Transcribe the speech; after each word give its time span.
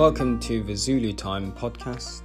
Welcome 0.00 0.40
to 0.40 0.62
the 0.62 0.74
Zulu 0.74 1.12
Time 1.12 1.52
podcast, 1.52 2.22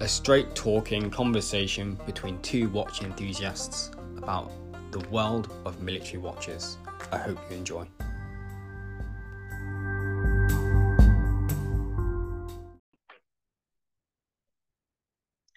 a 0.00 0.08
straight 0.08 0.56
talking 0.56 1.08
conversation 1.08 1.96
between 2.04 2.36
two 2.40 2.68
watch 2.70 3.00
enthusiasts 3.02 3.92
about 4.16 4.50
the 4.90 4.98
world 5.10 5.52
of 5.64 5.80
military 5.80 6.18
watches. 6.18 6.78
I 7.12 7.18
hope 7.18 7.38
you 7.48 7.58
enjoy. 7.58 7.86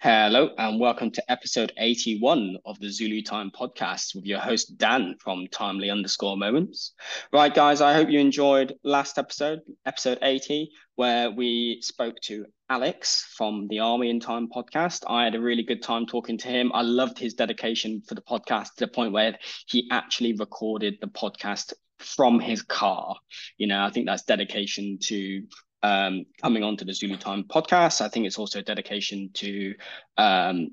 Hello, 0.02 0.48
and 0.56 0.80
welcome 0.80 1.10
to 1.10 1.30
episode 1.30 1.74
81 1.76 2.56
of 2.64 2.80
the 2.80 2.88
Zulu 2.88 3.20
Time 3.20 3.50
podcast 3.50 4.14
with 4.14 4.24
your 4.24 4.38
host, 4.38 4.78
Dan 4.78 5.14
from 5.20 5.46
Timely 5.48 5.90
underscore 5.90 6.38
moments. 6.38 6.94
Right, 7.34 7.54
guys, 7.54 7.82
I 7.82 7.92
hope 7.92 8.08
you 8.08 8.18
enjoyed 8.18 8.76
last 8.82 9.18
episode, 9.18 9.60
episode 9.84 10.16
80, 10.22 10.70
where 10.94 11.30
we 11.30 11.82
spoke 11.82 12.18
to 12.22 12.46
Alex 12.70 13.26
from 13.36 13.68
the 13.68 13.80
Army 13.80 14.08
in 14.08 14.20
Time 14.20 14.48
podcast. 14.48 15.02
I 15.06 15.24
had 15.24 15.34
a 15.34 15.40
really 15.40 15.64
good 15.64 15.82
time 15.82 16.06
talking 16.06 16.38
to 16.38 16.48
him. 16.48 16.72
I 16.72 16.80
loved 16.80 17.18
his 17.18 17.34
dedication 17.34 18.00
for 18.00 18.14
the 18.14 18.22
podcast 18.22 18.76
to 18.76 18.86
the 18.86 18.88
point 18.88 19.12
where 19.12 19.38
he 19.66 19.86
actually 19.90 20.32
recorded 20.32 20.94
the 21.02 21.08
podcast 21.08 21.74
from 21.98 22.40
his 22.40 22.62
car. 22.62 23.16
You 23.58 23.66
know, 23.66 23.84
I 23.84 23.90
think 23.90 24.06
that's 24.06 24.22
dedication 24.22 24.96
to 25.02 25.42
um, 25.82 26.24
coming 26.40 26.62
onto 26.62 26.84
the 26.84 26.92
Zulu 26.92 27.16
Time 27.16 27.44
podcast. 27.44 28.00
I 28.00 28.08
think 28.08 28.26
it's 28.26 28.38
also 28.38 28.60
a 28.60 28.62
dedication 28.62 29.30
to 29.34 29.74
um, 30.16 30.70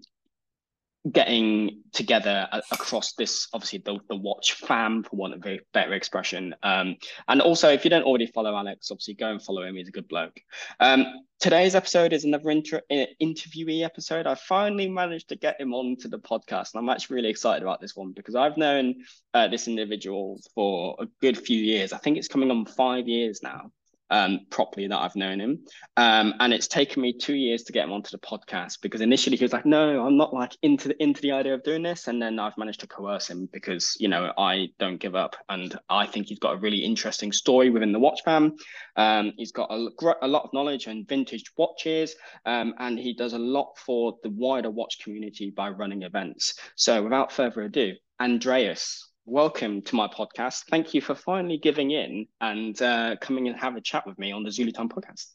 getting 1.11 1.83
together 1.93 2.47
across 2.71 3.13
this, 3.13 3.47
obviously 3.53 3.81
the, 3.85 3.99
the 4.09 4.15
watch 4.15 4.53
fam, 4.53 5.03
for 5.03 5.15
want 5.15 5.33
of 5.33 5.45
a 5.45 5.59
better 5.73 5.93
expression. 5.93 6.55
Um, 6.63 6.95
and 7.27 7.41
also, 7.41 7.69
if 7.69 7.83
you 7.83 7.89
don't 7.89 8.03
already 8.03 8.27
follow 8.27 8.55
Alex, 8.55 8.91
obviously 8.91 9.13
go 9.13 9.29
and 9.29 9.41
follow 9.41 9.63
him. 9.63 9.75
He's 9.75 9.87
a 9.87 9.91
good 9.91 10.07
bloke. 10.07 10.39
Um, 10.79 11.05
today's 11.39 11.75
episode 11.75 12.13
is 12.13 12.25
another 12.25 12.49
inter- 12.49 12.81
interviewee 12.91 13.83
episode. 13.83 14.27
I 14.27 14.35
finally 14.35 14.89
managed 14.89 15.29
to 15.29 15.35
get 15.35 15.59
him 15.61 15.73
onto 15.73 16.09
the 16.09 16.19
podcast, 16.19 16.73
and 16.73 16.79
I'm 16.79 16.89
actually 16.89 17.15
really 17.15 17.29
excited 17.29 17.63
about 17.63 17.81
this 17.81 17.95
one 17.95 18.11
because 18.11 18.35
I've 18.35 18.57
known 18.57 18.95
uh, 19.33 19.47
this 19.47 19.67
individual 19.67 20.39
for 20.53 20.95
a 20.99 21.07
good 21.21 21.37
few 21.37 21.59
years. 21.59 21.93
I 21.93 21.97
think 21.97 22.17
it's 22.17 22.27
coming 22.27 22.51
on 22.51 22.65
five 22.65 23.07
years 23.07 23.41
now 23.41 23.71
um, 24.09 24.41
properly 24.49 24.87
that 24.87 24.97
I've 24.97 25.15
known 25.15 25.39
him. 25.39 25.65
Um, 25.95 26.33
and 26.39 26.53
it's 26.53 26.67
taken 26.67 27.01
me 27.01 27.13
two 27.13 27.35
years 27.35 27.63
to 27.63 27.73
get 27.73 27.85
him 27.85 27.91
onto 27.91 28.11
the 28.11 28.19
podcast 28.19 28.81
because 28.81 29.01
initially 29.01 29.37
he 29.37 29.43
was 29.43 29.53
like, 29.53 29.65
no, 29.65 30.05
I'm 30.05 30.17
not 30.17 30.33
like 30.33 30.55
into 30.61 30.89
the, 30.89 31.03
into 31.03 31.21
the 31.21 31.31
idea 31.31 31.53
of 31.53 31.63
doing 31.63 31.83
this. 31.83 32.07
And 32.07 32.21
then 32.21 32.39
I've 32.39 32.57
managed 32.57 32.81
to 32.81 32.87
coerce 32.87 33.29
him 33.29 33.49
because, 33.51 33.95
you 33.99 34.07
know, 34.07 34.31
I 34.37 34.69
don't 34.79 34.97
give 34.97 35.15
up. 35.15 35.35
And 35.49 35.77
I 35.89 36.05
think 36.05 36.27
he's 36.27 36.39
got 36.39 36.55
a 36.55 36.57
really 36.57 36.79
interesting 36.79 37.31
story 37.31 37.69
within 37.69 37.91
the 37.91 37.99
watch 37.99 38.21
fam. 38.23 38.55
Um, 38.95 39.33
he's 39.37 39.51
got 39.51 39.71
a, 39.71 39.89
a, 40.21 40.27
lot 40.27 40.43
of 40.43 40.53
knowledge 40.53 40.87
on 40.87 41.05
vintage 41.05 41.51
watches 41.57 42.15
um, 42.45 42.73
and 42.79 42.97
he 42.97 43.13
does 43.13 43.33
a 43.33 43.39
lot 43.39 43.77
for 43.77 44.17
the 44.23 44.29
wider 44.29 44.69
watch 44.69 44.99
community 44.99 45.51
by 45.51 45.69
running 45.69 46.03
events. 46.03 46.55
So 46.75 47.03
without 47.03 47.31
further 47.31 47.61
ado, 47.61 47.93
Andreas, 48.19 49.07
welcome 49.27 49.81
to 49.81 49.93
my 49.93 50.07
podcast. 50.07 50.63
Thank 50.69 50.93
you 50.93 51.01
for 51.01 51.13
finally 51.13 51.57
giving 51.57 51.91
in 51.91 52.27
and 52.39 52.81
uh, 52.81 53.17
coming 53.19 53.49
and 53.49 53.57
have 53.57 53.75
a 53.75 53.81
chat 53.81 54.07
with 54.07 54.17
me 54.17 54.31
on 54.31 54.43
the 54.43 54.49
Zulu 54.49 54.71
Time 54.71 54.87
podcast. 54.87 55.25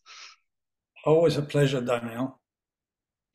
Always 1.04 1.36
a 1.36 1.42
pleasure, 1.42 1.80
Daniel. 1.80 2.40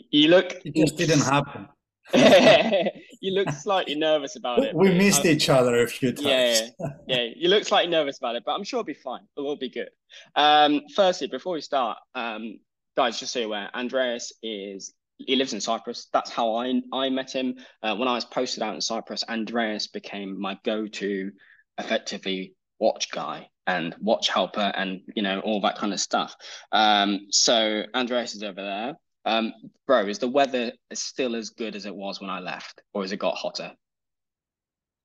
You 0.09 0.30
look. 0.30 0.53
It 0.66 0.75
just 0.75 0.97
didn't 0.97 1.22
happen. 1.22 1.67
you 3.22 3.33
look 3.33 3.50
slightly 3.52 3.94
nervous 3.94 4.35
about 4.35 4.63
it. 4.63 4.73
We 4.73 4.94
missed 4.94 5.25
I, 5.25 5.30
each 5.30 5.50
other 5.50 5.83
a 5.83 5.88
few 5.88 6.11
times. 6.11 6.25
Yeah, 6.25 6.88
yeah, 7.08 7.28
you 7.35 7.50
look 7.50 7.66
slightly 7.66 7.91
nervous 7.91 8.17
about 8.17 8.35
it, 8.35 8.44
but 8.45 8.53
I'm 8.53 8.63
sure 8.63 8.80
it'll 8.80 8.88
be 8.88 8.94
fine. 8.94 9.22
It 9.38 9.41
will 9.41 9.58
be 9.58 9.69
good. 9.69 9.89
Um, 10.35 10.81
firstly, 10.95 11.28
before 11.28 11.53
we 11.53 11.61
start, 11.61 12.00
um, 12.16 12.59
guys, 12.95 13.19
just 13.19 13.31
so 13.33 13.39
you're 13.39 13.47
aware, 13.47 13.69
Andreas 13.75 14.33
is 14.41 14.94
he 15.17 15.35
lives 15.35 15.53
in 15.53 15.61
Cyprus. 15.61 16.07
That's 16.13 16.31
how 16.31 16.55
I 16.55 16.81
I 16.94 17.09
met 17.09 17.33
him. 17.33 17.55
Uh, 17.81 17.95
when 17.95 18.07
I 18.07 18.13
was 18.13 18.25
posted 18.25 18.63
out 18.63 18.75
in 18.75 18.81
Cyprus, 18.81 19.23
Andreas 19.28 19.88
became 19.88 20.39
my 20.39 20.57
go-to, 20.63 21.31
effectively 21.78 22.53
watch 22.79 23.09
guy 23.11 23.50
and 23.66 23.95
watch 24.00 24.29
helper 24.29 24.72
and 24.75 25.01
you 25.16 25.22
know 25.22 25.39
all 25.41 25.61
that 25.61 25.78
kind 25.78 25.94
of 25.94 26.00
stuff. 26.00 26.35
Um, 26.72 27.28
so 27.31 27.83
Andreas 27.94 28.35
is 28.35 28.44
over 28.44 28.61
there. 28.61 28.95
Um, 29.25 29.53
bro, 29.85 30.07
is 30.07 30.19
the 30.19 30.29
weather 30.29 30.72
still 30.94 31.35
as 31.35 31.49
good 31.49 31.75
as 31.75 31.85
it 31.85 31.95
was 31.95 32.22
when 32.22 32.29
I 32.29 32.39
left, 32.39 32.81
or 32.94 33.01
has 33.01 33.11
it 33.11 33.19
got 33.19 33.35
hotter? 33.35 33.73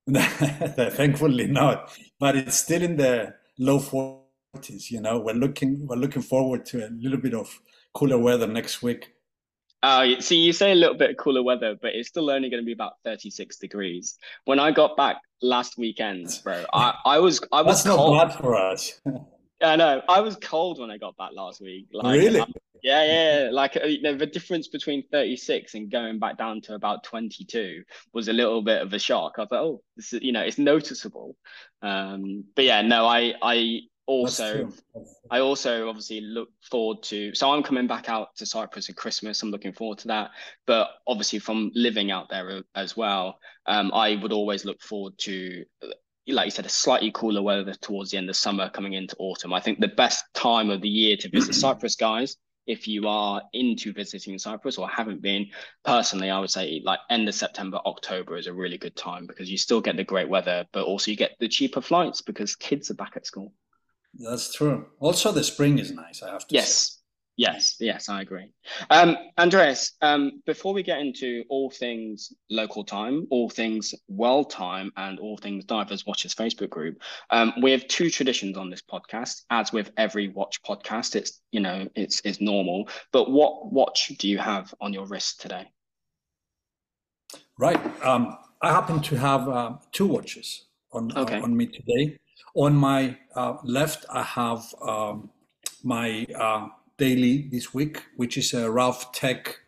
Thankfully 0.12 1.46
not, 1.46 1.96
but 2.20 2.36
it's 2.36 2.56
still 2.56 2.82
in 2.82 2.96
the 2.96 3.34
low 3.58 3.78
forties. 3.78 4.90
You 4.90 5.00
know, 5.00 5.18
we're 5.18 5.34
looking 5.34 5.86
we're 5.86 5.96
looking 5.96 6.22
forward 6.22 6.64
to 6.66 6.86
a 6.86 6.90
little 6.90 7.18
bit 7.18 7.34
of 7.34 7.60
cooler 7.94 8.18
weather 8.18 8.46
next 8.46 8.82
week. 8.82 9.11
Oh, 9.82 10.14
see, 10.20 10.36
you 10.36 10.52
say 10.52 10.72
a 10.72 10.76
little 10.76 10.94
bit 10.94 11.10
of 11.10 11.16
cooler 11.16 11.42
weather, 11.42 11.76
but 11.80 11.94
it's 11.94 12.08
still 12.08 12.30
only 12.30 12.48
going 12.48 12.62
to 12.62 12.66
be 12.66 12.72
about 12.72 12.94
36 13.04 13.56
degrees. 13.56 14.16
When 14.44 14.60
I 14.60 14.70
got 14.70 14.96
back 14.96 15.16
last 15.40 15.76
weekend, 15.76 16.40
bro, 16.44 16.64
I, 16.72 16.94
I 17.04 17.18
was 17.18 17.40
I 17.50 17.62
was 17.62 17.82
That's 17.82 17.96
cold. 17.96 18.16
not 18.16 18.28
bad 18.28 18.38
for 18.40 18.54
us. 18.54 19.00
yeah, 19.60 19.76
no, 19.76 20.02
I 20.08 20.20
was 20.20 20.36
cold 20.36 20.78
when 20.78 20.90
I 20.90 20.98
got 20.98 21.16
back 21.16 21.30
last 21.34 21.60
week. 21.60 21.88
Like, 21.92 22.16
really? 22.16 22.40
I, 22.40 22.46
yeah, 22.82 23.04
yeah. 23.44 23.50
Like 23.50 23.76
uh, 23.76 23.86
you 23.86 24.02
know, 24.02 24.16
the 24.16 24.26
difference 24.26 24.68
between 24.68 25.04
36 25.10 25.74
and 25.74 25.90
going 25.90 26.18
back 26.18 26.38
down 26.38 26.60
to 26.62 26.74
about 26.74 27.04
22 27.04 27.82
was 28.12 28.28
a 28.28 28.32
little 28.32 28.62
bit 28.62 28.82
of 28.82 28.92
a 28.92 28.98
shock. 28.98 29.34
I 29.38 29.46
thought, 29.46 29.64
oh, 29.64 29.82
this 29.96 30.12
is 30.12 30.22
you 30.22 30.32
know, 30.32 30.42
it's 30.42 30.58
noticeable. 30.58 31.36
Um, 31.80 32.44
but 32.54 32.64
yeah, 32.64 32.82
no, 32.82 33.06
I 33.06 33.34
I 33.42 33.80
also 34.06 34.68
i 35.30 35.38
also 35.38 35.88
obviously 35.88 36.20
look 36.20 36.48
forward 36.60 37.02
to 37.02 37.32
so 37.34 37.50
i'm 37.50 37.62
coming 37.62 37.86
back 37.86 38.08
out 38.08 38.34
to 38.34 38.44
cyprus 38.44 38.90
at 38.90 38.96
christmas. 38.96 39.42
I'm 39.42 39.50
looking 39.50 39.72
forward 39.72 39.98
to 39.98 40.08
that. 40.08 40.30
But 40.66 40.88
obviously 41.06 41.38
from 41.38 41.70
living 41.74 42.10
out 42.10 42.28
there 42.28 42.62
as 42.74 42.96
well 42.96 43.38
um, 43.66 43.90
i 43.94 44.16
would 44.16 44.32
always 44.32 44.64
look 44.64 44.80
forward 44.80 45.16
to 45.18 45.64
like 46.28 46.46
you 46.46 46.50
said 46.50 46.66
a 46.66 46.70
slightly 46.70 47.10
cooler 47.12 47.42
weather 47.42 47.74
towards 47.74 48.10
the 48.10 48.16
end 48.18 48.28
of 48.30 48.36
summer 48.36 48.70
coming 48.70 48.92
into 48.92 49.16
autumn. 49.18 49.52
I 49.52 49.58
think 49.58 49.80
the 49.80 49.88
best 49.88 50.24
time 50.34 50.70
of 50.70 50.80
the 50.80 50.88
year 50.88 51.16
to 51.16 51.28
visit 51.28 51.54
cyprus 51.54 51.96
guys 51.96 52.36
if 52.66 52.86
you 52.86 53.08
are 53.08 53.42
into 53.52 53.92
visiting 53.92 54.38
Cyprus 54.38 54.78
or 54.78 54.88
haven't 54.88 55.20
been, 55.20 55.46
personally, 55.84 56.30
I 56.30 56.38
would 56.38 56.50
say 56.50 56.80
like 56.84 57.00
end 57.10 57.28
of 57.28 57.34
September, 57.34 57.78
October 57.84 58.36
is 58.36 58.46
a 58.46 58.52
really 58.52 58.78
good 58.78 58.94
time 58.94 59.26
because 59.26 59.50
you 59.50 59.58
still 59.58 59.80
get 59.80 59.96
the 59.96 60.04
great 60.04 60.28
weather, 60.28 60.64
but 60.72 60.84
also 60.84 61.10
you 61.10 61.16
get 61.16 61.32
the 61.40 61.48
cheaper 61.48 61.80
flights 61.80 62.22
because 62.22 62.54
kids 62.54 62.90
are 62.90 62.94
back 62.94 63.14
at 63.16 63.26
school. 63.26 63.52
That's 64.14 64.54
true. 64.54 64.86
Also, 65.00 65.32
the 65.32 65.44
spring 65.44 65.78
is 65.78 65.90
nice. 65.92 66.22
I 66.22 66.30
have 66.30 66.46
to. 66.46 66.54
Yes. 66.54 66.72
Say. 66.72 67.02
Yes, 67.36 67.76
yes, 67.80 68.10
I 68.10 68.20
agree. 68.20 68.50
Um, 68.90 69.16
Andreas, 69.38 69.94
um, 70.02 70.42
before 70.44 70.74
we 70.74 70.82
get 70.82 70.98
into 70.98 71.44
all 71.48 71.70
things 71.70 72.30
local 72.50 72.84
time, 72.84 73.26
all 73.30 73.48
things 73.48 73.94
world 74.06 74.50
time, 74.50 74.92
and 74.98 75.18
all 75.18 75.38
things 75.38 75.64
Divers 75.64 76.04
Watches 76.04 76.34
Facebook 76.34 76.68
group, 76.68 77.00
um, 77.30 77.54
we 77.62 77.70
have 77.72 77.88
two 77.88 78.10
traditions 78.10 78.58
on 78.58 78.68
this 78.68 78.82
podcast. 78.82 79.42
As 79.48 79.72
with 79.72 79.90
every 79.96 80.28
watch 80.28 80.62
podcast, 80.62 81.16
it's 81.16 81.40
you 81.52 81.60
know 81.60 81.88
it's 81.94 82.20
it's 82.24 82.40
normal. 82.40 82.88
But 83.12 83.30
what 83.30 83.72
watch 83.72 84.08
do 84.18 84.28
you 84.28 84.36
have 84.36 84.74
on 84.78 84.92
your 84.92 85.06
wrist 85.06 85.40
today? 85.40 85.64
Right. 87.58 87.80
Um, 88.04 88.36
I 88.60 88.70
happen 88.72 89.00
to 89.00 89.16
have 89.16 89.48
uh, 89.48 89.72
two 89.90 90.06
watches 90.06 90.66
on 90.92 91.16
okay. 91.16 91.40
on 91.40 91.56
me 91.56 91.66
today. 91.66 92.18
On 92.54 92.74
my 92.74 93.16
uh, 93.34 93.54
left, 93.64 94.04
I 94.10 94.22
have 94.22 94.62
um, 94.86 95.30
my 95.82 96.26
uh, 96.38 96.68
daily 96.98 97.48
this 97.50 97.72
week, 97.72 98.02
which 98.16 98.36
is 98.36 98.52
a 98.54 98.70
Ralf 98.70 99.12
Tech 99.12 99.58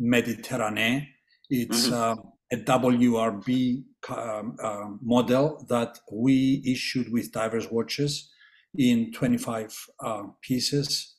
Mediterranee. 0.00 1.08
It's 1.48 1.88
mm-hmm. 1.88 2.20
uh, 2.20 2.30
a 2.52 2.56
WRB 2.56 3.84
um, 4.08 4.56
uh, 4.62 4.90
model 5.00 5.64
that 5.68 5.98
we 6.12 6.62
issued 6.66 7.10
with 7.10 7.32
divers 7.32 7.70
watches 7.70 8.30
in 8.76 9.12
25 9.12 9.86
uh, 10.00 10.22
pieces. 10.42 11.14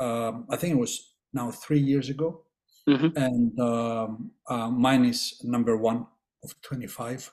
Um, 0.00 0.46
I 0.50 0.56
think 0.56 0.74
it 0.74 0.78
was 0.78 1.14
now 1.32 1.50
three 1.50 1.80
years 1.80 2.08
ago. 2.08 2.42
Mm-hmm. 2.88 3.18
And 3.18 3.60
um, 3.60 4.30
uh, 4.48 4.70
mine 4.70 5.04
is 5.04 5.40
number 5.44 5.76
one 5.76 6.06
of 6.42 6.54
25. 6.62 7.30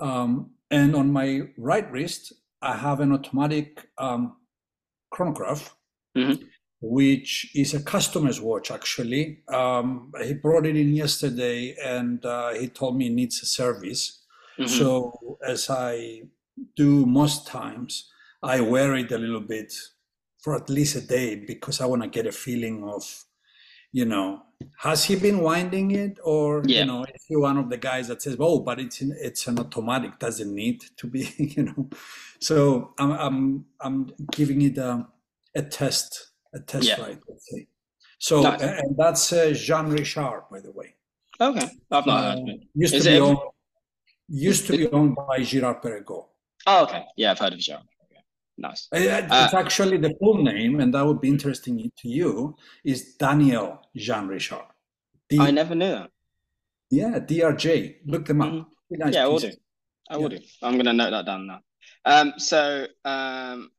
Um, 0.00 0.52
and 0.70 0.94
on 0.94 1.12
my 1.12 1.42
right 1.58 1.90
wrist, 1.90 2.32
I 2.62 2.76
have 2.76 3.00
an 3.00 3.12
automatic 3.12 3.88
um, 3.98 4.36
chronograph, 5.10 5.74
mm-hmm. 6.16 6.42
which 6.80 7.50
is 7.54 7.74
a 7.74 7.82
customer's 7.82 8.40
watch. 8.40 8.70
Actually, 8.70 9.42
um, 9.48 10.12
he 10.22 10.34
brought 10.34 10.66
it 10.66 10.76
in 10.76 10.94
yesterday, 10.94 11.74
and 11.82 12.24
uh, 12.24 12.52
he 12.54 12.68
told 12.68 12.96
me 12.96 13.06
it 13.06 13.12
needs 13.12 13.42
a 13.42 13.46
service. 13.46 14.24
Mm-hmm. 14.58 14.68
So 14.68 15.38
as 15.46 15.70
I 15.70 16.22
do 16.76 17.06
most 17.06 17.46
times, 17.46 18.10
I 18.42 18.60
wear 18.60 18.94
it 18.96 19.12
a 19.12 19.18
little 19.18 19.40
bit 19.40 19.72
for 20.38 20.56
at 20.56 20.70
least 20.70 20.96
a 20.96 21.00
day 21.00 21.36
because 21.36 21.80
I 21.80 21.86
want 21.86 22.02
to 22.02 22.08
get 22.08 22.26
a 22.26 22.32
feeling 22.32 22.84
of 22.84 23.24
you 23.92 24.04
know, 24.04 24.42
has 24.78 25.04
he 25.04 25.16
been 25.16 25.40
winding 25.40 25.90
it, 25.92 26.18
or 26.22 26.62
yeah. 26.64 26.80
you 26.80 26.86
know, 26.86 27.04
is 27.04 27.24
he 27.26 27.36
one 27.36 27.56
of 27.56 27.70
the 27.70 27.76
guys 27.76 28.08
that 28.08 28.22
says, 28.22 28.36
"Oh, 28.38 28.60
but 28.60 28.78
it's 28.78 29.00
in, 29.00 29.16
it's 29.18 29.46
an 29.46 29.58
automatic, 29.58 30.18
doesn't 30.18 30.54
need 30.54 30.82
to 30.96 31.06
be," 31.06 31.32
you 31.38 31.64
know? 31.64 31.90
So 32.40 32.94
I'm 32.98 33.12
I'm 33.12 33.64
I'm 33.80 34.12
giving 34.32 34.62
it 34.62 34.78
a, 34.78 35.06
a 35.54 35.62
test 35.62 36.30
a 36.54 36.60
test 36.60 36.88
yeah. 36.88 37.00
ride. 37.00 37.20
Let's 37.28 37.50
say. 37.50 37.66
So 38.18 38.42
nice. 38.42 38.60
and 38.60 38.96
that's 38.96 39.32
uh, 39.32 39.52
Jean 39.54 39.88
Richard, 39.88 40.42
by 40.50 40.60
the 40.60 40.72
way. 40.72 40.94
Okay, 41.40 41.68
I've 41.90 42.06
not 42.06 42.24
heard 42.24 42.42
of 42.42 42.48
it. 42.48 42.60
Used 42.74 42.94
Is 42.94 43.04
to 43.04 43.10
it 43.10 43.14
be 43.14 43.20
owned, 43.20 43.38
used 44.28 44.66
to 44.66 44.76
be 44.76 44.88
owned 44.88 45.16
by 45.16 45.42
Girard 45.42 45.82
Perregaux. 45.82 46.26
Oh, 46.66 46.82
okay. 46.84 47.04
Yeah, 47.16 47.30
I've 47.30 47.38
heard 47.38 47.54
of 47.54 47.58
Girard. 47.58 47.84
Nice. 48.60 48.88
Uh, 48.94 48.98
it's 48.98 49.54
uh, 49.54 49.58
actually 49.58 49.96
the 49.96 50.14
full 50.20 50.42
name, 50.42 50.80
and 50.80 50.92
that 50.92 51.04
would 51.04 51.20
be 51.22 51.28
interesting 51.28 51.90
to 51.96 52.08
you, 52.08 52.56
is 52.84 53.14
Daniel 53.14 53.80
Jean 53.96 54.28
Richard. 54.28 54.66
D- 55.30 55.38
I 55.40 55.50
never 55.50 55.74
knew 55.74 55.90
that. 55.92 56.10
Yeah, 56.90 57.18
DRJ. 57.20 58.00
Look 58.04 58.26
them 58.26 58.42
up. 58.42 58.52
Mm-hmm. 58.52 58.98
Nice 58.98 59.14
yeah, 59.14 59.24
I 59.24 59.28
will 59.28 59.38
do. 59.38 59.52
I 60.10 60.16
will 60.18 60.30
yeah. 60.30 60.38
do. 60.38 60.44
I'm 60.62 60.74
going 60.74 60.84
to 60.84 60.92
note 60.92 61.10
that 61.10 61.24
down 61.24 61.46
now. 61.46 61.60
Um, 62.04 62.34
so 62.36 62.86
um, 63.06 63.70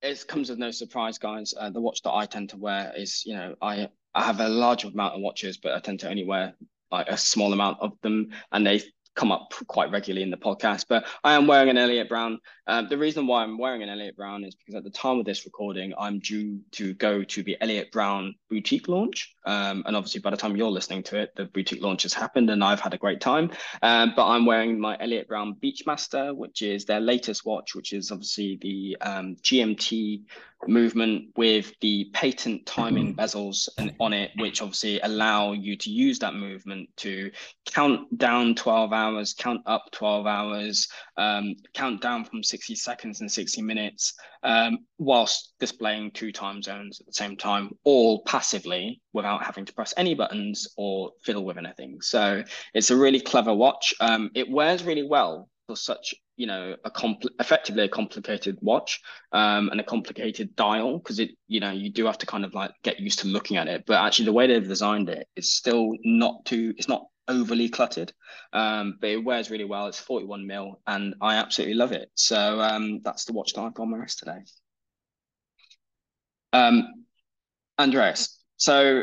it 0.00 0.24
comes 0.26 0.48
with 0.48 0.58
no 0.58 0.70
surprise, 0.70 1.18
guys. 1.18 1.52
Uh, 1.58 1.68
the 1.68 1.80
watch 1.80 2.00
that 2.02 2.12
I 2.12 2.24
tend 2.24 2.50
to 2.50 2.56
wear 2.56 2.94
is, 2.96 3.22
you 3.26 3.34
know, 3.34 3.54
I 3.60 3.90
I 4.14 4.22
have 4.22 4.40
a 4.40 4.48
large 4.48 4.84
amount 4.84 5.14
of 5.14 5.20
watches, 5.20 5.58
but 5.58 5.72
I 5.72 5.80
tend 5.80 6.00
to 6.00 6.08
only 6.08 6.24
wear 6.24 6.54
like 6.90 7.08
a 7.08 7.18
small 7.18 7.52
amount 7.52 7.80
of 7.80 8.00
them, 8.00 8.30
and 8.50 8.66
they 8.66 8.80
come 9.16 9.32
up 9.32 9.52
quite 9.66 9.90
regularly 9.90 10.22
in 10.22 10.30
the 10.30 10.36
podcast, 10.36 10.84
but 10.88 11.06
I 11.24 11.34
am 11.34 11.46
wearing 11.46 11.70
an 11.70 11.78
Elliot 11.78 12.08
Brown. 12.08 12.38
Um, 12.66 12.88
the 12.88 12.98
reason 12.98 13.26
why 13.26 13.42
I'm 13.42 13.58
wearing 13.58 13.82
an 13.82 13.88
Elliot 13.88 14.16
Brown 14.16 14.44
is 14.44 14.54
because 14.54 14.74
at 14.74 14.84
the 14.84 14.90
time 14.90 15.18
of 15.18 15.24
this 15.24 15.44
recording, 15.44 15.94
I'm 15.98 16.20
due 16.20 16.60
to 16.72 16.94
go 16.94 17.24
to 17.24 17.42
the 17.42 17.56
Elliot 17.60 17.90
Brown 17.90 18.34
boutique 18.48 18.88
launch. 18.88 19.34
Um, 19.46 19.84
and 19.86 19.96
obviously, 19.96 20.20
by 20.20 20.30
the 20.30 20.36
time 20.36 20.56
you're 20.56 20.70
listening 20.70 21.02
to 21.04 21.18
it, 21.18 21.34
the 21.36 21.44
boutique 21.46 21.82
launch 21.82 22.02
has 22.02 22.12
happened 22.12 22.50
and 22.50 22.62
I've 22.62 22.80
had 22.80 22.94
a 22.94 22.98
great 22.98 23.20
time. 23.20 23.50
Um, 23.82 24.12
but 24.16 24.26
I'm 24.26 24.44
wearing 24.44 24.78
my 24.78 24.96
Elliot 25.00 25.28
Brown 25.28 25.56
Beachmaster, 25.62 26.34
which 26.34 26.62
is 26.62 26.84
their 26.84 27.00
latest 27.00 27.46
watch, 27.46 27.74
which 27.74 27.92
is 27.92 28.10
obviously 28.10 28.58
the 28.60 28.96
um, 29.00 29.36
GMT 29.36 30.24
movement 30.66 31.28
with 31.36 31.72
the 31.80 32.10
patent 32.12 32.66
timing 32.66 33.14
mm-hmm. 33.14 33.20
bezels 33.20 33.68
on 34.00 34.12
it, 34.12 34.30
which 34.38 34.62
obviously 34.62 35.00
allow 35.00 35.52
you 35.52 35.76
to 35.76 35.90
use 35.90 36.18
that 36.18 36.34
movement 36.34 36.88
to 36.96 37.30
count 37.66 38.16
down 38.16 38.54
12 38.54 38.92
hours, 38.92 39.34
count 39.34 39.60
up 39.66 39.84
12 39.92 40.26
hours, 40.26 40.88
um, 41.16 41.54
count 41.74 42.00
down 42.00 42.24
from 42.24 42.42
60 42.42 42.74
seconds 42.74 43.20
and 43.20 43.30
60 43.30 43.62
minutes, 43.62 44.14
um, 44.42 44.78
whilst 44.98 45.54
displaying 45.58 46.10
two 46.10 46.32
time 46.32 46.62
zones 46.62 47.00
at 47.00 47.06
the 47.06 47.12
same 47.12 47.36
time, 47.36 47.70
all 47.84 48.22
passively 48.22 49.00
without 49.12 49.44
having 49.44 49.64
to 49.64 49.72
press 49.72 49.94
any 49.96 50.14
buttons 50.14 50.68
or 50.76 51.12
fiddle 51.22 51.44
with 51.44 51.58
anything. 51.58 52.00
So 52.00 52.42
it's 52.74 52.90
a 52.90 52.96
really 52.96 53.20
clever 53.20 53.54
watch. 53.54 53.94
Um, 54.00 54.30
it 54.34 54.50
wears 54.50 54.84
really 54.84 55.06
well 55.06 55.48
for 55.66 55.76
such 55.76 56.14
you 56.36 56.46
know 56.46 56.76
a 56.84 56.90
compl- 56.90 57.30
effectively 57.40 57.84
a 57.84 57.88
complicated 57.88 58.58
watch 58.60 59.00
um, 59.32 59.68
and 59.70 59.80
a 59.80 59.84
complicated 59.84 60.54
dial 60.54 60.98
because 60.98 61.18
it 61.18 61.30
you 61.48 61.60
know 61.60 61.70
you 61.70 61.90
do 61.90 62.06
have 62.06 62.18
to 62.18 62.26
kind 62.26 62.44
of 62.44 62.54
like 62.54 62.70
get 62.82 63.00
used 63.00 63.18
to 63.18 63.26
looking 63.26 63.56
at 63.56 63.66
it 63.66 63.84
but 63.86 63.96
actually 63.96 64.26
the 64.26 64.32
way 64.32 64.46
they've 64.46 64.68
designed 64.68 65.08
it 65.08 65.26
is 65.34 65.52
still 65.52 65.92
not 66.04 66.44
too 66.44 66.72
it's 66.76 66.88
not 66.88 67.06
overly 67.28 67.68
cluttered 67.68 68.12
um, 68.52 68.98
but 69.00 69.10
it 69.10 69.24
wears 69.24 69.50
really 69.50 69.64
well. 69.64 69.86
It's 69.86 69.98
41 69.98 70.46
mil 70.46 70.80
and 70.86 71.14
i 71.20 71.36
absolutely 71.36 71.74
love 71.74 71.92
it. 71.92 72.10
So 72.14 72.60
um, 72.60 73.00
that's 73.02 73.24
the 73.24 73.32
watch 73.32 73.52
that 73.54 73.62
i've 73.62 73.74
got 73.74 73.84
on 73.84 73.90
my 73.90 73.98
wrist 73.98 74.18
today. 74.20 74.38
Um, 76.52 77.04
andreas 77.78 78.42
so 78.56 79.02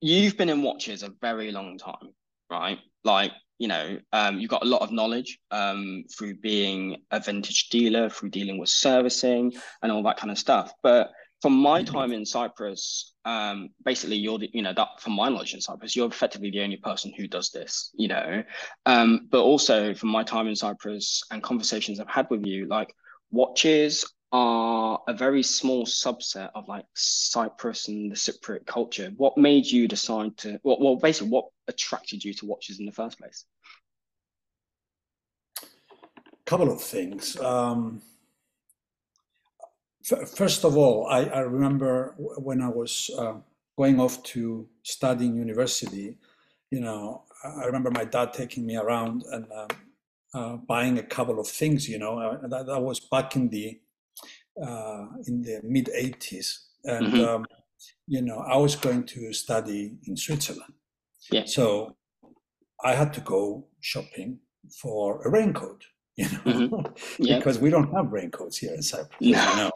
you've 0.00 0.36
been 0.36 0.48
in 0.48 0.62
watches 0.62 1.02
a 1.02 1.12
very 1.20 1.52
long 1.52 1.76
time 1.76 2.14
right? 2.50 2.78
Like 3.04 3.32
you 3.58 3.68
know, 3.68 3.98
um, 4.12 4.38
you've 4.38 4.50
got 4.50 4.62
a 4.62 4.68
lot 4.68 4.82
of 4.82 4.92
knowledge 4.92 5.38
um, 5.50 6.04
through 6.14 6.36
being 6.36 6.98
a 7.10 7.20
vintage 7.20 7.70
dealer, 7.70 8.10
through 8.10 8.28
dealing 8.28 8.58
with 8.58 8.68
servicing 8.68 9.54
and 9.82 9.90
all 9.90 10.02
that 10.02 10.18
kind 10.18 10.30
of 10.30 10.38
stuff. 10.38 10.72
But 10.82 11.10
from 11.42 11.54
my 11.54 11.82
mm-hmm. 11.82 11.94
time 11.94 12.12
in 12.12 12.24
Cyprus, 12.24 13.14
um, 13.24 13.70
basically 13.84 14.16
you're 14.16 14.38
the, 14.38 14.50
you 14.52 14.62
know, 14.62 14.72
that 14.74 15.00
from 15.00 15.14
my 15.14 15.28
knowledge 15.28 15.54
in 15.54 15.60
Cyprus, 15.60 15.94
you're 15.94 16.08
effectively 16.08 16.50
the 16.50 16.62
only 16.62 16.76
person 16.76 17.12
who 17.16 17.26
does 17.26 17.50
this, 17.50 17.90
you 17.94 18.08
know. 18.08 18.42
Um, 18.86 19.28
but 19.30 19.42
also 19.42 19.94
from 19.94 20.08
my 20.08 20.22
time 20.22 20.48
in 20.48 20.56
Cyprus 20.56 21.22
and 21.30 21.42
conversations 21.42 22.00
I've 22.00 22.08
had 22.08 22.28
with 22.30 22.46
you, 22.46 22.66
like 22.66 22.94
watches 23.30 24.04
are 24.32 25.00
a 25.06 25.14
very 25.14 25.42
small 25.42 25.86
subset 25.86 26.50
of 26.54 26.68
like 26.68 26.84
Cyprus 26.94 27.88
and 27.88 28.10
the 28.10 28.16
Cypriot 28.16 28.66
culture. 28.66 29.12
What 29.16 29.38
made 29.38 29.66
you 29.66 29.88
decide 29.88 30.36
to, 30.38 30.58
well, 30.62 30.78
well 30.80 30.96
basically, 30.96 31.30
what 31.30 31.46
attracted 31.68 32.24
you 32.24 32.32
to 32.34 32.46
watches 32.46 32.80
in 32.80 32.86
the 32.86 32.92
first 32.92 33.18
place? 33.18 33.44
A 35.62 35.66
couple 36.44 36.70
of 36.70 36.80
things. 36.80 37.38
Um, 37.40 38.02
first 40.36 40.64
of 40.64 40.76
all, 40.76 41.06
I, 41.08 41.24
I, 41.24 41.40
remember 41.40 42.14
when 42.18 42.60
I 42.62 42.68
was 42.68 43.10
uh, 43.18 43.34
going 43.76 44.00
off 44.00 44.22
to 44.34 44.68
study 44.82 45.26
in 45.26 45.36
university, 45.36 46.18
you 46.70 46.80
know, 46.80 47.24
I 47.44 47.64
remember 47.64 47.90
my 47.90 48.04
dad 48.04 48.32
taking 48.32 48.66
me 48.66 48.76
around 48.76 49.24
and 49.32 49.46
um, 49.52 49.68
uh, 50.34 50.56
buying 50.56 50.98
a 50.98 51.02
couple 51.02 51.40
of 51.40 51.48
things, 51.48 51.88
you 51.88 51.98
know, 51.98 52.18
uh, 52.18 52.46
that, 52.48 52.66
that 52.66 52.80
was 52.80 53.00
back 53.00 53.36
in 53.36 53.48
the 53.48 53.80
uh, 54.62 55.06
in 55.26 55.42
the 55.42 55.60
mid 55.62 55.86
80s. 55.86 56.58
And, 56.84 57.06
mm-hmm. 57.08 57.24
um, 57.24 57.46
you 58.06 58.22
know, 58.22 58.38
I 58.38 58.56
was 58.56 58.76
going 58.76 59.04
to 59.06 59.32
study 59.32 59.96
in 60.06 60.16
Switzerland. 60.16 60.72
Yeah. 61.30 61.44
So 61.46 61.96
I 62.82 62.94
had 62.94 63.12
to 63.14 63.20
go 63.20 63.66
shopping 63.80 64.38
for 64.80 65.26
a 65.26 65.30
raincoat, 65.30 65.84
you 66.16 66.24
know, 66.24 66.38
mm-hmm. 66.44 67.22
yeah. 67.22 67.38
because 67.38 67.58
we 67.58 67.70
don't 67.70 67.92
have 67.92 68.12
raincoats 68.12 68.58
here 68.58 68.74
in 68.74 68.82
Cyprus. 68.82 69.10
No. 69.20 69.28
You, 69.28 69.34
know? 69.56 69.70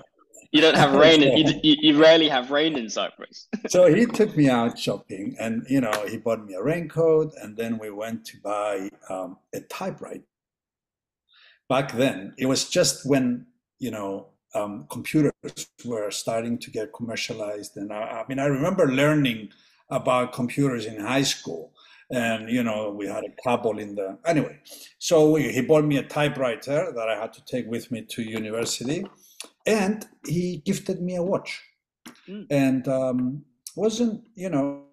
You 0.52 0.60
don't 0.60 0.76
have 0.76 0.94
rain. 0.94 1.22
In, 1.22 1.60
you, 1.62 1.76
you 1.80 2.00
rarely 2.00 2.28
have 2.28 2.50
rain 2.50 2.76
in 2.76 2.88
Cyprus. 2.88 3.48
so 3.68 3.92
he 3.92 4.06
took 4.06 4.36
me 4.36 4.48
out 4.48 4.78
shopping 4.78 5.36
and, 5.38 5.64
you 5.68 5.80
know, 5.80 5.92
he 6.08 6.16
bought 6.16 6.44
me 6.44 6.54
a 6.54 6.62
raincoat 6.62 7.32
and 7.40 7.56
then 7.56 7.78
we 7.78 7.90
went 7.90 8.24
to 8.26 8.36
buy 8.42 8.90
um, 9.08 9.38
a 9.54 9.60
typewriter. 9.60 10.24
Back 11.68 11.92
then, 11.92 12.34
it 12.36 12.46
was 12.46 12.68
just 12.68 13.06
when, 13.06 13.46
you 13.78 13.92
know, 13.92 14.26
um, 14.54 14.86
computers 14.90 15.32
were 15.84 16.10
starting 16.10 16.58
to 16.58 16.70
get 16.70 16.92
commercialized. 16.92 17.76
And 17.76 17.92
I, 17.92 18.22
I, 18.22 18.24
mean, 18.28 18.40
I 18.40 18.46
remember 18.46 18.88
learning 18.88 19.50
about 19.88 20.32
computers 20.32 20.86
in 20.86 21.00
high 21.00 21.22
school. 21.22 21.72
And, 22.12 22.50
you 22.50 22.64
know, 22.64 22.90
we 22.90 23.06
had 23.06 23.22
a 23.22 23.42
couple 23.42 23.78
in 23.78 23.94
the, 23.94 24.18
anyway. 24.26 24.58
So 24.98 25.30
we, 25.30 25.52
he 25.52 25.60
bought 25.60 25.84
me 25.84 25.98
a 25.98 26.02
typewriter 26.02 26.92
that 26.92 27.08
I 27.08 27.14
had 27.14 27.32
to 27.34 27.44
take 27.44 27.68
with 27.68 27.92
me 27.92 28.02
to 28.02 28.22
university. 28.22 29.06
And 29.66 30.06
he 30.26 30.62
gifted 30.64 31.02
me 31.02 31.16
a 31.16 31.22
watch. 31.22 31.62
Mm. 32.28 32.46
And 32.50 32.88
um, 32.88 33.44
wasn't, 33.76 34.24
you 34.34 34.50
know, 34.50 34.84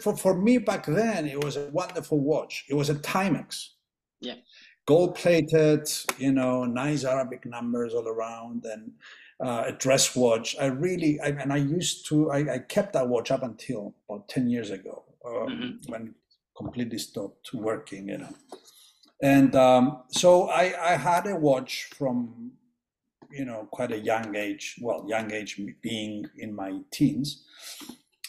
for, 0.00 0.16
for 0.16 0.40
me 0.40 0.58
back 0.58 0.86
then, 0.86 1.26
it 1.26 1.42
was 1.42 1.56
a 1.56 1.68
wonderful 1.70 2.20
watch. 2.20 2.64
It 2.68 2.74
was 2.74 2.90
a 2.90 2.94
Timex. 2.94 3.70
Yeah 4.20 4.34
gold 4.88 5.14
plated, 5.14 5.86
you 6.16 6.32
know, 6.32 6.64
nice 6.64 7.04
Arabic 7.04 7.44
numbers 7.44 7.92
all 7.92 8.08
around, 8.08 8.64
and 8.64 8.90
uh, 9.44 9.64
a 9.66 9.72
dress 9.72 10.16
watch. 10.16 10.56
I 10.58 10.66
really, 10.66 11.20
I, 11.20 11.28
and 11.28 11.52
I 11.52 11.58
used 11.58 12.06
to, 12.08 12.30
I, 12.30 12.54
I, 12.54 12.58
kept 12.58 12.94
that 12.94 13.06
watch 13.06 13.30
up 13.30 13.42
until 13.42 13.94
about 14.08 14.28
10 14.28 14.48
years 14.48 14.70
ago 14.70 15.04
um, 15.26 15.32
mm-hmm. 15.32 15.92
when 15.92 16.14
completely 16.56 16.98
stopped 16.98 17.52
working, 17.52 18.08
you 18.08 18.16
know. 18.16 18.34
And 19.22 19.54
um, 19.54 20.04
so 20.08 20.48
I, 20.48 20.92
I 20.92 20.96
had 20.96 21.26
a 21.26 21.36
watch 21.36 21.90
from, 21.98 22.52
you 23.30 23.44
know, 23.44 23.68
quite 23.70 23.92
a 23.92 23.98
young 23.98 24.34
age, 24.36 24.76
well, 24.80 25.04
young 25.08 25.32
age 25.32 25.60
being 25.82 26.26
in 26.36 26.54
my 26.54 26.78
teens. 26.90 27.44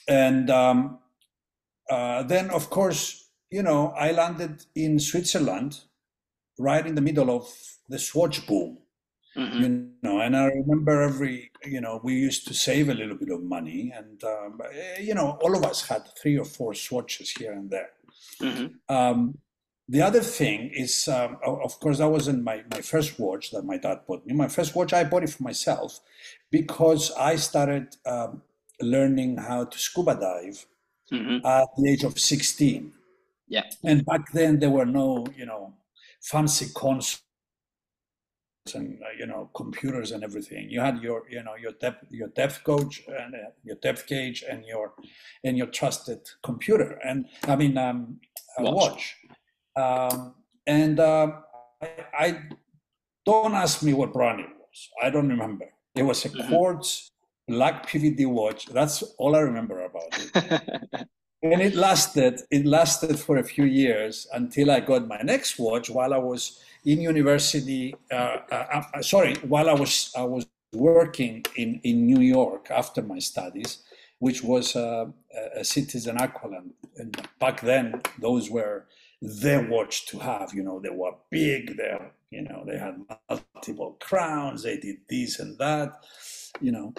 And 0.08 0.50
um, 0.50 1.00
uh, 1.90 2.24
then, 2.24 2.50
of 2.50 2.70
course, 2.70 3.30
you 3.50 3.64
know, 3.64 3.94
I 3.98 4.12
landed 4.12 4.66
in 4.76 5.00
Switzerland 5.00 5.80
right 6.58 6.86
in 6.86 6.96
the 6.96 7.02
middle 7.02 7.30
of 7.30 7.48
the 7.88 8.00
Swatch 8.00 8.46
boom. 8.48 8.80
Mm-hmm. 9.38 9.62
You 9.62 9.90
know, 10.02 10.20
and 10.20 10.36
I 10.36 10.46
remember 10.46 11.02
every, 11.02 11.52
you 11.64 11.82
know, 11.82 12.02
we 12.04 12.14
used 12.14 12.48
to 12.48 12.54
save 12.54 12.90
a 12.90 12.94
little 12.94 13.16
bit 13.16 13.30
of 13.30 13.44
money, 13.44 13.94
and 13.96 14.22
um, 14.24 14.60
eh, 14.74 15.02
you 15.02 15.14
know, 15.14 15.38
all 15.42 15.56
of 15.56 15.64
us 15.64 15.88
had 15.88 16.02
three 16.20 16.38
or 16.38 16.46
four 16.46 16.74
swatches 16.74 17.30
here 17.30 17.54
and 17.54 17.70
there. 17.70 17.92
Mm-hmm. 18.42 18.94
Um, 18.94 19.38
the 19.90 20.04
other 20.04 20.22
thing 20.22 20.70
is, 20.72 21.08
um, 21.08 21.38
of 21.44 21.80
course, 21.80 21.98
that 21.98 22.08
wasn't 22.08 22.44
my, 22.44 22.64
my 22.70 22.82
first 22.82 23.20
watch 23.20 23.50
that 23.52 23.64
my 23.64 23.78
dad 23.78 24.02
bought 24.08 24.24
me. 24.24 24.34
My 24.36 24.48
first 24.48 24.76
watch, 24.76 24.94
I 24.94 25.04
bought 25.04 25.24
it 25.24 25.32
for 25.32 25.42
myself 25.42 26.00
because 26.52 27.12
I 27.14 27.38
started 27.38 27.96
um, 28.06 28.44
learning 28.80 29.38
how 29.38 29.66
to 29.66 29.78
scuba 29.80 30.14
dive 30.14 30.66
mm-hmm. 31.12 31.44
at 31.46 31.70
the 31.76 31.90
age 31.90 32.04
of 32.04 32.20
16. 32.20 32.94
Yeah. 33.48 33.64
And 33.84 34.06
back 34.06 34.32
then, 34.32 34.60
there 34.60 34.70
were 34.70 34.86
no, 34.86 35.26
you 35.36 35.48
know, 35.48 35.74
fancy 36.22 36.68
consoles 36.76 37.24
and 38.76 39.00
uh, 39.02 39.08
you 39.18 39.26
know 39.26 39.50
computers 39.56 40.12
and 40.12 40.24
everything. 40.24 40.70
You 40.70 40.82
had 40.82 41.02
your 41.02 41.24
you 41.28 41.42
know 41.42 41.56
your 41.56 41.72
depth 41.72 42.06
your 42.12 42.28
depth 42.28 42.64
gauge 42.64 43.04
and 43.08 43.34
uh, 43.34 43.50
your 43.64 43.78
depth 43.78 44.06
gauge 44.06 44.44
and 44.48 44.64
your 44.64 44.94
and 45.44 45.58
your 45.58 45.68
trusted 45.68 46.20
computer 46.44 47.00
and 47.04 47.26
I 47.48 47.56
mean 47.56 47.78
um, 47.80 48.20
watch. 48.60 48.76
watch. 48.92 49.16
Um, 49.80 50.36
and 50.68 51.00
uh, 51.00 51.32
I, 51.82 51.90
I, 52.14 52.40
don't 53.26 53.54
ask 53.54 53.84
me 53.84 53.94
what 53.94 54.14
brand 54.14 54.40
it 54.40 54.48
was. 54.48 54.90
I 55.02 55.10
don't 55.10 55.30
remember. 55.30 55.66
It 55.96 56.04
was 56.04 56.26
a 56.26 56.30
mm-hmm. 56.30 56.50
quartz 56.50 57.12
black 57.48 57.88
PVD 57.88 58.28
watch. 58.28 58.66
That's 58.68 59.04
all 59.18 59.36
I 59.36 59.40
remember 59.40 59.82
about 59.82 60.12
it. 60.12 61.08
and 61.44 61.62
it 61.62 61.76
lasted. 61.76 62.42
It 62.52 62.66
lasted 62.66 63.20
for 63.20 63.38
a 63.38 63.44
few 63.44 63.66
years 63.66 64.28
until 64.34 64.72
I 64.72 64.80
got 64.80 65.08
my 65.08 65.22
next 65.22 65.60
watch 65.60 65.90
while 65.90 66.14
I 66.14 66.18
was 66.18 66.60
in 66.86 67.02
university. 67.02 67.96
Uh, 68.12 68.38
uh, 68.52 68.84
uh 68.94 69.02
sorry, 69.02 69.36
while 69.54 69.70
I 69.70 69.74
was 69.74 70.12
I 70.16 70.24
was 70.24 70.46
working 70.74 71.46
in 71.56 71.80
in 71.84 72.06
New 72.06 72.22
York 72.22 72.72
after 72.72 73.02
my 73.02 73.20
studies, 73.20 73.80
which 74.20 74.44
was 74.44 74.76
uh, 74.76 75.06
a 75.56 75.64
Citizen 75.64 76.18
Aqualand. 76.18 76.72
And 76.98 77.12
back 77.40 77.62
then, 77.62 78.02
those 78.20 78.50
were 78.50 78.86
the 79.22 79.68
watch 79.70 80.08
to 80.08 80.20
have. 80.20 80.54
You 80.54 80.64
know, 80.64 80.80
they 80.80 80.90
were 80.90 81.14
big. 81.30 81.78
They, 81.78 81.98
you 82.32 82.44
know, 82.44 82.64
they 82.66 82.78
had 82.78 83.00
multiple 83.56 83.98
crowns. 84.00 84.64
They 84.64 84.78
did 84.78 84.98
this 85.10 85.40
and 85.40 85.58
that. 85.58 85.94
You 86.62 86.72
know, 86.72 86.94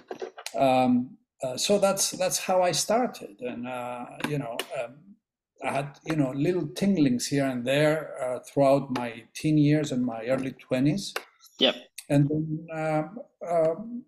um, 0.59 1.17
uh, 1.43 1.57
so 1.57 1.79
that's 1.79 2.13
that's 2.13 2.39
how 2.39 2.63
I 2.63 2.73
started. 2.73 3.41
And 3.41 3.67
uh, 3.67 4.07
you 4.29 4.39
know, 4.39 4.57
um, 4.83 4.97
I 5.65 5.73
had 5.73 5.99
you 6.05 6.17
know 6.17 6.31
little 6.31 6.67
tinglings 6.67 7.27
here 7.27 7.47
and 7.47 7.67
there 7.67 8.15
uh, 8.23 8.41
throughout 8.41 8.97
my 8.97 9.25
teen 9.35 9.59
years 9.59 9.93
and 9.93 10.05
my 10.05 10.27
early 10.27 10.53
twenties. 10.53 11.15
Yep. 11.59 11.75
And 12.09 12.29
then, 12.29 12.67
um, 12.73 13.19
um 13.49 14.05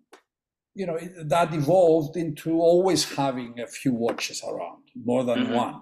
you 0.75 0.87
know, 0.87 0.97
that 1.23 1.53
evolved 1.53 2.17
into 2.17 2.59
always 2.59 3.15
having 3.15 3.59
a 3.59 3.67
few 3.67 3.93
watches 3.93 4.43
around, 4.43 4.81
more 4.95 5.23
than 5.23 5.45
mm-hmm. 5.45 5.53
one. 5.53 5.81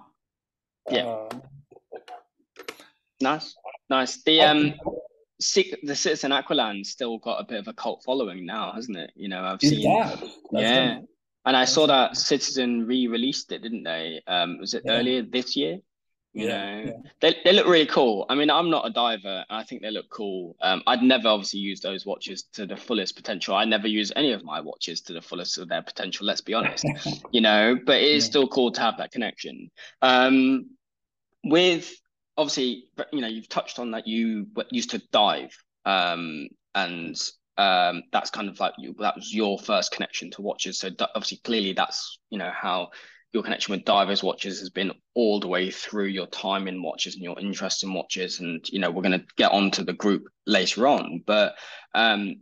Yeah. 0.90 1.28
Nice, 3.22 3.54
nice. 3.88 4.22
The 4.22 4.40
um, 4.42 4.74
the 5.38 5.96
Citizen 5.96 6.30
Aqualand 6.30 6.86
still 6.86 7.18
got 7.18 7.40
a 7.40 7.44
bit 7.44 7.58
of 7.58 7.68
a 7.68 7.72
cult 7.72 8.02
following 8.04 8.46
now, 8.46 8.72
hasn't 8.72 8.98
it? 8.98 9.12
You 9.14 9.28
know, 9.28 9.42
I've 9.42 9.60
seen. 9.60 9.80
Yeah. 10.52 11.00
And 11.44 11.56
I 11.56 11.64
saw 11.64 11.86
that 11.88 12.16
Citizen 12.16 12.86
re-released 12.86 13.50
it, 13.50 13.62
didn't 13.62 13.82
they? 13.82 14.22
Um, 14.28 14.58
was 14.58 14.74
it 14.74 14.82
yeah. 14.84 14.92
earlier 14.92 15.22
this 15.22 15.56
year? 15.56 15.78
You 16.34 16.46
yeah, 16.46 16.56
know, 16.56 16.82
yeah. 16.84 17.10
they 17.20 17.36
they 17.44 17.52
look 17.52 17.66
really 17.66 17.86
cool. 17.86 18.24
I 18.30 18.34
mean, 18.34 18.48
I'm 18.48 18.70
not 18.70 18.86
a 18.86 18.90
diver, 18.90 19.44
and 19.50 19.58
I 19.58 19.64
think 19.64 19.82
they 19.82 19.90
look 19.90 20.08
cool. 20.08 20.56
Um, 20.62 20.82
I'd 20.86 21.02
never 21.02 21.28
obviously 21.28 21.60
use 21.60 21.80
those 21.80 22.06
watches 22.06 22.44
to 22.54 22.64
the 22.64 22.76
fullest 22.76 23.16
potential. 23.16 23.54
I 23.54 23.66
never 23.66 23.86
use 23.86 24.12
any 24.16 24.32
of 24.32 24.42
my 24.42 24.60
watches 24.60 25.02
to 25.02 25.12
the 25.12 25.20
fullest 25.20 25.58
of 25.58 25.68
their 25.68 25.82
potential. 25.82 26.24
Let's 26.24 26.40
be 26.40 26.54
honest, 26.54 26.86
you 27.32 27.42
know. 27.42 27.78
But 27.84 27.96
it 27.96 28.08
is 28.08 28.24
still 28.24 28.48
cool 28.48 28.72
to 28.72 28.80
have 28.80 28.96
that 28.96 29.12
connection. 29.12 29.70
Um, 30.00 30.70
with 31.44 31.92
obviously, 32.42 32.88
you 33.12 33.20
know, 33.20 33.28
you've 33.28 33.48
touched 33.48 33.78
on 33.78 33.92
that 33.92 34.06
you 34.06 34.46
used 34.70 34.90
to 34.90 35.02
dive, 35.12 35.56
um, 35.84 36.48
and 36.74 37.16
um, 37.56 38.02
that's 38.12 38.30
kind 38.30 38.48
of 38.48 38.58
like 38.58 38.74
you, 38.78 38.94
that 38.98 39.14
was 39.14 39.32
your 39.32 39.58
first 39.58 39.92
connection 39.92 40.30
to 40.32 40.42
watches. 40.42 40.78
So 40.78 40.90
obviously, 41.14 41.40
clearly, 41.44 41.72
that's 41.72 42.18
you 42.30 42.38
know 42.38 42.50
how 42.52 42.90
your 43.32 43.42
connection 43.42 43.72
with 43.72 43.84
divers 43.84 44.22
watches 44.22 44.58
has 44.58 44.70
been 44.70 44.92
all 45.14 45.40
the 45.40 45.48
way 45.48 45.70
through 45.70 46.06
your 46.06 46.26
time 46.26 46.68
in 46.68 46.82
watches 46.82 47.14
and 47.14 47.24
your 47.24 47.38
interest 47.38 47.82
in 47.82 47.94
watches 47.94 48.40
and 48.40 48.68
you 48.68 48.78
know 48.78 48.90
we're 48.90 49.02
going 49.02 49.18
to 49.18 49.26
get 49.36 49.52
onto 49.52 49.82
the 49.82 49.94
group 49.94 50.24
later 50.46 50.86
on 50.86 51.22
but 51.24 51.54
um, 51.94 52.36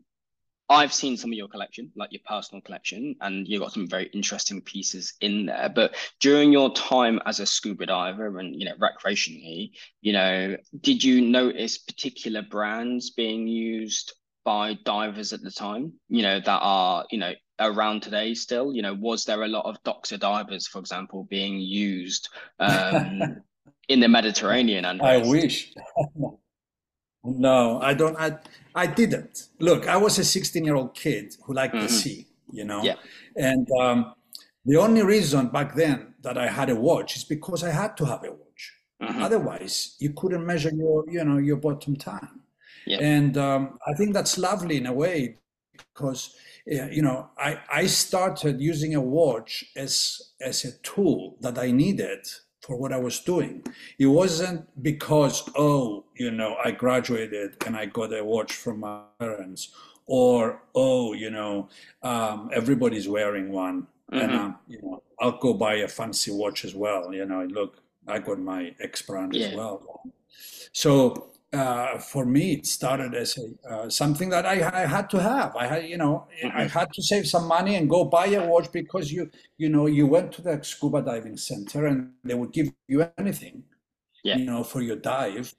i've 0.71 0.93
seen 0.93 1.17
some 1.17 1.31
of 1.31 1.37
your 1.37 1.49
collection 1.49 1.91
like 1.97 2.13
your 2.13 2.23
personal 2.27 2.63
collection 2.63 3.15
and 3.21 3.47
you've 3.47 3.61
got 3.61 3.73
some 3.73 3.87
very 3.87 4.07
interesting 4.15 4.61
pieces 4.63 5.15
in 5.21 5.47
there 5.47 5.71
but 5.75 5.95
during 6.21 6.53
your 6.53 6.73
time 6.73 7.21
as 7.27 7.41
a 7.41 7.47
scuba 7.47 7.87
diver 7.87 8.39
and 8.39 8.55
you 8.57 8.65
know 8.65 8.75
recreationally 8.77 9.73
you 10.01 10.13
know 10.13 10.57
did 10.81 11.05
you 11.05 11.21
notice 11.21 11.77
particular 11.77 12.43
brands 12.43 13.11
being 13.11 13.47
used 13.47 14.15
by 14.45 14.75
divers 14.85 15.35
at 15.35 15.43
the 15.43 15.51
time 15.51 15.93
you 16.09 16.23
know 16.23 16.41
that 16.41 16.61
are 16.63 17.05
you 17.11 17.19
know 17.19 17.35
around 17.61 18.03
today 18.03 18.35
still? 18.35 18.75
You 18.75 18.83
know, 18.83 18.95
was 18.95 19.25
there 19.25 19.43
a 19.43 19.49
lot 19.49 19.67
of 19.67 19.83
Doxa 19.85 20.19
divers, 20.19 20.67
for 20.67 20.79
example, 20.79 21.25
being 21.25 21.61
used 21.61 22.29
um, 22.59 23.43
in 23.89 24.01
the 24.01 24.09
Mediterranean? 24.09 24.85
And 24.87 25.01
I 25.03 25.19
wish. 25.19 25.73
no, 27.25 27.81
I 27.81 27.95
don't. 27.95 28.17
I 28.17 28.39
I 28.75 28.87
didn't. 28.87 29.49
Look, 29.59 29.89
I 29.89 29.97
was 29.97 30.19
a 30.19 30.25
16 30.25 30.65
year 30.65 30.75
old 30.75 30.95
kid 30.95 31.37
who 31.45 31.55
liked 31.55 31.75
mm-hmm. 31.75 31.87
the 31.87 31.93
sea. 31.93 32.27
You 32.53 32.65
know, 32.65 32.83
yeah. 32.83 32.97
and 33.37 33.69
um, 33.81 34.15
the 34.65 34.77
only 34.77 35.03
reason 35.03 35.49
back 35.49 35.75
then 35.75 36.15
that 36.23 36.37
I 36.37 36.49
had 36.49 36.69
a 36.69 36.75
watch 36.75 37.17
is 37.17 37.25
because 37.25 37.63
I 37.63 37.71
had 37.71 37.97
to 37.99 38.05
have 38.05 38.25
a 38.25 38.33
watch. 38.33 38.75
Mm-hmm. 39.01 39.23
Otherwise, 39.23 39.97
you 40.01 40.13
couldn't 40.13 40.45
measure 40.45 40.71
your, 40.75 41.09
you 41.09 41.25
know, 41.25 41.39
your 41.39 41.57
bottom 41.57 41.97
time. 41.97 42.43
Yeah. 42.87 42.99
And 43.01 43.39
um, 43.39 43.79
I 43.87 43.95
think 43.95 44.15
that's 44.15 44.37
lovely 44.37 44.79
in 44.79 44.87
a 44.87 44.93
way 44.93 45.37
because 45.77 46.35
you 46.67 47.03
know, 47.03 47.31
I, 47.39 47.59
I 47.73 47.87
started 47.87 48.61
using 48.61 48.95
a 48.95 49.01
watch 49.01 49.65
as 49.77 50.21
as 50.41 50.65
a 50.65 50.79
tool 50.79 51.37
that 51.41 51.59
I 51.59 51.71
needed 51.71 52.27
for 52.61 52.77
what 52.77 52.93
I 52.93 52.99
was 52.99 53.21
doing. 53.21 53.65
It 53.99 54.07
wasn't 54.07 54.69
because, 54.83 55.49
oh, 55.57 56.05
you 56.15 56.31
know, 56.31 56.57
I 56.63 56.71
graduated 56.73 57.57
and 57.67 57.77
I 57.77 57.87
got 57.87 58.13
a 58.13 58.23
watch 58.23 58.53
from 58.53 58.81
my 58.81 59.03
parents, 59.19 59.75
or 60.07 60.63
oh, 60.75 61.13
you 61.13 61.31
know, 61.31 61.69
um, 62.03 62.51
everybody's 62.53 63.09
wearing 63.09 63.51
one, 63.53 63.87
mm-hmm. 64.13 64.19
and 64.19 64.33
um, 64.33 64.59
you 64.69 64.81
know, 64.83 65.03
I'll 65.21 65.39
go 65.39 65.55
buy 65.55 65.75
a 65.77 65.89
fancy 65.89 66.31
watch 66.31 66.65
as 66.65 66.75
well. 66.75 67.15
You 67.15 67.27
know, 67.27 67.45
look, 67.45 67.83
I 68.07 68.19
got 68.19 68.39
my 68.39 68.75
X 68.81 69.03
brand 69.03 69.35
yeah. 69.35 69.49
as 69.49 69.57
well. 69.57 70.03
So 70.73 71.30
uh, 71.53 71.99
for 71.99 72.25
me, 72.25 72.53
it 72.53 72.67
started 72.67 73.15
as 73.15 73.37
a, 73.37 73.69
uh, 73.69 73.91
something 73.91 74.29
that 74.31 74.47
I, 74.47 74.83
I, 74.83 74.87
had 74.87 75.11
to 75.11 75.21
have. 75.21 75.57
I 75.57 75.67
had, 75.67 75.89
you 75.89 75.97
know, 75.97 76.27
mm-hmm. 76.45 76.57
I 76.57 76.65
had 76.69 76.93
to 76.93 77.03
save 77.03 77.27
some 77.27 77.47
money 77.47 77.75
and 77.75 77.91
go 77.91 78.05
buy 78.05 78.27
a 78.27 78.47
watch 78.47 78.71
because 78.71 79.11
you, 79.11 79.31
you 79.59 79.69
know, 79.69 79.87
you 79.87 80.07
went 80.07 80.33
to 80.33 80.43
the 80.43 80.63
scuba 80.63 81.03
diving 81.03 81.37
center 81.37 81.87
and 81.87 82.13
they 82.23 82.35
would 82.35 82.53
give 82.53 82.73
you 82.87 83.09
anything, 83.19 83.65
yeah. 84.23 84.37
you 84.37 84.45
know, 84.45 84.63
for 84.63 84.81
your 84.81 84.97
dive, 84.97 85.55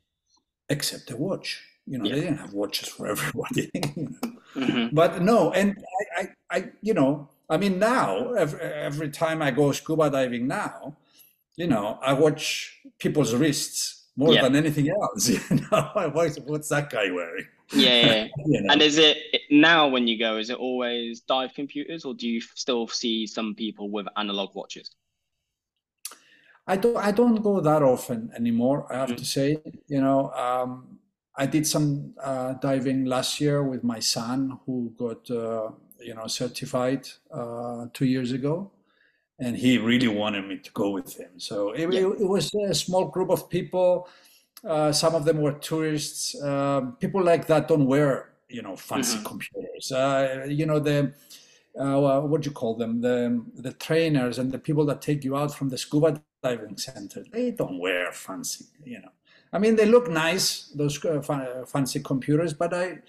except 0.70 1.12
a 1.12 1.18
watch. 1.18 1.62
You 1.86 1.98
know, 1.98 2.06
yeah. 2.06 2.16
they 2.16 2.22
didn't 2.22 2.38
have 2.38 2.54
watches 2.54 2.88
for 2.88 3.08
everybody. 3.10 3.70
mm-hmm. 3.74 4.96
But 4.96 5.22
no, 5.22 5.52
and 5.52 5.84
I, 6.18 6.22
I, 6.22 6.58
I, 6.58 6.70
you 6.82 6.94
know, 6.94 7.28
I 7.50 7.58
mean, 7.58 7.80
now 7.80 8.32
every, 8.34 8.62
every 8.62 9.10
time 9.10 9.42
I 9.42 9.52
go 9.52 9.74
scuba 9.74 10.10
diving 10.10 10.48
now, 10.48 10.96
you 11.58 11.68
know, 11.68 12.00
I 12.02 12.14
watch 12.14 12.80
people's 12.98 13.36
wrists 13.36 14.01
more 14.16 14.34
yeah. 14.34 14.44
than 14.44 14.56
anything 14.56 14.90
else. 14.90 15.30
You 15.50 15.62
know, 15.72 16.12
what's, 16.14 16.40
what's 16.40 16.70
that 16.70 16.90
guy 16.90 17.12
wearing? 17.12 17.48
Yeah, 17.74 18.28
you 18.46 18.62
know? 18.62 18.74
and 18.74 18.82
is 18.82 18.98
it 18.98 19.18
now 19.50 19.88
when 19.88 20.08
you 20.08 20.20
go? 20.20 20.38
Is 20.38 20.50
it 20.50 20.58
always 20.58 21.22
dive 21.22 21.54
computers, 21.54 22.06
or 22.06 22.14
do 22.14 22.28
you 22.28 22.42
still 22.42 22.88
see 22.88 23.26
some 23.28 23.56
people 23.56 23.90
with 23.90 24.08
analog 24.18 24.56
watches? 24.56 24.92
I 26.68 26.78
don't. 26.78 26.98
I 26.98 27.12
don't 27.12 27.42
go 27.42 27.60
that 27.62 27.82
often 27.82 28.32
anymore. 28.36 28.92
I 28.92 28.98
have 28.98 29.10
mm-hmm. 29.10 29.16
to 29.16 29.26
say, 29.26 29.58
you 29.88 30.02
know, 30.02 30.32
um, 30.32 31.00
I 31.36 31.46
did 31.46 31.66
some 31.66 32.14
uh, 32.22 32.54
diving 32.54 33.06
last 33.06 33.40
year 33.40 33.64
with 33.64 33.84
my 33.84 34.00
son, 34.00 34.60
who 34.66 34.94
got 34.98 35.30
uh, 35.32 35.72
you 36.00 36.14
know 36.14 36.28
certified 36.28 37.08
uh, 37.34 37.88
two 37.94 38.06
years 38.06 38.32
ago 38.32 38.72
and 39.42 39.58
he 39.58 39.80
really 39.80 40.08
wanted 40.08 40.48
me 40.48 40.58
to 40.58 40.72
go 40.72 40.92
with 40.92 41.18
him. 41.20 41.32
So 41.38 41.72
it, 41.72 41.92
yeah. 41.92 42.02
it, 42.02 42.28
was 42.36 42.54
a 42.54 42.76
small 42.76 43.06
group 43.06 43.32
of 43.32 43.50
people. 43.50 44.08
Uh, 44.64 44.92
some 44.92 45.16
of 45.16 45.26
them 45.26 45.42
were 45.42 45.54
tourists. 45.54 46.42
Um, 46.42 46.96
people 47.00 47.24
like 47.24 47.48
that 47.48 47.68
don't 47.68 47.88
wear, 47.88 48.34
you 48.50 48.62
know, 48.62 48.76
fancy 48.76 49.18
mm-hmm. 49.18 49.26
computers. 49.26 49.92
Uh, 49.92 50.46
you 50.48 50.68
know, 50.68 50.80
the 50.80 51.14
uh, 51.80 52.22
what 52.22 52.42
do 52.42 52.50
you 52.50 52.54
call 52.54 52.76
them? 52.76 53.02
The 53.02 53.44
the 53.56 53.74
trainers 53.74 54.38
and 54.38 54.52
the 54.52 54.60
people 54.60 54.86
that 54.86 55.02
take 55.02 55.24
you 55.24 55.36
out 55.36 55.54
from 55.54 55.70
the 55.70 55.78
scuba 55.78 56.22
diving 56.44 56.78
center. 56.78 57.24
They 57.32 57.52
don't 57.52 57.80
wear 57.80 58.12
fancy, 58.12 58.66
you 58.84 59.00
know. 59.00 59.12
I 59.54 59.60
mean, 59.60 59.76
they 59.76 59.86
look 59.86 60.10
nice, 60.10 60.72
those 60.76 61.04
uh, 61.04 61.66
fancy 61.66 62.00
computers, 62.00 62.54
but 62.54 62.74
I, 62.74 63.00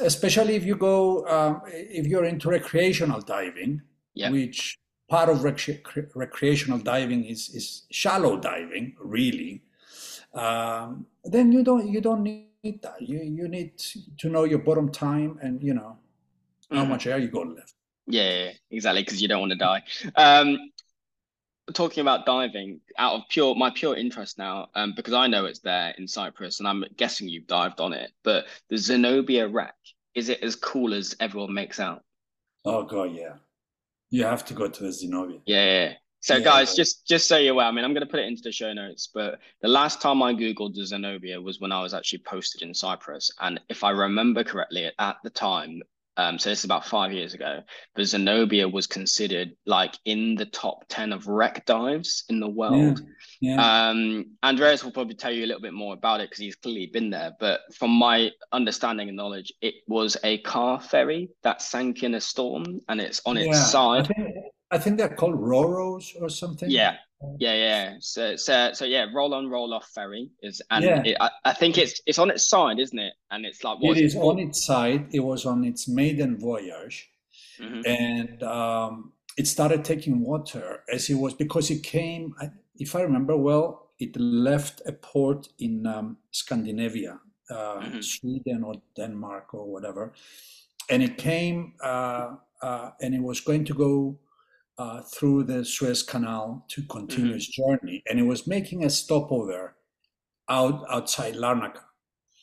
especially 0.00 0.56
if 0.56 0.64
you 0.64 0.74
go, 0.74 1.24
um, 1.28 1.62
if 1.66 2.06
you're 2.06 2.24
into 2.24 2.48
recreational 2.48 3.20
diving, 3.20 3.82
yeah. 4.14 4.30
which 4.30 4.76
part 5.08 5.28
of 5.28 5.44
rec- 5.44 6.14
recreational 6.14 6.78
diving 6.78 7.24
is, 7.24 7.48
is 7.54 7.82
shallow 7.90 8.38
diving, 8.38 8.94
really, 9.00 9.62
um, 10.34 11.06
then 11.24 11.52
you 11.52 11.62
don't 11.64 11.88
you 11.88 12.00
don't 12.00 12.22
need 12.22 12.82
that. 12.82 13.00
You 13.00 13.18
you 13.20 13.48
need 13.48 13.78
to 14.18 14.28
know 14.28 14.44
your 14.44 14.58
bottom 14.58 14.90
time 14.90 15.38
and 15.42 15.62
you 15.62 15.74
know 15.74 15.96
how 16.70 16.84
mm. 16.84 16.88
much 16.88 17.06
air 17.06 17.18
you 17.18 17.28
got 17.28 17.48
left. 17.48 17.74
Yeah, 18.06 18.52
exactly, 18.70 19.02
because 19.02 19.20
you 19.20 19.28
don't 19.28 19.40
want 19.40 19.52
to 19.52 19.58
die. 19.58 19.82
Um, 20.16 20.58
talking 21.74 22.00
about 22.00 22.24
diving, 22.24 22.80
out 22.96 23.14
of 23.14 23.22
pure 23.28 23.54
my 23.54 23.70
pure 23.70 23.96
interest 23.96 24.38
now, 24.38 24.68
um, 24.74 24.94
because 24.96 25.14
I 25.14 25.26
know 25.26 25.44
it's 25.44 25.60
there 25.60 25.94
in 25.98 26.08
Cyprus, 26.08 26.58
and 26.58 26.68
I'm 26.68 26.84
guessing 26.96 27.28
you've 27.28 27.46
dived 27.46 27.80
on 27.80 27.92
it. 27.92 28.10
But 28.22 28.46
the 28.68 28.78
Zenobia 28.78 29.48
wreck, 29.48 29.76
is 30.14 30.28
it 30.28 30.42
as 30.42 30.56
cool 30.56 30.94
as 30.94 31.16
everyone 31.20 31.52
makes 31.54 31.80
out? 31.80 32.02
Oh 32.64 32.82
god, 32.82 33.12
yeah. 33.14 33.34
You 34.10 34.24
have 34.24 34.44
to 34.46 34.54
go 34.54 34.68
to 34.68 34.82
the 34.82 34.92
Zenobia. 34.92 35.40
Yeah. 35.46 35.64
yeah. 35.64 35.92
So 36.20 36.36
yeah, 36.36 36.44
guys, 36.44 36.70
but... 36.70 36.76
just 36.76 37.06
just 37.06 37.28
so 37.28 37.36
you're 37.36 37.52
aware, 37.52 37.66
I 37.66 37.70
mean, 37.70 37.84
I'm 37.84 37.92
going 37.92 38.06
to 38.06 38.10
put 38.10 38.20
it 38.20 38.26
into 38.26 38.42
the 38.42 38.52
show 38.52 38.72
notes, 38.72 39.08
but 39.12 39.38
the 39.62 39.68
last 39.68 40.02
time 40.02 40.22
I 40.22 40.34
googled 40.34 40.74
the 40.74 40.84
Zenobia 40.84 41.40
was 41.40 41.60
when 41.60 41.72
I 41.72 41.80
was 41.80 41.94
actually 41.94 42.20
posted 42.20 42.62
in 42.62 42.74
Cyprus, 42.74 43.30
and 43.40 43.60
if 43.68 43.84
I 43.84 43.90
remember 43.90 44.42
correctly, 44.42 44.90
at 44.98 45.16
the 45.22 45.30
time, 45.30 45.80
um, 46.18 46.36
so 46.36 46.50
this 46.50 46.58
is 46.58 46.64
about 46.64 46.84
five 46.84 47.12
years 47.12 47.32
ago, 47.32 47.62
the 47.94 48.04
Zenobia 48.04 48.68
was 48.68 48.88
considered 48.88 49.52
like 49.66 49.96
in 50.04 50.34
the 50.34 50.46
top 50.46 50.84
10 50.88 51.12
of 51.12 51.28
wreck 51.28 51.64
dives 51.64 52.24
in 52.28 52.40
the 52.40 52.48
world. 52.48 53.00
Yeah, 53.40 53.54
yeah. 53.54 53.88
Um, 53.88 54.26
Andreas 54.42 54.82
will 54.82 54.90
probably 54.90 55.14
tell 55.14 55.30
you 55.30 55.44
a 55.44 55.46
little 55.46 55.62
bit 55.62 55.74
more 55.74 55.94
about 55.94 56.20
it 56.20 56.28
because 56.28 56.40
he's 56.40 56.56
clearly 56.56 56.86
been 56.86 57.08
there. 57.08 57.36
But 57.38 57.60
from 57.72 57.92
my 57.92 58.32
understanding 58.50 59.06
and 59.06 59.16
knowledge, 59.16 59.52
it 59.62 59.74
was 59.86 60.16
a 60.24 60.38
car 60.38 60.80
ferry 60.80 61.30
that 61.44 61.62
sank 61.62 62.02
in 62.02 62.16
a 62.16 62.20
storm 62.20 62.80
and 62.88 63.00
it's 63.00 63.22
on 63.24 63.36
its 63.36 63.70
side. 63.70 64.10
I 64.10 64.14
think, 64.14 64.36
I 64.72 64.78
think 64.78 64.98
they're 64.98 65.08
called 65.08 65.36
Roros 65.36 66.20
or 66.20 66.28
something. 66.28 66.68
Yeah, 66.68 66.96
yeah, 67.38 67.54
yeah. 67.54 67.94
So, 68.00 68.36
so, 68.36 68.72
so 68.72 68.84
yeah. 68.84 69.06
Roll 69.12 69.34
on, 69.34 69.48
roll 69.48 69.74
off 69.74 69.88
ferry 69.94 70.30
is, 70.42 70.62
and 70.70 70.84
yeah. 70.84 71.02
it, 71.04 71.16
I, 71.20 71.30
I, 71.44 71.52
think 71.52 71.76
it's 71.78 72.00
it's 72.06 72.18
on 72.18 72.30
its 72.30 72.48
side, 72.48 72.78
isn't 72.78 72.98
it? 72.98 73.14
And 73.30 73.44
it's 73.44 73.64
like 73.64 73.78
what 73.80 73.96
it 73.96 74.04
is 74.04 74.14
it 74.14 74.18
on 74.18 74.38
its 74.38 74.64
side. 74.64 75.08
It 75.12 75.20
was 75.20 75.44
on 75.44 75.64
its 75.64 75.88
maiden 75.88 76.38
voyage, 76.38 77.10
mm-hmm. 77.60 77.80
and 77.86 78.42
um, 78.42 79.12
it 79.36 79.46
started 79.46 79.84
taking 79.84 80.20
water 80.20 80.84
as 80.92 81.10
it 81.10 81.14
was 81.14 81.34
because 81.34 81.70
it 81.70 81.82
came. 81.82 82.34
If 82.76 82.94
I 82.94 83.02
remember 83.02 83.36
well, 83.36 83.90
it 83.98 84.16
left 84.18 84.82
a 84.86 84.92
port 84.92 85.48
in 85.58 85.86
um, 85.86 86.18
Scandinavia, 86.30 87.18
uh, 87.50 87.54
mm-hmm. 87.54 88.00
Sweden 88.00 88.62
or 88.62 88.74
Denmark 88.94 89.54
or 89.54 89.66
whatever, 89.66 90.12
and 90.88 91.02
it 91.02 91.18
came 91.18 91.74
uh, 91.82 92.36
uh, 92.62 92.90
and 93.00 93.14
it 93.14 93.22
was 93.22 93.40
going 93.40 93.64
to 93.64 93.74
go 93.74 94.18
uh, 94.78 95.02
through 95.02 95.44
the 95.44 95.64
Suez 95.64 96.02
Canal 96.02 96.64
to 96.68 96.82
continue 96.82 97.30
mm-hmm. 97.30 97.36
its 97.36 97.48
journey, 97.48 98.02
and 98.08 98.18
it 98.18 98.22
was 98.22 98.46
making 98.46 98.84
a 98.84 98.90
stopover 98.90 99.76
out 100.48 100.84
outside 100.88 101.34
Larnaca. 101.34 101.82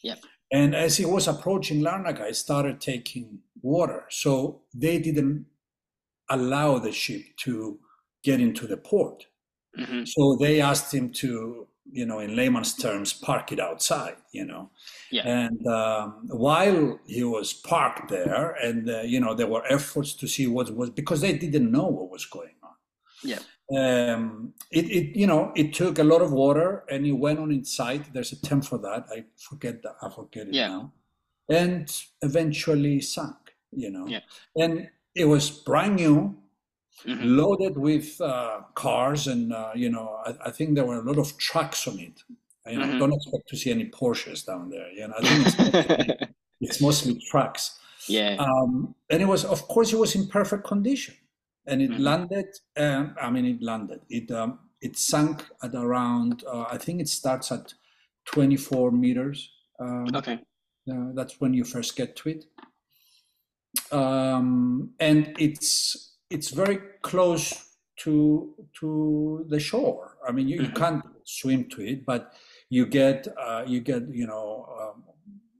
Yep. 0.03 0.19
And 0.51 0.75
as 0.75 0.99
it 0.99 1.09
was 1.09 1.27
approaching 1.27 1.81
Larnaca, 1.81 2.29
it 2.29 2.35
started 2.35 2.79
taking 2.79 3.39
water. 3.61 4.05
So 4.09 4.61
they 4.73 4.99
didn't 4.99 5.45
allow 6.29 6.77
the 6.77 6.91
ship 6.91 7.23
to 7.37 7.79
get 8.23 8.39
into 8.39 8.67
the 8.67 8.77
port. 8.77 9.25
Mm-hmm. 9.77 10.03
So 10.05 10.37
they 10.39 10.61
asked 10.61 10.93
him 10.93 11.11
to 11.13 11.67
you 11.91 12.05
know, 12.05 12.19
in 12.19 12.35
layman's 12.35 12.73
terms, 12.73 13.13
park 13.13 13.51
it 13.51 13.59
outside, 13.59 14.15
you 14.31 14.45
know. 14.45 14.69
Yeah. 15.11 15.27
And 15.27 15.67
um, 15.67 16.27
while 16.27 16.99
he 17.05 17.23
was 17.23 17.53
parked 17.53 18.09
there, 18.09 18.51
and 18.53 18.89
uh, 18.89 19.01
you 19.01 19.19
know, 19.19 19.33
there 19.33 19.47
were 19.47 19.63
efforts 19.69 20.13
to 20.15 20.27
see 20.27 20.47
what 20.47 20.75
was 20.75 20.89
because 20.89 21.21
they 21.21 21.37
didn't 21.37 21.71
know 21.71 21.87
what 21.87 22.09
was 22.09 22.25
going 22.25 22.55
on. 22.63 22.71
Yeah. 23.23 23.39
Um, 23.75 24.53
it, 24.71 24.85
it, 24.85 25.15
you 25.15 25.25
know, 25.27 25.51
it 25.55 25.73
took 25.73 25.99
a 25.99 26.03
lot 26.03 26.21
of 26.21 26.31
water, 26.31 26.83
and 26.89 27.05
it 27.05 27.13
went 27.13 27.39
on 27.39 27.51
inside. 27.51 28.05
There's 28.13 28.31
a 28.31 28.41
term 28.41 28.61
for 28.61 28.77
that. 28.79 29.05
I 29.11 29.25
forget 29.37 29.81
that. 29.83 29.95
I 30.01 30.09
forget 30.09 30.47
it 30.47 30.53
yeah. 30.53 30.67
now. 30.67 30.93
And 31.49 32.03
eventually 32.21 33.01
sank. 33.01 33.35
You 33.71 33.91
know. 33.91 34.07
Yeah. 34.07 34.21
And 34.55 34.89
it 35.13 35.25
was 35.25 35.49
brand 35.49 35.95
new 35.95 36.35
mm-hmm. 37.03 37.23
loaded 37.23 37.77
with 37.77 38.19
uh, 38.21 38.61
cars, 38.75 39.27
and 39.27 39.53
uh, 39.53 39.71
you 39.75 39.89
know, 39.89 40.19
I, 40.25 40.33
I, 40.45 40.51
think 40.51 40.75
there 40.75 40.85
were 40.85 40.99
a 40.99 41.03
lot 41.03 41.17
of 41.17 41.37
trucks 41.37 41.87
on 41.87 41.99
it. 41.99 42.21
You 42.67 42.79
know, 42.79 42.85
mm-hmm. 42.85 42.99
don't 42.99 43.13
expect 43.13 43.47
to 43.49 43.57
see 43.57 43.71
any 43.71 43.85
Porsches 43.89 44.45
down 44.45 44.69
there. 44.69 44.91
You 44.91 45.07
know, 45.07 45.13
I 45.17 45.21
think 45.21 45.47
it's 45.47 45.57
mostly, 45.57 46.27
it's 46.61 46.81
mostly 46.81 47.21
trucks. 47.29 47.79
Yeah. 48.07 48.35
Um, 48.39 48.95
and 49.09 49.21
it 49.21 49.25
was, 49.25 49.45
of 49.45 49.67
course, 49.67 49.93
it 49.93 49.97
was 49.97 50.15
in 50.15 50.27
perfect 50.27 50.63
condition, 50.63 51.15
and 51.67 51.81
it 51.81 51.91
mm-hmm. 51.91 52.03
landed. 52.03 52.47
Um, 52.77 53.15
I 53.21 53.29
mean, 53.29 53.45
it 53.45 53.61
landed. 53.61 54.01
It 54.09 54.31
um, 54.31 54.59
it 54.81 54.97
sank 54.97 55.45
at 55.63 55.75
around. 55.75 56.43
Uh, 56.47 56.65
I 56.69 56.77
think 56.77 57.01
it 57.01 57.09
starts 57.09 57.51
at 57.51 57.73
24 58.25 58.91
meters. 58.91 59.51
Um, 59.79 60.07
okay. 60.15 60.39
Uh, 60.89 61.11
that's 61.13 61.41
when 61.41 61.53
you 61.53 61.63
first 61.63 61.95
get 61.95 62.15
to 62.17 62.29
it. 62.29 62.45
Um, 63.91 64.91
and 64.99 65.33
it's 65.39 66.14
it's 66.29 66.49
very 66.49 66.79
close 67.01 67.75
to 67.97 68.53
to 68.79 69.45
the 69.49 69.59
shore. 69.59 70.17
I 70.27 70.31
mean, 70.31 70.47
you, 70.47 70.57
mm-hmm. 70.57 70.65
you 70.65 70.71
can't 70.71 71.03
swim 71.23 71.65
to 71.69 71.81
it, 71.81 72.05
but 72.05 72.33
you 72.69 72.85
get 72.85 73.27
uh, 73.39 73.63
you 73.65 73.79
get 73.79 74.03
you 74.09 74.27
know 74.27 74.67
um, 74.79 75.03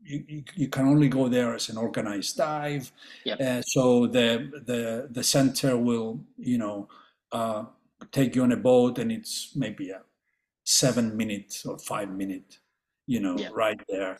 you, 0.04 0.44
you, 0.56 0.68
can 0.68 0.88
only 0.88 1.10
go 1.10 1.28
there 1.28 1.56
as 1.56 1.70
an 1.70 1.78
organized 1.78 2.38
dive. 2.38 2.92
Yep. 3.24 3.40
Uh, 3.40 3.62
so 3.62 4.08
the 4.08 4.52
the 4.66 5.08
the 5.12 5.24
center 5.24 5.78
will 5.78 6.24
you 6.38 6.58
know 6.58 6.90
uh, 7.32 7.64
take 8.12 8.36
you 8.36 8.44
on 8.44 8.52
a 8.52 8.58
boat, 8.58 9.00
and 9.00 9.12
it's 9.12 9.52
maybe 9.56 9.90
a 9.90 10.02
seven 10.64 11.16
minute 11.16 11.62
or 11.66 11.78
five 11.78 12.10
minute 12.10 12.60
you 13.08 13.20
know 13.20 13.38
yep. 13.38 13.52
right 13.54 13.80
there, 13.88 14.20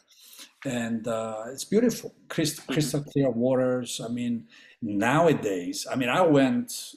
and 0.66 1.08
uh, 1.08 1.44
it's 1.52 1.66
beautiful, 1.66 2.14
crystal, 2.30 2.64
mm-hmm. 2.64 2.74
crystal 2.74 3.04
clear 3.04 3.30
waters. 3.30 4.02
I 4.04 4.08
mean, 4.08 4.48
nowadays 4.86 5.88
i 5.92 5.96
mean 5.96 6.10
i 6.10 6.22
went 6.22 6.96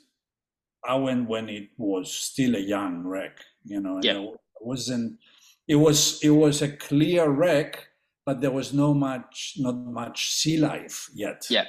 i 0.85 0.95
went 0.95 1.29
when 1.29 1.49
it 1.49 1.69
was 1.77 2.13
still 2.13 2.55
a 2.55 2.61
young 2.61 3.03
wreck 3.05 3.39
you 3.65 3.81
know 3.81 3.99
yeah. 4.03 4.19
it 4.19 4.39
wasn't 4.61 5.19
it 5.67 5.77
was 5.77 6.21
it 6.23 6.31
was 6.31 6.63
a 6.63 6.69
clear 6.69 7.29
wreck 7.29 7.89
but 8.29 8.43
there 8.43 8.51
was 8.51 8.75
no 8.75 8.93
much 8.93 9.55
not 9.57 9.77
much 10.03 10.35
sea 10.35 10.59
life 10.59 11.09
yet. 11.15 11.47
Yeah. 11.49 11.65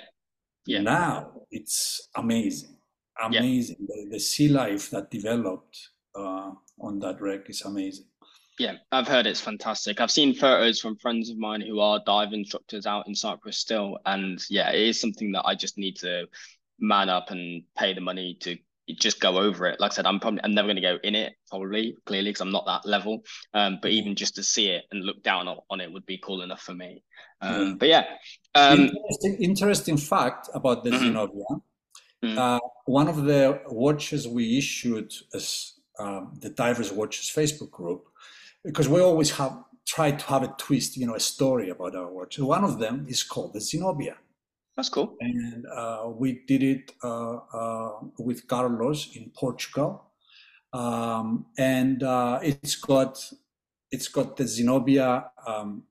Yeah. 0.66 0.82
Now 0.82 1.32
it's 1.50 2.10
amazing. 2.14 2.76
Amazing. 3.24 3.78
Yeah. 3.80 3.96
the, 4.04 4.10
the, 4.12 4.20
sea 4.20 4.50
life 4.50 4.90
that 4.90 5.10
developed 5.10 5.76
uh, 6.14 6.52
on 6.82 7.00
that 7.00 7.22
wreck 7.22 7.50
is 7.50 7.62
amazing 7.62 8.09
yeah, 8.60 8.74
I've 8.92 9.08
heard 9.08 9.26
it's 9.26 9.40
fantastic. 9.40 10.02
I've 10.02 10.12
seen 10.12 10.36
photos 10.36 10.82
from 10.82 10.98
friends 10.98 11.30
of 11.30 11.38
mine 11.38 11.62
who 11.62 11.80
are 11.80 12.02
dive 12.06 12.34
instructors 12.34 12.86
out 12.86 13.08
in 13.08 13.16
Cyprus 13.16 13.58
still. 13.58 13.98
And 14.06 14.44
yeah, 14.50 14.70
it 14.72 14.82
is 14.82 15.00
something 15.00 15.32
that 15.32 15.46
I 15.46 15.56
just 15.56 15.78
need 15.78 15.96
to 15.98 16.28
man 16.78 17.10
up 17.10 17.32
and 17.32 17.64
pay 17.78 17.94
the 17.94 18.02
money 18.02 18.38
to 18.42 18.58
just 19.00 19.22
go 19.22 19.38
over 19.38 19.66
it. 19.66 19.80
Like 19.80 19.94
I 19.94 19.96
said, 19.96 20.06
I'm 20.06 20.20
probably 20.20 20.42
I'm 20.44 20.54
never 20.54 20.68
going 20.68 20.76
to 20.76 20.82
go 20.82 20.98
in 21.04 21.16
it 21.16 21.34
probably 21.50 21.96
clearly 22.06 22.32
because 22.32 22.42
I'm 22.42 22.52
not 22.52 22.66
that 22.66 22.86
level. 22.86 23.24
Um, 23.54 23.80
but 23.82 23.92
even 23.92 24.14
just 24.14 24.36
to 24.36 24.44
see 24.44 24.68
it 24.68 24.84
and 24.92 25.06
look 25.06 25.24
down 25.24 25.48
on 25.48 25.80
it 25.80 25.92
would 25.92 26.06
be 26.06 26.18
cool 26.18 26.42
enough 26.42 26.62
for 26.62 26.74
me. 26.74 27.02
Um, 27.42 27.62
yeah. 27.62 27.74
But 27.80 27.88
yeah, 27.88 28.06
um, 28.56 28.80
interesting, 28.80 29.38
interesting 29.40 29.98
fact 29.98 30.50
about 30.54 30.84
the 30.84 30.90
mm-hmm. 30.90 31.06
Zenobia. 31.06 31.46
Mm-hmm. 32.26 32.38
Uh, 32.38 32.60
one 32.86 33.08
of 33.08 33.24
the 33.24 33.62
watches 33.68 34.28
we 34.28 34.58
issued 34.58 35.14
as 35.34 35.76
um, 35.98 36.38
the 36.42 36.50
Divers 36.50 36.92
Watches 36.92 37.32
Facebook 37.34 37.72
group 37.72 38.09
because 38.64 38.88
we 38.90 39.02
always 39.02 39.32
have 39.32 39.64
tried 39.86 40.20
to 40.20 40.26
have 40.26 40.44
a 40.44 40.54
twist, 40.58 40.98
you 40.98 41.08
know, 41.08 41.16
a 41.16 41.20
story 41.20 41.70
about 41.70 41.96
our 41.96 42.12
watch. 42.12 42.38
one 42.40 42.64
of 42.64 42.80
them 42.80 43.06
is 43.10 43.24
called 43.24 43.54
the 43.54 43.62
Zenobia. 43.62 44.16
That's 44.76 44.90
cool. 44.90 45.18
And 45.20 45.66
uh, 45.66 46.10
we 46.16 46.44
did 46.48 46.64
it 46.64 46.92
uh, 47.04 47.38
uh, 47.54 48.00
with 48.18 48.48
Carlos 48.48 49.16
in 49.16 49.32
Portugal, 49.36 50.06
um, 50.72 51.48
and 51.58 52.02
uh, 52.02 52.40
it's 52.42 52.76
got 52.76 53.14
it's 53.92 54.08
got 54.08 54.38
the 54.38 54.48
Zenobia 54.48 55.32
um, 55.46 55.84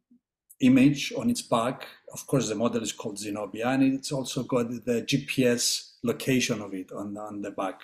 image 0.60 1.12
on 1.18 1.28
its 1.28 1.42
back. 1.42 1.86
Of 2.14 2.26
course, 2.26 2.48
the 2.48 2.54
model 2.54 2.82
is 2.82 2.92
called 2.92 3.18
Zenobia, 3.18 3.68
and 3.68 3.82
it's 3.82 4.12
also 4.12 4.44
got 4.44 4.70
the 4.70 5.02
GPS 5.02 5.96
location 6.02 6.62
of 6.62 6.72
it 6.72 6.90
on 6.92 7.18
on 7.18 7.42
the 7.42 7.50
back. 7.50 7.80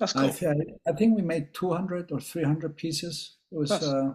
That's 0.00 0.12
cool. 0.14 0.24
I, 0.24 0.30
th- 0.30 0.56
I 0.88 0.92
think 0.92 1.14
we 1.14 1.22
made 1.22 1.54
200 1.54 2.10
or 2.10 2.18
300 2.18 2.76
pieces 2.76 3.36
it 3.52 3.58
was 3.58 3.70
uh, 3.70 4.14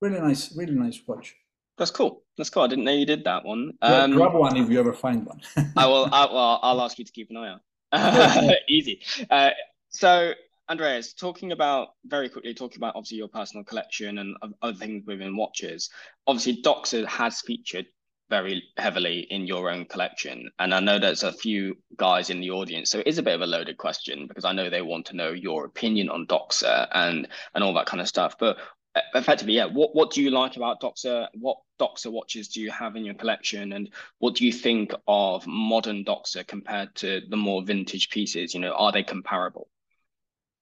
really 0.00 0.20
nice, 0.20 0.54
really 0.56 0.74
nice 0.74 1.00
watch. 1.06 1.34
That's 1.78 1.90
cool. 1.90 2.22
That's 2.36 2.50
cool. 2.50 2.64
I 2.64 2.66
didn't 2.66 2.84
know 2.84 2.92
you 2.92 3.06
did 3.06 3.24
that 3.24 3.44
one. 3.44 3.72
Um, 3.80 4.12
grab 4.12 4.34
one 4.34 4.56
if 4.56 4.68
you 4.68 4.78
ever 4.78 4.92
find 4.92 5.24
one. 5.24 5.40
I 5.76 5.86
will. 5.86 6.08
I, 6.12 6.26
well, 6.26 6.60
I'll 6.62 6.80
ask 6.82 6.98
you 6.98 7.04
to 7.04 7.12
keep 7.12 7.30
an 7.30 7.36
eye 7.36 7.56
out. 7.92 8.54
Easy. 8.68 9.00
Uh, 9.30 9.50
so, 9.88 10.32
Andreas, 10.68 11.14
talking 11.14 11.52
about 11.52 11.88
very 12.04 12.28
quickly, 12.28 12.54
talking 12.54 12.78
about 12.78 12.94
obviously 12.96 13.18
your 13.18 13.28
personal 13.28 13.64
collection 13.64 14.18
and 14.18 14.36
other 14.60 14.74
things 14.74 15.04
within 15.06 15.36
watches. 15.36 15.90
Obviously, 16.26 16.62
Doxa 16.62 17.06
has 17.06 17.40
featured 17.40 17.86
very 18.32 18.62
heavily 18.78 19.26
in 19.28 19.46
your 19.46 19.68
own 19.68 19.84
collection. 19.84 20.50
And 20.58 20.72
I 20.72 20.80
know 20.80 20.98
there's 20.98 21.22
a 21.22 21.34
few 21.34 21.76
guys 21.98 22.30
in 22.30 22.40
the 22.40 22.50
audience, 22.50 22.88
so 22.88 23.00
it 23.00 23.06
is 23.06 23.18
a 23.18 23.22
bit 23.22 23.34
of 23.34 23.42
a 23.42 23.46
loaded 23.46 23.76
question 23.76 24.26
because 24.26 24.46
I 24.46 24.52
know 24.52 24.70
they 24.70 24.80
want 24.80 25.04
to 25.06 25.16
know 25.16 25.32
your 25.32 25.66
opinion 25.66 26.08
on 26.08 26.26
Doxa 26.26 26.88
and 26.92 27.28
and 27.54 27.62
all 27.62 27.74
that 27.74 27.84
kind 27.84 28.00
of 28.00 28.08
stuff. 28.08 28.36
But 28.38 28.56
uh, 28.94 29.00
effectively, 29.14 29.52
yeah, 29.52 29.66
what 29.66 29.94
what 29.94 30.12
do 30.12 30.22
you 30.22 30.30
like 30.30 30.56
about 30.56 30.80
Doxa? 30.80 31.28
What 31.34 31.58
Doxa 31.78 32.10
watches 32.10 32.48
do 32.48 32.62
you 32.62 32.70
have 32.70 32.96
in 32.96 33.04
your 33.04 33.18
collection, 33.22 33.74
and 33.74 33.90
what 34.18 34.34
do 34.34 34.46
you 34.46 34.52
think 34.52 34.94
of 35.06 35.46
modern 35.46 36.02
Doxa 36.02 36.46
compared 36.46 36.94
to 37.02 37.20
the 37.28 37.36
more 37.36 37.62
vintage 37.62 38.08
pieces? 38.08 38.54
You 38.54 38.60
know, 38.60 38.72
are 38.72 38.92
they 38.92 39.02
comparable? 39.02 39.68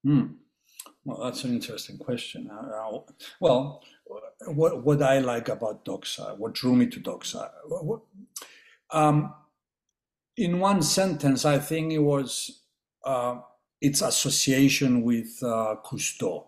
Hmm. 0.03 0.27
Well, 1.05 1.23
that's 1.23 1.45
an 1.45 1.53
interesting 1.53 1.99
question. 1.99 2.51
Uh, 2.51 2.99
well, 3.41 3.83
what 4.47 4.85
what 4.85 5.03
I 5.03 5.19
like 5.19 5.49
about 5.49 5.85
Doxa, 5.85 6.37
what 6.39 6.55
drew 6.55 6.75
me 6.75 6.87
to 6.87 7.01
Doxa. 7.01 7.51
Um, 8.91 9.35
in 10.37 10.59
one 10.59 10.83
sentence, 10.83 11.45
I 11.45 11.59
think 11.59 11.93
it 11.93 11.99
was 11.99 12.63
uh, 13.05 13.39
its 13.81 14.03
association 14.03 15.03
with 15.03 15.39
uh, 15.43 15.77
Cousteau. 15.85 16.47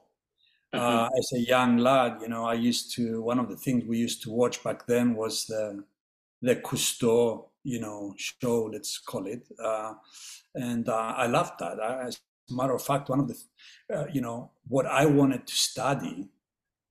Mm-hmm. 0.75 0.81
Uh, 0.81 1.09
as 1.19 1.33
a 1.35 1.41
young 1.41 1.77
lad, 1.77 2.19
you 2.23 2.29
know, 2.29 2.45
I 2.47 2.55
used 2.55 2.95
to 2.97 3.23
one 3.23 3.39
of 3.39 3.49
the 3.49 3.57
things 3.57 3.85
we 3.85 3.99
used 3.99 4.23
to 4.23 4.31
watch 4.31 4.65
back 4.65 4.87
then 4.87 5.15
was 5.15 5.47
the 5.47 5.85
the 6.41 6.57
Cousteau 6.57 7.53
you 7.65 7.81
know, 7.81 8.15
show, 8.17 8.65
let's 8.73 8.99
call 8.99 9.27
it. 9.27 9.47
Uh, 9.63 9.95
and 10.55 10.89
uh, 10.89 11.15
I 11.17 11.27
loved 11.27 11.59
that. 11.61 11.81
I, 11.81 12.07
as 12.07 12.21
a 12.51 12.55
matter 12.55 12.75
of 12.75 12.83
fact, 12.83 13.09
one 13.09 13.21
of 13.21 13.29
the, 13.29 13.37
uh, 13.95 14.07
you 14.13 14.21
know, 14.21 14.51
what 14.67 14.87
I 14.87 15.07
wanted 15.07 15.47
to 15.47 15.55
study 15.55 16.29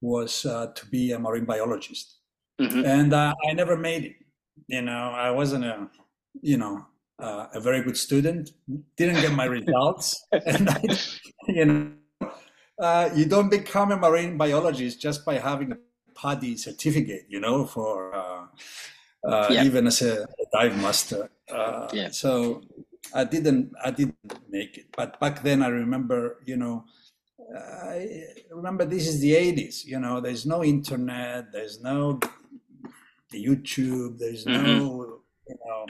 was 0.01 0.45
uh, 0.45 0.67
to 0.75 0.85
be 0.87 1.11
a 1.11 1.19
marine 1.19 1.45
biologist. 1.45 2.17
Mm-hmm. 2.59 2.85
And 2.85 3.13
uh, 3.13 3.33
I 3.49 3.53
never 3.53 3.77
made 3.77 4.03
it. 4.05 4.15
You 4.67 4.81
know, 4.81 5.11
I 5.11 5.31
wasn't 5.31 5.65
a, 5.65 5.87
you 6.41 6.57
know, 6.57 6.85
uh, 7.19 7.47
a 7.53 7.59
very 7.59 7.81
good 7.81 7.97
student, 7.97 8.51
didn't 8.97 9.21
get 9.21 9.31
my 9.33 9.45
results. 9.45 10.25
and 10.45 10.69
I, 10.69 10.81
you 11.47 11.65
know, 11.65 13.11
you 13.15 13.25
don't 13.25 13.49
become 13.49 13.91
a 13.91 13.97
marine 13.97 14.37
biologist 14.37 15.01
just 15.01 15.25
by 15.25 15.35
having 15.35 15.71
a 15.71 15.77
PADI 16.15 16.57
certificate, 16.57 17.25
you 17.29 17.39
know, 17.39 17.65
for 17.65 18.13
uh, 19.23 19.47
yeah. 19.49 19.63
even 19.63 19.87
as 19.87 20.01
a, 20.01 20.27
dive 20.51 20.75
master. 20.81 21.29
Uh, 21.49 21.87
yeah. 21.93 22.09
So 22.11 22.61
I 23.13 23.23
didn't 23.23 23.71
I 23.83 23.91
didn't 23.91 24.17
make 24.49 24.77
it, 24.77 24.87
but 24.95 25.19
back 25.19 25.43
then 25.43 25.63
I 25.63 25.67
remember, 25.67 26.39
you 26.45 26.57
know, 26.57 26.85
I 27.55 28.25
remember 28.49 28.85
this 28.85 29.07
is 29.07 29.19
the 29.19 29.33
80s. 29.33 29.85
You 29.85 29.99
know, 29.99 30.21
there's 30.21 30.45
no 30.45 30.63
internet, 30.63 31.51
there's 31.51 31.81
no 31.81 32.19
YouTube, 33.33 34.17
there's 34.17 34.45
mm-hmm. 34.45 34.63
no 34.63 35.21
you 35.47 35.55
know 35.65 35.85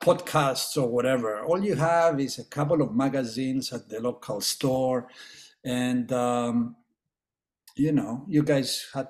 podcasts 0.00 0.80
or 0.80 0.88
whatever. 0.88 1.42
All 1.42 1.62
you 1.62 1.74
have 1.74 2.20
is 2.20 2.38
a 2.38 2.44
couple 2.44 2.82
of 2.82 2.94
magazines 2.94 3.72
at 3.72 3.88
the 3.88 4.00
local 4.00 4.40
store, 4.40 5.08
and 5.64 6.10
um, 6.12 6.76
you 7.76 7.92
know, 7.92 8.24
you 8.28 8.42
guys 8.42 8.86
had 8.94 9.08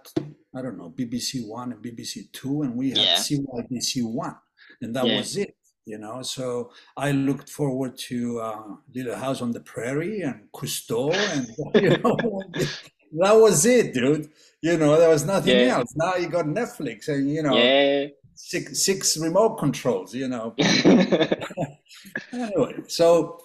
I 0.55 0.63
don't 0.63 0.79
know, 0.79 0.91
BBC 0.91 1.47
One 1.47 1.73
and 1.73 1.83
BBC 1.83 2.33
Two, 2.33 2.63
and 2.63 2.77
we 2.77 2.91
had 2.91 2.99
yeah. 2.99 3.17
CYBC 3.17 4.05
One, 4.05 4.37
and 4.81 4.95
that 4.97 5.07
yeah. 5.07 5.19
was 5.19 5.37
it. 5.37 5.56
You 5.87 5.99
know, 5.99 6.21
so 6.23 6.73
I 6.97 7.13
looked 7.13 7.49
forward 7.49 7.97
to 8.09 8.41
uh, 8.41 8.63
Little 8.93 9.15
House 9.15 9.41
on 9.41 9.53
the 9.53 9.61
Prairie 9.61 10.21
and 10.23 10.51
Cousteau, 10.53 11.15
and 11.15 11.47
you 11.81 11.91
know, 11.99 12.43
that 13.21 13.33
was 13.37 13.65
it, 13.65 13.95
dude. 13.95 14.29
You 14.61 14.77
know, 14.79 14.99
there 14.99 15.11
was 15.11 15.25
nothing 15.25 15.57
yeah. 15.57 15.77
else. 15.77 15.95
Now 15.95 16.17
you 16.17 16.29
got 16.29 16.47
Netflix, 16.47 17.07
and 17.07 17.31
you 17.31 17.41
know, 17.41 17.57
yeah. 17.57 18.09
six 18.35 18.83
six 18.85 19.17
remote 19.17 19.59
controls. 19.59 20.13
You 20.13 20.27
know. 20.27 20.57
anyway, 22.33 22.75
so 22.89 23.39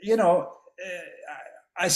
you 0.00 0.16
know, 0.16 0.52
eh, 0.78 1.00
I, 1.78 1.86
I 1.86 1.90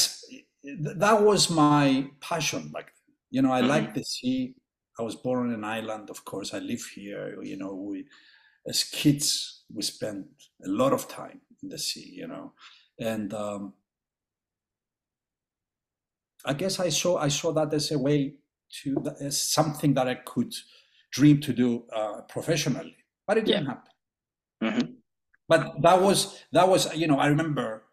that 0.99 1.23
was 1.23 1.49
my 1.49 2.09
passion 2.21 2.73
Like, 2.75 2.93
you 3.31 3.41
know, 3.41 3.53
I 3.53 3.61
mm-hmm. 3.61 3.69
like 3.69 3.95
the 3.95 4.03
sea. 4.03 4.57
I 4.99 5.03
was 5.03 5.15
born 5.15 5.49
in 5.49 5.55
an 5.55 5.65
island, 5.65 6.11
of 6.11 6.25
course. 6.25 6.55
I 6.55 6.59
live 6.59 6.83
here. 6.95 7.41
You 7.43 7.57
know, 7.57 7.75
we 7.75 8.07
as 8.67 8.83
kids 8.83 9.56
we 9.73 9.83
spent 9.83 10.27
a 10.65 10.69
lot 10.69 10.93
of 10.93 11.09
time 11.09 11.41
in 11.63 11.69
the 11.69 11.79
sea. 11.79 12.13
You 12.15 12.29
know, 12.29 12.53
and 12.99 13.33
um, 13.35 13.75
I 16.45 16.53
guess 16.53 16.81
I 16.81 16.89
saw 16.89 17.19
I 17.19 17.29
saw 17.29 17.53
that 17.53 17.73
as 17.75 17.91
a 17.91 17.99
way 17.99 18.35
to 18.83 18.97
as 19.21 19.41
something 19.41 19.95
that 19.95 20.09
I 20.09 20.15
could 20.15 20.55
dream 21.11 21.41
to 21.41 21.53
do 21.53 21.85
uh, 21.93 22.23
professionally, 22.29 22.97
but 23.27 23.39
it 23.39 23.45
didn't 23.45 23.67
happen. 23.67 23.93
Mm-hmm. 24.63 24.93
But 25.49 25.83
that 25.83 26.01
was 26.01 26.43
that 26.53 26.69
was 26.69 26.95
you 26.95 27.07
know 27.07 27.19
I 27.19 27.27
remember 27.27 27.85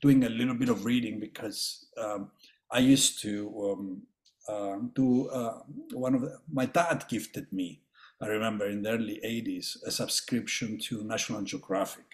doing 0.00 0.24
a 0.24 0.28
little 0.28 0.54
bit 0.54 0.68
of 0.68 0.84
reading 0.84 1.20
because 1.20 1.86
um, 1.98 2.30
I 2.70 2.78
used 2.78 3.22
to 3.22 3.32
um, 3.72 4.02
um, 4.48 4.92
to 4.94 5.30
uh, 5.30 5.58
one 5.92 6.14
of 6.14 6.22
the, 6.22 6.38
my 6.52 6.66
dad 6.66 7.04
gifted 7.08 7.52
me. 7.52 7.82
I 8.20 8.26
remember 8.26 8.66
in 8.68 8.82
the 8.82 8.90
early 8.90 9.20
'80s 9.24 9.76
a 9.86 9.90
subscription 9.90 10.78
to 10.84 11.04
National 11.04 11.42
Geographic 11.42 12.06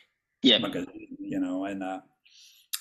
yeah. 0.42 0.58
magazine, 0.58 1.16
you 1.18 1.38
know, 1.38 1.64
and 1.64 1.82
uh, 1.82 2.00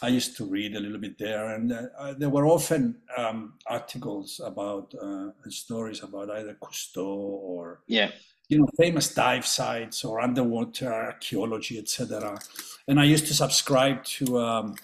I 0.01 0.07
used 0.07 0.36
to 0.38 0.45
read 0.45 0.75
a 0.75 0.79
little 0.79 0.97
bit 0.97 1.17
there, 1.19 1.53
and 1.53 1.71
uh, 1.71 2.13
there 2.17 2.29
were 2.29 2.47
often 2.47 2.97
um, 3.15 3.53
articles 3.67 4.41
about 4.43 4.93
uh, 4.99 5.29
stories 5.49 6.01
about 6.01 6.31
either 6.31 6.57
Cousteau 6.62 7.05
or 7.05 7.81
yeah, 7.86 8.10
you 8.49 8.57
know, 8.57 8.67
famous 8.77 9.13
dive 9.13 9.45
sites 9.45 10.03
or 10.03 10.19
underwater 10.19 10.91
archaeology, 10.91 11.77
etc. 11.77 12.39
And 12.88 12.99
I 12.99 13.03
used 13.03 13.27
to 13.27 13.34
subscribe 13.36 14.03
to 14.17 14.39
um, 14.39 14.75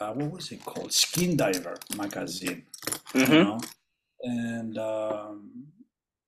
uh, 0.00 0.12
what 0.12 0.32
was 0.32 0.50
it 0.50 0.64
called, 0.64 0.92
Skin 0.92 1.36
Diver 1.36 1.78
magazine, 1.96 2.64
mm-hmm. 3.14 3.32
you 3.32 3.44
know, 3.44 3.60
and 4.22 4.78
um, 4.78 5.66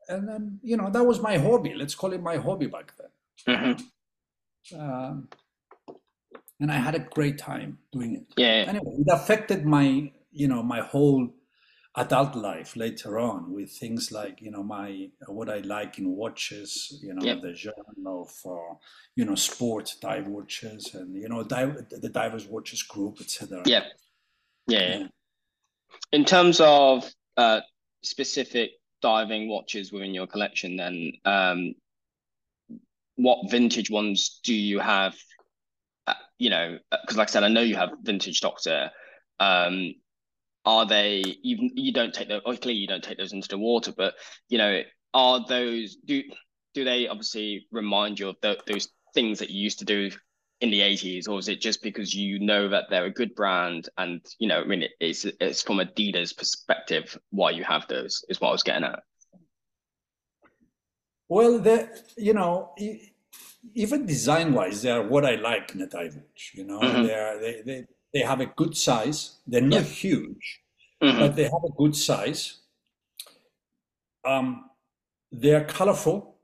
and 0.09 0.29
then 0.29 0.59
you 0.63 0.77
know 0.77 0.91
that 0.91 1.05
was 1.05 1.21
my 1.21 1.37
hobby. 1.39 1.75
Let's 1.75 1.95
call 1.95 2.13
it 2.13 2.23
my 2.23 2.37
hobby 2.37 2.67
back 2.67 2.93
then. 2.99 3.11
Mm-hmm. 3.57 4.81
Um, 4.81 5.29
and 6.61 6.73
I 6.73 6.77
had 6.77 6.95
a 6.95 7.01
great 7.01 7.39
time 7.39 7.79
doing 7.93 8.15
it. 8.17 8.27
Yeah. 8.37 8.65
Anyway, 8.69 8.97
it 8.99 9.07
affected 9.11 9.65
my 9.65 10.11
you 10.33 10.49
know 10.49 10.63
my 10.63 10.81
whole 10.81 11.29
adult 11.97 12.35
life 12.37 12.77
later 12.77 13.19
on 13.19 13.53
with 13.53 13.71
things 13.73 14.13
like 14.13 14.41
you 14.41 14.51
know 14.51 14.63
my 14.63 15.09
what 15.27 15.49
I 15.49 15.59
like 15.59 15.99
in 15.99 16.15
watches, 16.15 16.99
you 17.03 17.15
know 17.15 17.25
yep. 17.25 17.43
the 17.43 17.55
genre 17.55 17.83
of 18.07 18.31
uh, 18.47 18.75
you 19.17 19.25
know 19.25 19.35
sport 19.35 19.95
dive 20.01 20.29
watches 20.29 20.95
and 20.95 21.15
you 21.15 21.29
know 21.29 21.43
dive, 21.43 21.89
the 21.91 22.09
divers 22.09 22.47
watches 22.47 22.83
group, 22.83 23.21
etc. 23.21 23.63
Yeah. 23.67 23.85
yeah, 24.67 24.99
yeah. 24.99 25.07
In 26.13 26.25
terms 26.25 26.61
of 26.61 27.11
uh, 27.37 27.61
specific 28.03 28.71
diving 29.01 29.49
watches 29.49 29.93
within 29.93 30.15
your 30.15 30.27
collection, 30.27 30.77
then 30.77 31.13
um, 31.25 31.75
what 33.17 33.51
vintage 33.51 33.91
ones 33.91 34.41
do 34.45 34.55
you 34.55 34.79
have? 34.79 35.17
Uh, 36.07 36.15
you 36.39 36.51
know, 36.51 36.79
because 36.91 37.17
like 37.17 37.29
I 37.29 37.31
said, 37.31 37.45
I 37.45 37.49
know 37.49 37.61
you 37.61 37.77
have 37.77 37.91
vintage 38.03 38.41
Doxa. 38.41 38.91
Um, 39.41 39.95
are 40.65 40.87
they 40.87 41.23
you 41.43 41.71
you 41.75 41.93
don't 41.93 42.13
take 42.13 42.29
those 42.29 42.43
clearly 42.45 42.75
you 42.75 42.87
don't 42.87 43.03
take 43.03 43.17
those 43.17 43.33
into 43.33 43.49
the 43.49 43.57
water 43.57 43.93
but 43.97 44.15
you 44.49 44.59
know 44.59 44.83
are 45.15 45.45
those 45.49 45.97
do 46.05 46.23
do 46.75 46.85
they 46.85 47.09
obviously 47.09 47.67
remind 47.73 48.19
you 48.19 48.29
of 48.29 48.37
those 48.43 48.89
things 49.15 49.39
that 49.39 49.51
you 49.51 49.63
used 49.63 49.79
to 49.79 49.85
do 49.85 50.11
in 50.61 50.71
the 50.71 50.81
80s 50.81 51.29
or 51.29 51.39
is 51.39 51.49
it 51.49 51.61
just 51.61 51.83
because 51.83 52.15
you 52.15 52.39
know 52.41 52.69
that 52.69 52.85
they're 52.91 53.05
a 53.05 53.11
good 53.11 53.35
brand 53.35 53.89
and 53.97 54.21
you 54.39 54.49
know 54.49 54.61
i 54.61 54.65
mean 54.65 54.85
it's 54.99 55.25
it's 55.25 55.63
from 55.63 55.79
a 55.79 55.85
adidas 55.85 56.37
perspective 56.37 57.17
why 57.31 57.51
you 57.51 57.63
have 57.63 57.87
those 57.89 58.25
is 58.29 58.41
what 58.41 58.49
i 58.49 58.53
was 58.53 58.65
getting 58.65 58.83
at 58.83 59.03
well 61.29 61.61
the 61.61 61.89
you 62.17 62.35
know 62.35 62.75
even 63.75 64.05
design 64.05 64.53
wise 64.53 64.83
they 64.83 64.91
are 64.91 65.07
what 65.07 65.25
i 65.25 65.37
like 65.37 65.73
in 65.75 65.83
a 65.83 65.89
watch 65.95 66.53
you 66.55 66.65
know 66.65 66.81
mm-hmm. 66.81 67.07
they 67.07 67.15
are 67.15 67.41
they, 67.41 67.63
they 67.65 67.85
they 68.13 68.21
have 68.21 68.41
a 68.41 68.47
good 68.47 68.77
size. 68.77 69.37
They're 69.47 69.61
not 69.61 69.83
yeah. 69.83 69.89
huge, 69.89 70.61
mm-hmm. 71.03 71.19
but 71.19 71.37
they 71.37 71.45
have 71.45 71.65
a 71.65 71.73
good 71.77 71.95
size. 71.95 72.61
Um, 74.25 74.71
they're 75.31 75.65
colorful, 75.65 76.37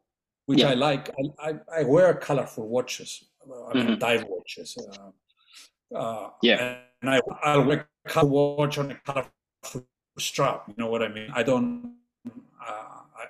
which 0.46 0.60
yeah. 0.60 0.70
I 0.70 0.74
like. 0.74 1.10
I, 1.10 1.50
I, 1.50 1.80
I, 1.80 1.84
wear 1.84 2.12
colorful 2.14 2.68
watches. 2.68 3.24
I 3.70 3.74
mean, 3.74 3.86
mm-hmm. 3.86 3.98
dive 3.98 4.24
watches. 4.28 4.76
Uh, 4.76 5.96
uh, 5.96 6.30
yeah, 6.42 6.78
and 7.00 7.10
I 7.10 7.20
I'll 7.42 7.64
wear 7.64 7.88
a 8.04 8.08
color 8.08 8.28
watch 8.28 8.78
on 8.78 8.90
a 8.90 8.94
colorful 8.94 9.86
strap. 10.18 10.64
You 10.68 10.74
know 10.76 10.88
what 10.88 11.02
I 11.02 11.08
mean? 11.08 11.30
I 11.34 11.42
don't. 11.42 11.96
Uh, 12.26 13.00
I, 13.16 13.24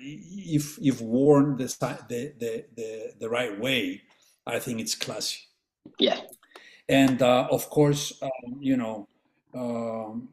if 0.00 0.78
if 0.80 1.00
worn 1.00 1.56
the, 1.56 1.64
the 2.08 2.34
the 2.38 2.64
the 2.76 3.12
the 3.20 3.28
right 3.28 3.58
way, 3.58 4.02
I 4.46 4.58
think 4.58 4.80
it's 4.80 4.94
classy. 4.94 5.40
Yeah. 5.98 6.20
And 6.88 7.22
uh, 7.22 7.48
of 7.50 7.70
course, 7.70 8.12
um, 8.22 8.58
you 8.60 8.76
know, 8.76 9.08
um, 9.54 10.28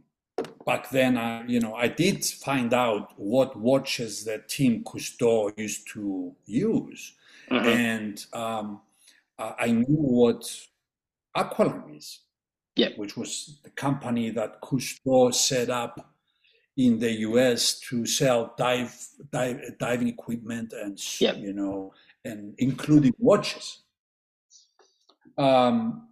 back 0.65 0.89
then, 0.89 1.17
I, 1.17 1.45
you 1.45 1.59
know, 1.59 1.75
I 1.75 1.87
did 1.87 2.25
find 2.25 2.73
out 2.73 3.13
what 3.17 3.57
watches 3.57 4.25
that 4.25 4.49
Team 4.49 4.83
Cousteau 4.83 5.57
used 5.57 5.87
to 5.93 6.35
use, 6.45 7.13
mm-hmm. 7.49 7.67
and 7.67 8.25
um, 8.33 8.81
I 9.57 9.71
knew 9.71 9.85
what 9.87 10.43
Aqualung 11.35 11.97
is, 11.97 12.21
yeah. 12.75 12.89
which 12.95 13.15
was 13.17 13.59
the 13.63 13.69
company 13.71 14.29
that 14.31 14.61
Cousteau 14.61 15.33
set 15.33 15.69
up 15.69 16.13
in 16.77 16.99
the 16.99 17.11
U.S. 17.29 17.79
to 17.89 18.05
sell 18.05 18.53
dive, 18.57 18.95
dive 19.31 19.59
diving 19.79 20.07
equipment 20.07 20.73
and 20.73 20.99
yeah. 21.19 21.33
you 21.33 21.53
know, 21.53 21.93
and 22.23 22.55
including 22.57 23.13
watches. 23.17 23.83
Um, 25.37 26.07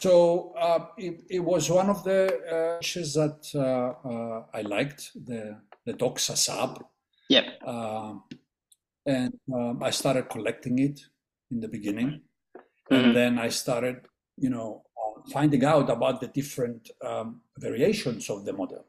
so 0.00 0.54
uh, 0.58 0.86
it, 0.98 1.24
it, 1.30 1.40
was 1.40 1.70
one 1.70 1.88
of 1.88 2.02
the 2.04 2.26
uh, 2.26 2.80
that 2.80 3.48
uh, 3.54 4.08
uh, 4.08 4.44
I 4.52 4.62
liked, 4.62 5.12
the 5.14 5.60
the 5.86 5.94
Doxa 5.94 6.36
Sub. 6.36 6.84
Yep. 7.28 7.44
Uh, 7.66 8.14
and 9.06 9.34
um, 9.54 9.82
I 9.82 9.90
started 9.90 10.28
collecting 10.28 10.78
it 10.78 11.00
in 11.54 11.60
the 11.60 11.68
beginning, 11.68 12.10
mm-hmm. 12.10 12.94
and 12.94 13.16
then 13.16 13.38
I 13.38 13.48
started, 13.48 13.96
you 14.36 14.50
know, 14.50 14.82
finding 15.32 15.64
out 15.64 15.88
about 15.88 16.20
the 16.20 16.28
different 16.28 16.90
um, 17.02 17.40
variations 17.58 18.28
of 18.28 18.44
the 18.44 18.52
model. 18.52 18.84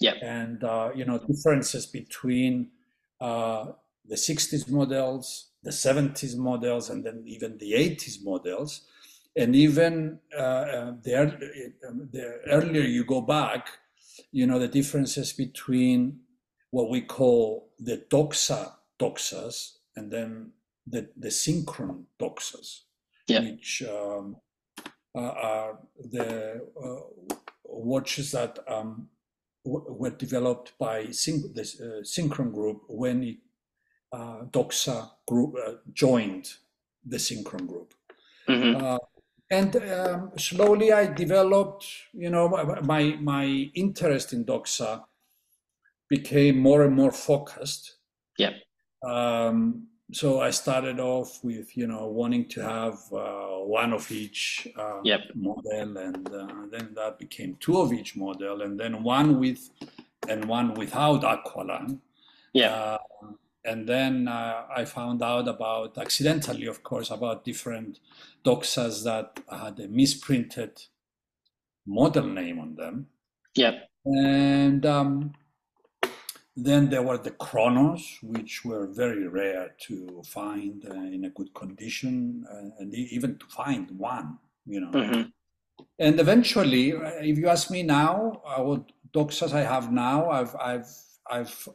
Yeah. 0.00 0.14
And 0.22 0.62
you 0.98 1.04
know 1.04 1.18
differences 1.18 1.86
between 1.86 2.70
the 4.08 4.14
60s 4.14 4.70
models, 4.70 5.50
the 5.62 5.70
70s 5.70 6.36
models 6.36 6.90
and 6.90 7.04
then 7.04 7.22
even 7.26 7.58
the 7.58 7.72
80s 7.72 8.24
models. 8.24 8.82
And 9.36 9.54
even 9.54 10.20
uh, 10.36 10.40
uh 10.40 10.92
the, 11.02 11.14
the 12.12 12.40
earlier 12.46 12.82
you 12.82 13.04
go 13.04 13.20
back, 13.20 13.68
you 14.32 14.46
know, 14.46 14.58
the 14.58 14.68
differences 14.68 15.32
between 15.32 16.20
what 16.70 16.90
we 16.90 17.02
call 17.02 17.68
the 17.78 17.98
doxa 18.10 18.72
doxas 18.98 19.76
and 19.96 20.10
then 20.10 20.52
the, 20.86 21.08
the 21.16 21.28
synchron 21.28 22.04
doxas, 22.20 22.82
yeah. 23.26 23.40
which 23.40 23.82
um, 23.88 24.36
are 25.14 25.78
the 25.98 26.60
uh, 26.82 27.00
watches 27.64 28.32
that 28.32 28.58
um, 28.68 29.08
were 29.64 30.10
developed 30.10 30.72
by 30.78 31.06
syn- 31.10 31.52
the 31.54 31.62
uh, 31.62 32.02
Synchron 32.02 32.52
group 32.52 32.82
when 32.88 33.24
it, 33.24 33.36
uh, 34.12 34.44
Doxa 34.50 35.10
group 35.26 35.54
uh, 35.66 35.72
joined 35.92 36.52
the 37.04 37.16
Synchron 37.16 37.66
group. 37.66 37.94
Mm-hmm. 38.48 38.84
Uh, 38.84 38.98
and 39.50 39.76
um, 39.76 40.32
slowly 40.38 40.92
I 40.92 41.06
developed, 41.12 41.86
you 42.12 42.30
know, 42.30 42.48
my 42.82 43.16
my 43.20 43.44
interest 43.74 44.32
in 44.32 44.44
Doxa 44.44 45.04
became 46.08 46.58
more 46.58 46.84
and 46.84 46.94
more 46.94 47.12
focused. 47.12 47.96
Yeah. 48.38 48.54
Um, 49.04 49.88
so 50.12 50.40
I 50.40 50.50
started 50.50 51.00
off 51.00 51.42
with 51.42 51.76
you 51.76 51.86
know 51.86 52.06
wanting 52.06 52.48
to 52.50 52.62
have 52.62 52.98
uh, 53.12 53.58
one 53.58 53.92
of 53.92 54.10
each 54.10 54.68
uh, 54.78 55.00
yep. 55.02 55.20
model, 55.34 55.96
and 55.98 56.28
uh, 56.28 56.46
then 56.70 56.90
that 56.94 57.18
became 57.18 57.56
two 57.60 57.78
of 57.80 57.92
each 57.92 58.16
model, 58.16 58.62
and 58.62 58.78
then 58.78 59.02
one 59.02 59.40
with 59.40 59.70
and 60.28 60.44
one 60.44 60.74
without 60.74 61.22
Aqualung. 61.22 61.98
Yeah. 62.52 62.72
Uh, 62.72 62.98
and 63.64 63.88
then 63.88 64.28
uh, 64.28 64.62
I 64.74 64.84
found 64.84 65.22
out 65.22 65.48
about 65.48 65.98
accidentally, 65.98 66.66
of 66.66 66.84
course, 66.84 67.10
about 67.10 67.44
different 67.44 67.98
doxas 68.44 69.02
that 69.02 69.40
had 69.50 69.80
a 69.80 69.88
misprinted 69.88 70.82
model 71.84 72.26
name 72.26 72.60
on 72.60 72.76
them. 72.76 73.08
Yeah. 73.56 73.80
And 74.04 74.86
um, 74.86 75.32
then 76.56 76.88
there 76.88 77.02
were 77.02 77.18
the 77.18 77.32
chronos, 77.32 78.18
which 78.22 78.64
were 78.64 78.86
very 78.86 79.28
rare 79.28 79.74
to 79.86 80.22
find 80.24 80.86
uh, 80.90 80.94
in 80.94 81.26
a 81.26 81.30
good 81.30 81.52
condition, 81.52 82.46
uh, 82.50 82.70
and 82.80 82.94
even 82.94 83.36
to 83.38 83.46
find 83.46 83.90
one, 83.90 84.38
you 84.64 84.80
know. 84.80 84.90
Mm-hmm. 84.90 85.22
And 85.98 86.18
eventually, 86.18 86.94
uh, 86.94 87.10
if 87.20 87.36
you 87.36 87.48
ask 87.48 87.70
me 87.70 87.82
now, 87.82 88.40
uh, 88.46 88.62
what 88.62 88.90
doxas 89.12 89.52
I 89.52 89.60
have 89.60 89.92
now, 89.92 90.30
I've 90.30 90.56
I've 90.56 90.88
I've 91.30 91.68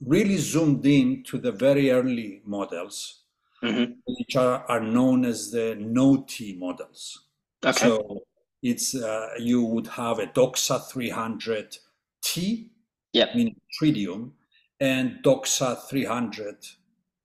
really 0.00 0.38
zoomed 0.38 0.86
in 0.86 1.22
to 1.24 1.36
the 1.36 1.52
very 1.52 1.90
early 1.90 2.40
models, 2.46 3.24
mm-hmm. 3.62 3.92
which 4.06 4.36
are, 4.36 4.64
are 4.68 4.80
known 4.80 5.26
as 5.26 5.50
the 5.50 5.76
no-T 5.78 6.56
models. 6.58 7.26
Okay. 7.62 7.78
So 7.78 8.22
it's 8.62 8.94
uh, 8.94 9.30
you 9.38 9.62
would 9.64 9.88
have 9.88 10.18
a 10.18 10.26
Doxa 10.28 10.80
300T 10.80 12.70
yep. 13.18 13.34
meaning 13.34 13.56
tritium, 13.80 14.32
and 14.80 15.18
Doxa 15.24 15.80
300 15.88 16.56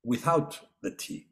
without 0.04 0.60
the 0.82 0.92
T. 0.92 1.28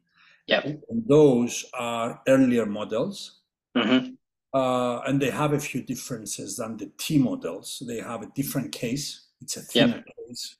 Yep. 0.46 0.64
And 0.64 1.02
those 1.06 1.64
are 1.74 2.20
earlier 2.26 2.66
models. 2.66 3.40
Mm-hmm. 3.76 4.14
Uh, 4.54 5.00
and 5.06 5.20
they 5.20 5.30
have 5.30 5.52
a 5.54 5.58
few 5.58 5.82
differences 5.82 6.56
than 6.56 6.76
the 6.76 6.90
T 6.98 7.18
models. 7.18 7.82
They 7.86 7.98
have 7.98 8.22
a 8.22 8.30
different 8.34 8.72
case. 8.72 9.28
It's 9.40 9.56
a 9.56 9.62
thinner 9.62 10.04
case. 10.28 10.56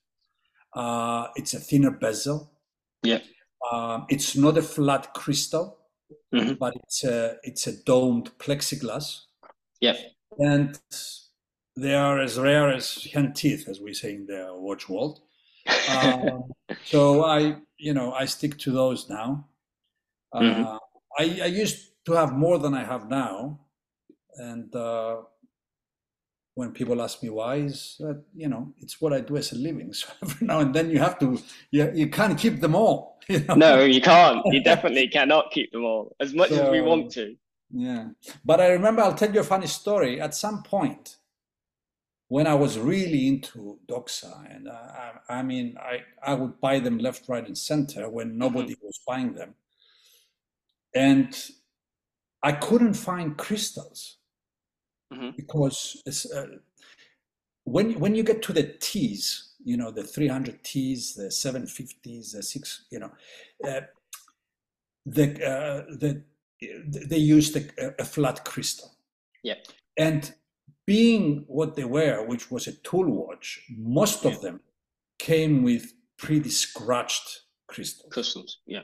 Uh, 0.73 1.27
it's 1.37 1.55
a 1.55 1.61
thinner 1.61 1.91
bezel. 1.91 2.53
Yeah. 3.03 3.19
Um, 3.71 4.07
it's 4.09 4.35
not 4.35 4.57
a 4.57 4.63
flat 4.63 5.13
crystal, 5.15 5.79
mm-hmm. 6.35 6.55
but 6.55 6.75
it's 6.83 7.05
a 7.05 7.37
it's 7.43 7.67
a 7.67 7.77
domed 7.85 8.31
plexiglass. 8.39 9.21
Yeah. 9.81 9.97
And 10.39 10.79
they 11.77 11.95
are 11.95 12.21
as 12.21 12.39
rare 12.39 12.71
as 12.71 13.09
hen 13.13 13.33
teeth, 13.33 13.69
as 13.69 13.81
we 13.81 13.95
say 13.95 14.15
in 14.15 14.27
the 14.27 14.51
watch 14.53 14.89
world. 14.89 15.21
Um, 15.89 16.51
so 16.85 17.25
I, 17.25 17.57
you 17.79 17.95
know, 17.95 18.13
I 18.13 18.27
stick 18.27 18.59
to 18.59 18.71
those 18.71 19.09
now. 19.09 19.49
Uh, 20.33 20.41
mm-hmm. 20.41 20.77
I, 21.19 21.45
I, 21.45 21.47
used 21.47 21.91
to 22.07 22.13
have 22.13 22.33
more 22.33 22.59
than 22.59 22.73
I 22.73 22.85
have 22.85 23.11
now, 23.11 23.61
and 24.37 24.75
uh, 24.75 25.17
when 26.55 26.73
people 26.73 27.03
ask 27.03 27.23
me 27.23 27.29
why, 27.29 27.57
is 27.57 27.97
that 28.01 28.23
you 28.35 28.49
know 28.49 28.73
it's 28.79 28.99
what 29.01 29.13
I 29.13 29.21
do 29.21 29.37
as 29.37 29.53
a 29.53 29.57
living. 29.57 29.93
So 29.95 30.09
every 30.23 30.47
now 30.47 30.61
and 30.61 30.75
then 30.75 30.91
you 30.91 30.99
have 31.01 31.19
to, 31.19 31.39
you, 31.71 31.91
you 31.95 32.09
can't 32.09 32.39
keep 32.39 32.61
them 32.61 32.75
all. 32.75 33.13
You 33.29 33.39
know? 33.45 33.55
No, 33.55 33.85
you 33.85 34.01
can't. 34.01 34.43
You 34.47 34.65
definitely 34.65 35.07
cannot 35.07 35.53
keep 35.53 35.71
them 35.71 35.85
all 35.85 36.17
as 36.19 36.35
much 36.35 36.49
so, 36.49 36.65
as 36.65 36.71
we 36.71 36.81
want 36.81 37.13
to. 37.13 37.37
Yeah, 37.71 38.09
but 38.45 38.61
I 38.61 38.69
remember 38.69 39.01
I'll 39.01 39.15
tell 39.15 39.33
you 39.33 39.41
a 39.41 39.45
funny 39.45 39.69
story. 39.69 40.21
At 40.21 40.35
some 40.35 40.65
point, 40.65 41.19
when 42.33 42.47
I 42.47 42.55
was 42.55 42.79
really 42.79 43.29
into 43.29 43.79
Doxa, 43.87 44.33
and 44.51 44.67
uh, 44.67 44.73
I, 45.29 45.41
I, 45.41 45.43
mean, 45.43 45.77
I, 45.79 45.99
I 46.23 46.33
would 46.33 46.59
buy 46.63 46.79
them 46.79 46.97
left, 46.97 47.29
right, 47.29 47.47
and 47.47 47.59
center 47.59 48.09
when 48.09 48.31
mm-hmm. 48.31 48.39
nobody 48.39 48.75
was 48.81 48.99
buying 49.07 49.35
them. 49.35 49.55
And 50.95 51.39
I 52.43 52.53
couldn't 52.53 52.95
find 52.95 53.37
crystals 53.37 54.17
mm-hmm. 55.13 55.37
because 55.37 56.03
uh, 56.35 56.57
when, 57.65 58.01
when 58.01 58.15
you 58.15 58.23
get 58.23 58.41
to 58.45 58.55
the 58.55 58.77
T's, 58.81 59.53
you 59.63 59.77
know, 59.77 59.91
the 59.91 60.03
300 60.03 60.65
T's, 60.65 61.15
the 61.15 61.25
750s, 61.25 62.33
the 62.33 62.43
six, 62.43 62.87
you 62.91 63.01
know, 63.01 63.13
uh, 63.69 63.83
the, 65.05 65.35
uh, 65.47 65.85
the, 65.99 66.23
they 66.87 67.19
used 67.19 67.59
a, 67.59 68.01
a 68.01 68.07
flat 68.07 68.43
crystal. 68.47 68.91
Yeah. 69.43 69.57
And 69.99 70.33
being 70.87 71.45
what 71.47 71.77
they 71.77 71.85
were, 71.85 72.25
which 72.27 72.51
was 72.51 72.67
a 72.67 72.73
tool 72.73 73.09
watch, 73.11 73.65
most 73.77 74.25
of 74.25 74.41
them 74.41 74.61
came 75.19 75.63
with 75.63 75.93
pretty 76.17 76.51
scratched 76.51 77.43
crystals. 77.67 78.13
Crystals, 78.13 78.59
yeah. 78.67 78.83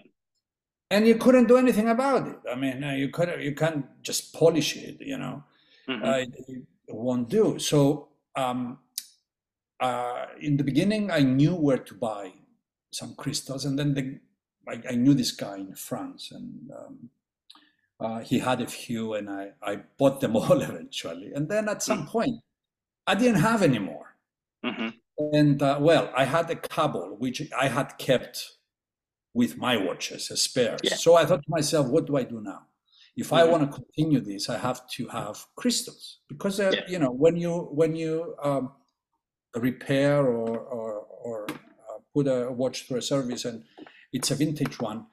And 0.90 1.06
you 1.06 1.16
couldn't 1.16 1.48
do 1.48 1.56
anything 1.56 1.88
about 1.88 2.26
it. 2.28 2.38
I 2.50 2.54
mean, 2.54 2.82
uh, 2.82 2.92
you 2.92 3.10
could 3.10 3.42
you 3.42 3.54
can't 3.54 3.84
just 4.02 4.34
polish 4.34 4.76
it, 4.76 4.96
you 5.00 5.18
know. 5.18 5.44
Mm-hmm. 5.88 6.04
Uh, 6.04 6.16
it, 6.16 6.34
it, 6.48 6.94
won't 6.94 7.28
do. 7.28 7.58
So 7.58 8.08
um, 8.34 8.78
uh, 9.80 10.26
in 10.40 10.56
the 10.56 10.64
beginning, 10.64 11.10
I 11.10 11.20
knew 11.20 11.54
where 11.54 11.78
to 11.78 11.94
buy 11.94 12.32
some 12.90 13.14
crystals, 13.14 13.64
and 13.66 13.78
then 13.78 13.94
the, 13.94 14.18
I, 14.66 14.92
I, 14.92 14.94
knew 14.94 15.12
this 15.12 15.32
guy 15.32 15.56
in 15.56 15.74
France, 15.74 16.30
and 16.32 16.70
um, 16.78 17.10
uh, 18.00 18.20
he 18.20 18.38
had 18.38 18.60
a 18.60 18.66
few, 18.66 19.14
and 19.14 19.28
I, 19.28 19.52
I 19.62 19.76
bought 19.98 20.20
them 20.20 20.36
all 20.36 20.60
eventually. 20.60 21.32
And 21.34 21.48
then 21.48 21.68
at 21.68 21.82
some 21.82 22.00
mm-hmm. 22.00 22.10
point, 22.10 22.36
I 23.06 23.14
didn't 23.14 23.40
have 23.40 23.62
any 23.62 23.78
more. 23.78 24.16
Mm-hmm. 24.64 24.88
And 25.32 25.62
uh, 25.62 25.78
well, 25.80 26.12
I 26.16 26.24
had 26.24 26.50
a 26.50 26.56
couple 26.56 27.16
which 27.18 27.42
I 27.58 27.68
had 27.68 27.98
kept 27.98 28.44
with 29.34 29.56
my 29.56 29.76
watches 29.76 30.30
as 30.30 30.42
spares. 30.42 30.80
Yeah. 30.82 30.94
So 30.94 31.16
I 31.16 31.24
thought 31.24 31.42
to 31.42 31.50
myself, 31.50 31.88
what 31.88 32.06
do 32.06 32.16
I 32.16 32.22
do 32.22 32.40
now? 32.40 32.62
If 33.16 33.26
mm-hmm. 33.26 33.34
I 33.34 33.44
want 33.44 33.70
to 33.70 33.76
continue 33.80 34.20
this, 34.20 34.48
I 34.48 34.58
have 34.58 34.88
to 34.90 35.08
have 35.08 35.44
crystals 35.56 36.20
because 36.28 36.60
uh, 36.60 36.70
yeah. 36.72 36.82
you 36.88 36.98
know 36.98 37.10
when 37.10 37.36
you 37.36 37.68
when 37.72 37.96
you 37.96 38.36
um, 38.42 38.72
repair 39.56 40.24
or 40.24 40.58
or, 40.58 41.00
or 41.00 41.46
uh, 41.50 41.98
put 42.14 42.28
a 42.28 42.52
watch 42.52 42.86
through 42.86 42.98
a 42.98 43.02
service 43.02 43.44
and 43.44 43.64
it's 44.12 44.30
a 44.30 44.36
vintage 44.36 44.78
one, 44.78 45.06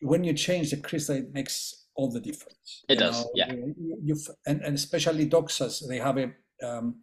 when 0.00 0.24
you 0.24 0.32
change 0.32 0.70
the 0.70 0.78
crystal, 0.78 1.16
it 1.16 1.32
makes 1.32 1.83
all 1.96 2.10
the 2.10 2.20
difference. 2.20 2.84
It 2.88 2.98
does, 2.98 3.22
know, 3.22 3.30
yeah. 3.34 3.52
You, 3.52 4.16
and, 4.46 4.60
and 4.62 4.74
especially 4.74 5.28
Doxas, 5.28 5.86
they 5.88 5.98
have 5.98 6.18
a 6.18 6.32
um, 6.62 7.02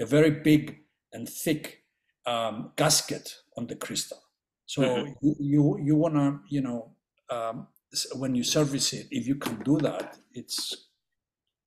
a 0.00 0.06
very 0.06 0.30
big 0.30 0.80
and 1.12 1.28
thick 1.28 1.84
um, 2.26 2.72
gasket 2.76 3.34
on 3.56 3.66
the 3.66 3.76
crystal. 3.76 4.18
So 4.66 4.82
mm-hmm. 4.82 5.12
you, 5.22 5.36
you 5.38 5.78
you 5.82 5.96
wanna 5.96 6.40
you 6.48 6.62
know 6.62 6.92
um, 7.30 7.68
when 8.16 8.34
you 8.34 8.44
service 8.44 8.92
it, 8.92 9.06
if 9.10 9.26
you 9.26 9.36
can 9.36 9.58
do 9.62 9.78
that, 9.78 10.16
it's 10.32 10.88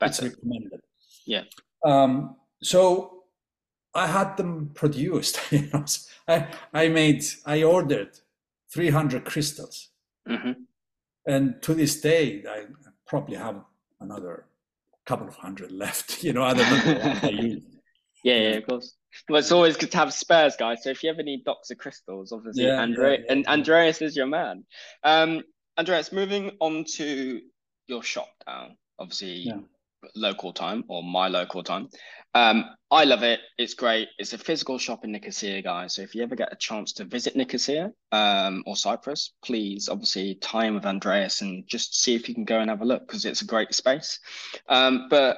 it's 0.01 0.21
recommended. 0.21 0.81
Yeah. 1.25 1.43
Um, 1.85 2.35
so 2.61 3.23
I 3.93 4.07
had 4.07 4.37
them 4.37 4.71
produced. 4.73 5.39
You 5.51 5.69
know, 5.73 5.85
I 6.27 6.47
I 6.73 6.87
made 6.89 7.23
I 7.45 7.63
ordered 7.63 8.19
300 8.73 9.25
crystals. 9.25 9.89
Mm-hmm. 10.27 10.63
And 11.27 11.61
to 11.63 11.73
this 11.73 12.01
day, 12.01 12.43
I 12.47 12.65
probably 13.07 13.37
have 13.37 13.61
another 13.99 14.45
couple 15.05 15.27
of 15.27 15.35
hundred 15.35 15.71
left, 15.71 16.23
you 16.23 16.33
know, 16.33 16.43
other 16.43 16.63
than. 16.63 17.61
Yeah, 18.23 18.37
yeah, 18.37 18.49
of 18.55 18.65
course. 18.65 18.95
Well, 19.29 19.37
it's 19.37 19.51
always 19.51 19.77
good 19.77 19.91
to 19.91 19.97
have 19.97 20.11
spares, 20.11 20.55
guys. 20.55 20.81
So 20.81 20.89
if 20.89 21.03
you 21.03 21.11
ever 21.11 21.21
need 21.21 21.45
Doxa 21.45 21.77
crystals, 21.77 22.31
obviously, 22.31 22.65
yeah, 22.65 22.81
Andre- 22.81 23.19
yeah, 23.19 23.23
yeah, 23.23 23.31
and 23.31 23.45
Andreas 23.45 24.01
is 24.01 24.17
your 24.17 24.25
man. 24.25 24.65
Um, 25.03 25.43
Andreas, 25.77 26.11
moving 26.11 26.57
on 26.59 26.85
to 26.95 27.39
your 27.85 28.01
shop 28.01 28.29
now. 28.47 28.69
Obviously, 28.97 29.53
local 30.15 30.53
time 30.53 30.83
or 30.87 31.03
my 31.03 31.27
local 31.27 31.63
time. 31.63 31.89
Um, 32.33 32.65
I 32.91 33.05
love 33.05 33.23
it. 33.23 33.39
It's 33.57 33.73
great. 33.73 34.09
It's 34.17 34.33
a 34.33 34.37
physical 34.37 34.77
shop 34.77 35.05
in 35.05 35.13
Nicosia, 35.13 35.61
guys. 35.61 35.95
So 35.95 36.01
if 36.01 36.13
you 36.13 36.21
ever 36.21 36.35
get 36.35 36.51
a 36.51 36.57
chance 36.57 36.91
to 36.93 37.05
visit 37.05 37.35
Nicosia 37.35 37.91
um, 38.11 38.61
or 38.67 38.75
Cyprus, 38.75 39.33
please 39.43 39.87
obviously 39.87 40.35
time 40.35 40.75
with 40.75 40.85
Andreas 40.85 41.41
and 41.41 41.65
just 41.65 42.01
see 42.01 42.13
if 42.13 42.27
you 42.27 42.35
can 42.35 42.43
go 42.43 42.59
and 42.59 42.69
have 42.69 42.81
a 42.81 42.85
look 42.85 43.07
because 43.07 43.23
it's 43.23 43.41
a 43.41 43.45
great 43.45 43.73
space. 43.73 44.19
Um, 44.67 45.07
but 45.09 45.37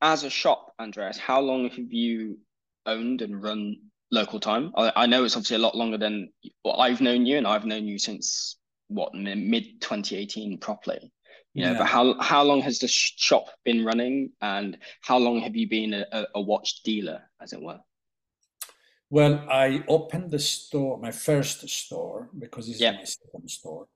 as 0.00 0.24
a 0.24 0.30
shop, 0.30 0.72
Andreas, 0.80 1.18
how 1.18 1.40
long 1.40 1.68
have 1.68 1.92
you 1.92 2.38
owned 2.86 3.20
and 3.20 3.42
run 3.42 3.76
local 4.10 4.40
time? 4.40 4.72
I, 4.74 4.92
I 4.96 5.06
know 5.06 5.24
it's 5.24 5.36
obviously 5.36 5.56
a 5.56 5.60
lot 5.60 5.76
longer 5.76 5.98
than 5.98 6.32
well, 6.64 6.80
I've 6.80 7.02
known 7.02 7.26
you, 7.26 7.36
and 7.36 7.46
I've 7.46 7.66
known 7.66 7.86
you 7.86 7.98
since 7.98 8.56
what 8.88 9.14
mid 9.14 9.82
2018 9.82 10.58
properly 10.58 11.12
you 11.58 11.64
know 11.64 11.72
yeah. 11.72 11.78
but 11.78 11.86
how 11.86 12.20
how 12.20 12.42
long 12.42 12.60
has 12.62 12.78
the 12.78 12.88
shop 12.88 13.46
been 13.64 13.84
running? 13.84 14.30
And 14.40 14.78
how 15.00 15.18
long 15.18 15.40
have 15.40 15.56
you 15.56 15.68
been 15.68 15.94
a, 15.94 16.26
a 16.34 16.40
watch 16.40 16.82
dealer 16.82 17.22
as 17.40 17.52
it 17.52 17.60
were? 17.60 17.80
Well 19.10 19.44
i 19.50 19.82
opened 19.88 20.30
the 20.30 20.38
store 20.38 20.98
my 20.98 21.10
first 21.10 21.66
store 21.68 22.28
because 22.38 22.68
it's 22.68 22.80
my 22.80 23.04
second 23.04 23.48
store 23.50 23.88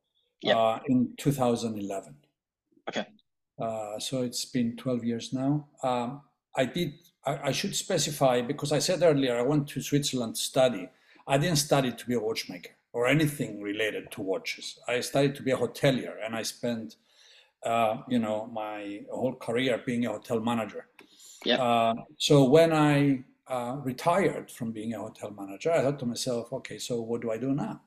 uh, 0.47 0.79
in 0.87 1.13
2011 1.19 2.17
okay. 2.89 3.07
Uh, 3.61 3.99
so 3.99 4.23
it's 4.23 4.45
been 4.47 4.75
12 4.77 5.05
years 5.05 5.33
now. 5.33 5.69
Um, 5.83 6.23
i 6.57 6.65
did 6.65 6.95
I, 7.25 7.49
I 7.49 7.53
should 7.53 7.75
specify 7.77 8.41
because 8.41 8.73
i 8.73 8.79
said 8.79 9.03
earlier 9.03 9.39
i 9.39 9.43
went 9.43 9.69
to 9.69 9.81
switzerland 9.81 10.35
to 10.37 10.41
study. 10.41 10.89
I 11.27 11.39
didn't 11.39 11.57
study 11.69 11.93
to 11.93 12.07
be 12.07 12.15
a 12.15 12.21
watchmaker 12.21 12.75
or 12.93 13.07
anything 13.07 13.63
related 13.63 14.11
to 14.13 14.23
watches. 14.23 14.79
I 14.89 15.01
studied 15.01 15.35
to 15.37 15.43
be 15.43 15.53
a 15.53 15.57
hotelier 15.57 16.15
and 16.25 16.35
i 16.35 16.43
spent 16.43 16.97
uh, 17.65 17.99
you 18.09 18.19
know, 18.19 18.47
my 18.53 19.01
whole 19.11 19.35
career 19.35 19.83
being 19.85 20.07
a 20.07 20.11
hotel 20.11 20.41
manager. 20.41 20.87
Yeah. 21.45 21.63
Uh, 21.63 21.95
so 22.19 22.45
when 22.45 22.73
I 22.73 23.25
uh, 23.49 23.77
retired 23.83 24.51
from 24.51 24.73
being 24.73 24.95
a 24.95 24.99
hotel 24.99 25.33
manager, 25.37 25.73
I 25.73 25.83
thought 25.83 25.99
to 26.01 26.07
myself, 26.07 26.53
okay, 26.53 26.79
so 26.79 27.01
what 27.03 27.23
do 27.23 27.31
I 27.31 27.39
do 27.39 27.53
now? 27.53 27.81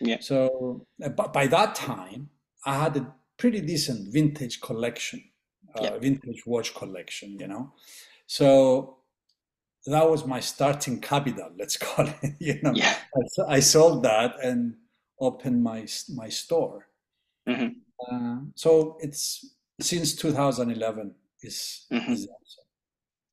Yeah. 0.00 0.18
So, 0.20 0.86
uh, 1.02 1.08
but 1.10 1.32
by 1.32 1.46
that 1.48 1.74
time, 1.74 2.30
I 2.64 2.82
had 2.82 2.96
a 2.96 3.14
pretty 3.36 3.60
decent 3.60 4.12
vintage 4.12 4.60
collection, 4.60 5.22
uh, 5.76 5.84
yeah. 5.84 5.98
vintage 5.98 6.46
watch 6.46 6.74
collection, 6.74 7.38
you 7.38 7.48
know. 7.48 7.72
So 8.26 8.98
that 9.86 10.08
was 10.08 10.26
my 10.26 10.40
starting 10.40 11.00
capital, 11.00 11.50
let's 11.58 11.76
call 11.86 12.06
it. 12.22 12.34
you 12.38 12.60
know, 12.62 12.72
yeah. 12.74 12.96
I, 13.48 13.56
I 13.56 13.60
sold 13.60 14.02
that 14.04 14.42
and 14.42 14.74
opened 15.20 15.62
my 15.62 15.86
my 16.14 16.28
store. 16.28 16.88
Mm-hmm. 17.48 17.78
Uh, 18.00 18.38
so 18.54 18.96
it's 19.00 19.54
since 19.80 20.14
2011 20.14 21.14
is, 21.42 21.86
mm-hmm. 21.92 22.12
is 22.12 22.28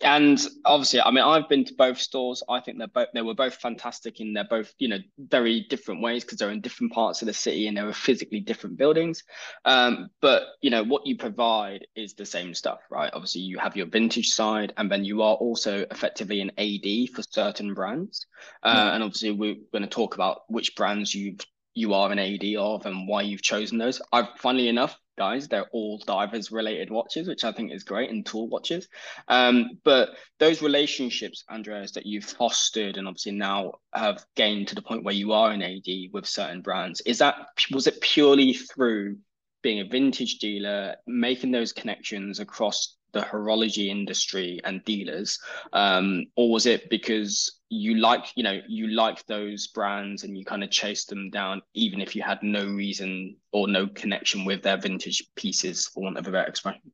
and 0.01 0.47
obviously 0.65 0.99
i 1.01 1.09
mean 1.09 1.23
i've 1.23 1.47
been 1.47 1.63
to 1.63 1.73
both 1.73 1.97
stores. 1.97 2.43
I 2.49 2.59
think 2.59 2.77
they're 2.77 2.87
both 2.87 3.07
they 3.13 3.21
were 3.21 3.33
both 3.33 3.55
fantastic 3.55 4.19
in 4.19 4.33
they're 4.33 4.43
both 4.43 4.73
you 4.77 4.87
know 4.87 4.99
very 5.17 5.65
different 5.69 6.01
ways 6.01 6.23
because 6.23 6.37
they're 6.37 6.51
in 6.51 6.61
different 6.61 6.91
parts 6.91 7.21
of 7.21 7.27
the 7.27 7.33
city 7.33 7.67
and 7.67 7.77
they 7.77 7.81
were 7.81 7.93
physically 7.93 8.39
different 8.39 8.77
buildings. 8.77 9.23
Um, 9.63 10.09
but 10.21 10.43
you 10.61 10.69
know 10.69 10.83
what 10.83 11.05
you 11.05 11.17
provide 11.17 11.87
is 11.95 12.13
the 12.13 12.25
same 12.25 12.53
stuff 12.53 12.79
right? 12.89 13.11
Obviously 13.13 13.41
you 13.41 13.57
have 13.57 13.75
your 13.75 13.87
vintage 13.87 14.29
side 14.29 14.73
and 14.77 14.91
then 14.91 15.05
you 15.05 15.21
are 15.21 15.35
also 15.35 15.85
effectively 15.91 16.41
an 16.41 16.51
ad 16.57 17.09
for 17.13 17.23
certain 17.23 17.73
brands. 17.73 18.27
Uh, 18.63 18.75
mm-hmm. 18.75 18.95
and 18.95 19.03
obviously 19.03 19.31
we're 19.31 19.55
going 19.71 19.83
to 19.83 19.89
talk 19.89 20.15
about 20.15 20.41
which 20.49 20.75
brands 20.75 21.15
you've 21.15 21.39
you 21.75 21.93
are 21.93 22.11
an 22.11 22.19
AD 22.19 22.55
of 22.57 22.85
and 22.85 23.07
why 23.07 23.21
you've 23.21 23.41
chosen 23.41 23.77
those. 23.77 24.01
I've 24.11 24.29
funnily 24.37 24.69
enough, 24.69 24.97
guys, 25.17 25.47
they're 25.47 25.69
all 25.71 25.99
divers 25.99 26.51
related 26.51 26.89
watches, 26.89 27.27
which 27.27 27.43
I 27.43 27.51
think 27.51 27.71
is 27.71 27.83
great, 27.83 28.09
and 28.09 28.25
tool 28.25 28.47
watches. 28.47 28.87
Um, 29.27 29.77
but 29.83 30.11
those 30.39 30.61
relationships, 30.61 31.43
Andreas, 31.51 31.91
that 31.91 32.05
you've 32.05 32.25
fostered 32.25 32.97
and 32.97 33.07
obviously 33.07 33.33
now 33.33 33.73
have 33.93 34.25
gained 34.35 34.69
to 34.69 34.75
the 34.75 34.81
point 34.81 35.03
where 35.03 35.13
you 35.13 35.33
are 35.33 35.51
an 35.51 35.61
AD 35.61 35.87
with 36.13 36.25
certain 36.25 36.61
brands, 36.61 37.01
is 37.01 37.17
that 37.19 37.35
was 37.71 37.87
it 37.87 37.99
purely 38.01 38.53
through 38.53 39.17
being 39.61 39.81
a 39.81 39.85
vintage 39.85 40.37
dealer, 40.37 40.95
making 41.07 41.51
those 41.51 41.73
connections 41.73 42.39
across 42.39 42.95
the 43.15 43.21
horology 43.21 43.87
industry 43.87 44.59
and 44.65 44.83
dealers 44.83 45.39
um, 45.71 46.25
or 46.35 46.51
was 46.51 46.65
it 46.65 46.89
because 46.89 47.61
you 47.69 47.95
like 47.95 48.25
you 48.35 48.43
know 48.43 48.59
you 48.67 48.87
like 48.87 49.25
those 49.25 49.67
brands 49.67 50.25
and 50.25 50.37
you 50.37 50.43
kind 50.43 50.65
of 50.65 50.69
chased 50.69 51.07
them 51.07 51.29
down 51.29 51.61
even 51.73 52.01
if 52.01 52.13
you 52.13 52.21
had 52.21 52.43
no 52.43 52.65
reason 52.65 53.37
or 53.53 53.69
no 53.69 53.87
connection 53.87 54.43
with 54.43 54.61
their 54.61 54.75
vintage 54.75 55.23
pieces 55.35 55.87
for 55.87 56.03
want 56.03 56.17
of 56.17 56.27
a 56.27 56.31
better 56.31 56.45
expression? 56.47 56.91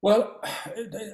Well 0.00 0.40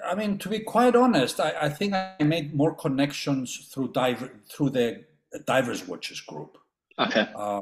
i 0.07 0.15
mean 0.15 0.39
to 0.39 0.49
be 0.49 0.61
quite 0.61 0.95
honest 0.95 1.41
i, 1.41 1.53
I 1.63 1.69
think 1.69 1.93
i 1.95 2.23
made 2.23 2.55
more 2.55 2.75
connections 2.75 3.69
through 3.75 3.91
diver 3.93 4.31
through 4.49 4.71
the 4.71 5.05
divers 5.45 5.87
watches 5.89 6.21
group. 6.21 6.57
Okay. 6.99 7.29
Uh, 7.35 7.61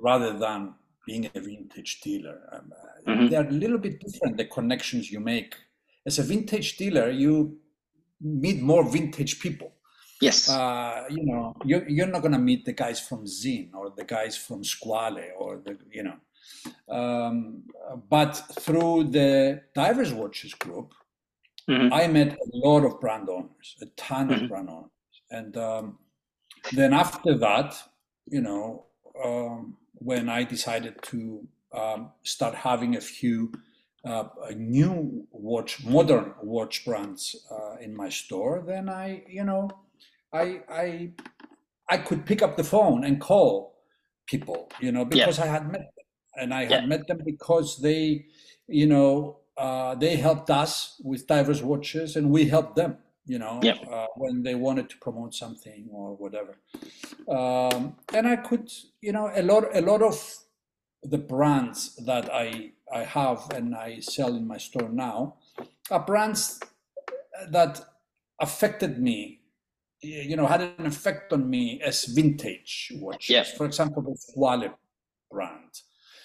rather 0.00 0.38
than 0.38 0.74
being 1.06 1.30
a 1.34 1.40
vintage 1.40 2.00
dealer. 2.00 2.40
Um, 2.52 2.72
uh, 2.72 3.10
mm-hmm. 3.10 3.28
They're 3.28 3.48
a 3.48 3.50
little 3.50 3.78
bit 3.78 4.00
different, 4.00 4.36
the 4.36 4.44
connections 4.44 5.10
you 5.10 5.20
make. 5.20 5.54
As 6.06 6.18
a 6.18 6.22
vintage 6.22 6.76
dealer, 6.76 7.10
you 7.10 7.58
meet 8.20 8.60
more 8.62 8.88
vintage 8.88 9.40
people. 9.40 9.72
Yes. 10.20 10.50
Uh, 10.50 11.04
you 11.08 11.24
know, 11.24 11.54
you're, 11.64 11.88
you're 11.88 12.06
not 12.06 12.20
going 12.20 12.32
to 12.32 12.38
meet 12.38 12.64
the 12.64 12.72
guys 12.72 13.00
from 13.00 13.26
Sinn 13.26 13.70
or 13.74 13.90
the 13.96 14.04
guys 14.04 14.36
from 14.36 14.62
Squale 14.62 15.30
or 15.38 15.62
the, 15.64 15.78
you 15.90 16.02
know. 16.02 16.16
Um, 16.94 17.62
but 18.08 18.32
through 18.60 19.04
the 19.04 19.62
Divers 19.74 20.12
Watches 20.12 20.52
group, 20.54 20.92
mm-hmm. 21.68 21.92
I 21.92 22.06
met 22.06 22.32
a 22.32 22.56
lot 22.66 22.84
of 22.84 23.00
brand 23.00 23.28
owners, 23.30 23.76
a 23.80 23.86
ton 23.96 24.28
mm-hmm. 24.28 24.44
of 24.44 24.50
brand 24.50 24.68
owners. 24.68 24.90
And 25.30 25.56
um, 25.56 25.98
then 26.72 26.92
after 26.92 27.38
that, 27.38 27.76
you 28.26 28.42
know, 28.42 28.86
um, 29.24 29.76
when 30.00 30.28
I 30.28 30.44
decided 30.44 31.00
to 31.02 31.46
um, 31.72 32.10
start 32.22 32.54
having 32.54 32.96
a 32.96 33.00
few 33.00 33.52
uh, 34.04 34.24
new 34.56 35.26
watch, 35.30 35.84
modern 35.84 36.34
watch 36.42 36.84
brands 36.84 37.36
uh, 37.50 37.76
in 37.80 37.94
my 37.94 38.08
store, 38.08 38.64
then 38.66 38.88
I, 38.88 39.22
you 39.28 39.44
know, 39.44 39.68
I, 40.32 40.62
I, 40.68 41.10
I 41.88 41.98
could 41.98 42.24
pick 42.24 42.42
up 42.42 42.56
the 42.56 42.64
phone 42.64 43.04
and 43.04 43.20
call 43.20 43.76
people, 44.26 44.70
you 44.80 44.90
know, 44.90 45.04
because 45.04 45.38
yeah. 45.38 45.44
I 45.44 45.46
had 45.48 45.70
met 45.70 45.80
them, 45.80 46.06
and 46.36 46.54
I 46.54 46.62
had 46.62 46.70
yeah. 46.70 46.86
met 46.86 47.06
them 47.06 47.18
because 47.24 47.80
they, 47.82 48.26
you 48.66 48.86
know, 48.86 49.40
uh, 49.58 49.94
they 49.96 50.16
helped 50.16 50.48
us 50.48 51.00
with 51.04 51.26
divers 51.26 51.62
watches, 51.62 52.16
and 52.16 52.30
we 52.30 52.46
helped 52.46 52.76
them 52.76 52.96
you 53.30 53.38
know, 53.38 53.60
yep. 53.62 53.78
uh, 53.88 54.08
when 54.16 54.42
they 54.42 54.56
wanted 54.56 54.90
to 54.90 54.96
promote 54.98 55.34
something 55.34 55.88
or 55.92 56.16
whatever. 56.16 56.58
Um, 57.28 57.94
and 58.12 58.26
I 58.26 58.34
could, 58.34 58.68
you 59.00 59.12
know, 59.12 59.30
a 59.32 59.42
lot, 59.42 59.64
a 59.72 59.80
lot 59.80 60.02
of 60.02 60.16
the 61.04 61.18
brands 61.18 61.94
that 62.06 62.28
I 62.34 62.72
I 62.92 63.04
have 63.04 63.48
and 63.54 63.76
I 63.76 64.00
sell 64.00 64.34
in 64.34 64.48
my 64.48 64.58
store 64.58 64.88
now 64.88 65.36
are 65.92 66.04
brands 66.04 66.58
that 67.50 67.80
affected 68.40 68.98
me. 68.98 69.42
You 70.02 70.36
know, 70.36 70.46
had 70.46 70.62
an 70.62 70.86
effect 70.86 71.32
on 71.32 71.48
me 71.48 71.80
as 71.84 72.06
vintage 72.06 72.92
watches. 72.96 73.30
Yep. 73.30 73.46
For 73.58 73.66
example, 73.66 74.02
the 74.02 74.16
Squale 74.16 74.74
brand, 75.30 75.72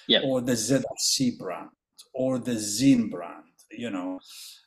yep. 0.08 0.24
or 0.26 0.41
the 0.41 0.54
ZRC 0.54 1.38
brand, 1.38 1.70
or 2.13 2.39
the 2.39 2.58
Sinn 2.58 3.10
brand. 3.10 3.44
You 3.70 3.91
know, 3.91 4.20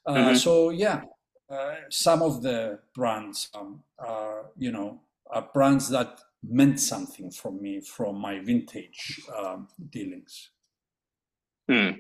uh, 0.07 0.15
mm-hmm. 0.15 0.37
so 0.37 0.71
yeah, 0.71 1.03
uh, 1.51 1.75
some 1.89 2.23
of 2.23 2.43
the 2.43 2.79
brands 2.95 3.49
um, 3.55 3.83
are, 3.99 4.47
you 4.57 4.71
know, 4.71 5.01
are 5.31 5.49
brands 5.53 5.89
that 5.89 6.21
meant 6.43 6.79
something 6.79 7.31
for 7.31 7.53
me 7.53 7.81
from 7.81 8.19
my 8.19 8.39
vintage 8.39 9.21
um, 9.37 9.69
dealings. 9.91 10.51
Hmm. 11.69 11.91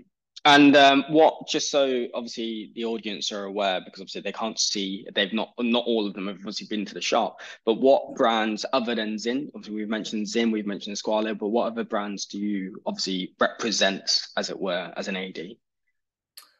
And 0.44 0.76
um, 0.76 1.04
what, 1.08 1.48
just 1.48 1.70
so 1.70 2.06
obviously 2.14 2.70
the 2.74 2.84
audience 2.84 3.32
are 3.32 3.44
aware, 3.44 3.80
because 3.84 4.00
obviously 4.00 4.20
they 4.20 4.32
can't 4.32 4.58
see, 4.58 5.06
they've 5.14 5.32
not, 5.32 5.52
not 5.58 5.84
all 5.84 6.06
of 6.06 6.14
them 6.14 6.28
have 6.28 6.36
obviously 6.36 6.68
been 6.68 6.86
to 6.86 6.94
the 6.94 7.00
shop, 7.00 7.40
but 7.64 7.80
what 7.80 8.14
brands 8.14 8.64
other 8.72 8.94
than 8.94 9.18
Sinn, 9.18 9.50
obviously 9.54 9.74
we've 9.74 9.88
mentioned 9.88 10.28
Sinn, 10.28 10.52
we've 10.52 10.66
mentioned 10.66 10.96
Squale, 10.96 11.34
but 11.34 11.48
what 11.48 11.72
other 11.72 11.84
brands 11.84 12.26
do 12.26 12.38
you 12.38 12.80
obviously 12.86 13.34
represent, 13.40 14.28
as 14.36 14.48
it 14.48 14.58
were, 14.58 14.92
as 14.96 15.08
an 15.08 15.16
AD? 15.16 15.38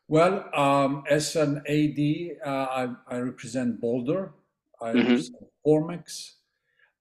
Well, 0.09 0.49
um, 0.55 1.05
as 1.09 1.37
an 1.37 1.63
AD, 1.69 2.01
uh, 2.45 2.67
I, 2.71 2.89
I, 3.15 3.19
represent 3.19 3.79
Boldr. 3.79 4.31
I 4.81 4.89
mm-hmm. 4.89 4.99
represent 5.01 5.37
Formex. 5.65 6.33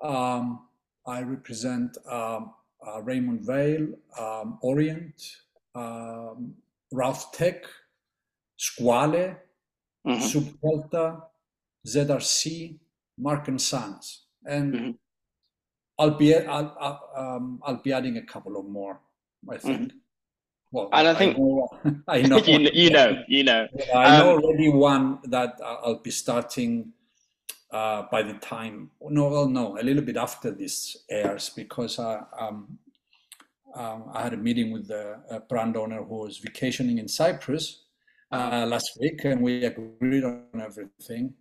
Um, 0.01 0.67
I 1.05 1.21
represent 1.21 1.97
um, 2.09 2.51
uh, 2.85 3.01
Raymond 3.01 3.47
Weil, 3.47 3.87
um, 4.19 4.59
Orient, 4.61 5.37
um, 5.73 6.53
Ralf 6.91 7.31
Tech, 7.31 7.63
Squale, 8.57 9.37
mm-hmm. 10.05 10.11
Subdelta, 10.11 11.21
ZRC, 11.87 12.77
Marc 13.17 13.47
and 13.47 13.61
Sons, 13.61 14.25
and 14.45 14.73
mm-hmm. 14.73 14.91
I'll 15.97 16.11
be 16.11 16.35
I'll, 16.35 16.75
I'll, 16.79 17.09
um, 17.15 17.61
I'll, 17.63 17.81
be 17.81 17.93
adding 17.93 18.17
a 18.17 18.21
couple 18.21 18.57
of 18.57 18.65
more. 18.65 18.99
I 19.49 19.57
think. 19.57 19.93
Well, 20.71 20.89
and 20.91 21.07
I 21.07 21.13
think 21.13 21.37
I 21.37 21.39
know, 21.39 21.67
I 22.07 22.21
know 22.21 22.37
you, 22.37 22.59
know, 22.59 22.69
you 22.73 22.89
know, 22.89 23.23
you 23.27 23.43
know. 23.43 23.67
I 23.95 24.17
know 24.17 24.37
um, 24.37 24.43
already 24.43 24.69
one 24.69 25.19
that 25.25 25.59
I'll 25.63 25.99
be 25.99 26.11
starting 26.11 26.93
uh, 27.71 28.03
by 28.11 28.23
the 28.23 28.33
time. 28.33 28.91
No, 29.01 29.29
well, 29.29 29.47
no, 29.47 29.79
a 29.79 29.83
little 29.83 30.03
bit 30.03 30.17
after 30.17 30.51
this 30.51 30.97
airs 31.09 31.49
because 31.49 31.99
I, 31.99 32.21
um, 32.39 32.77
um, 33.75 34.05
I 34.13 34.23
had 34.23 34.33
a 34.33 34.37
meeting 34.37 34.71
with 34.71 34.87
the 34.87 35.43
brand 35.49 35.77
owner 35.77 36.03
who 36.03 36.15
was 36.19 36.37
vacationing 36.37 36.97
in 36.97 37.07
Cyprus 37.07 37.83
uh, 38.31 38.65
last 38.67 38.97
week, 38.99 39.23
and 39.23 39.41
we 39.41 39.63
agreed 39.65 40.23
on 40.23 40.43
everything. 40.61 41.33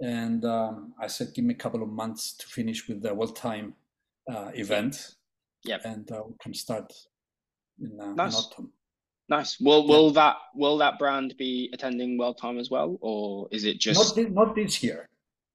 And 0.00 0.44
um, 0.44 0.94
I 1.00 1.06
said, 1.06 1.32
give 1.34 1.44
me 1.44 1.54
a 1.54 1.56
couple 1.56 1.82
of 1.82 1.88
months 1.88 2.34
to 2.34 2.46
finish 2.46 2.88
with 2.88 3.02
the 3.02 3.14
World 3.14 3.36
Time 3.36 3.74
uh, 4.30 4.50
event. 4.54 5.14
Yep. 5.64 5.80
And 5.84 6.12
uh, 6.12 6.22
we 6.26 6.34
can 6.40 6.52
start 6.52 6.92
in, 7.80 8.00
uh, 8.00 8.12
nice. 8.14 8.34
in 8.34 8.38
autumn. 8.38 8.72
Nice. 9.28 9.58
Will 9.58 9.86
will 9.86 10.08
yeah. 10.08 10.12
that 10.14 10.36
will 10.54 10.78
that 10.78 10.98
brand 10.98 11.34
be 11.38 11.70
attending 11.72 12.18
World 12.18 12.38
Time 12.38 12.58
as 12.58 12.70
well, 12.70 12.98
or 13.00 13.48
is 13.50 13.64
it 13.64 13.78
just 13.78 13.98
not 13.98 14.14
this, 14.14 14.32
not 14.32 14.54
this 14.54 14.82
year? 14.82 15.08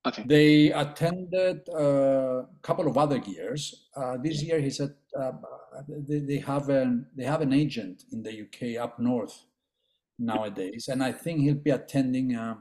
Okay. 0.07 0.23
They 0.25 0.71
attended 0.71 1.61
a 1.67 1.77
uh, 1.77 2.45
couple 2.61 2.87
of 2.87 2.97
other 2.97 3.17
years. 3.17 3.87
Uh, 3.95 4.17
this 4.17 4.41
year, 4.41 4.59
he 4.59 4.69
said 4.69 4.95
uh, 5.19 5.33
they, 5.87 6.19
they 6.19 6.37
have 6.37 6.69
an 6.69 7.05
they 7.15 7.25
have 7.25 7.41
an 7.41 7.53
agent 7.53 8.03
in 8.11 8.23
the 8.23 8.41
UK 8.41 8.81
up 8.81 8.97
north 8.97 9.43
nowadays, 10.17 10.87
and 10.87 11.03
I 11.03 11.11
think 11.11 11.41
he'll 11.41 11.55
be 11.55 11.71
attending 11.71 12.35
uh, 12.35 12.55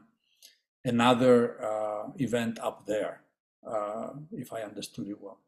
another 0.85 1.65
uh, 1.65 2.11
event 2.17 2.59
up 2.61 2.87
there, 2.87 3.23
uh, 3.67 4.11
if 4.33 4.53
I 4.53 4.63
understood 4.63 5.09
it 5.09 5.21
well. 5.21 5.41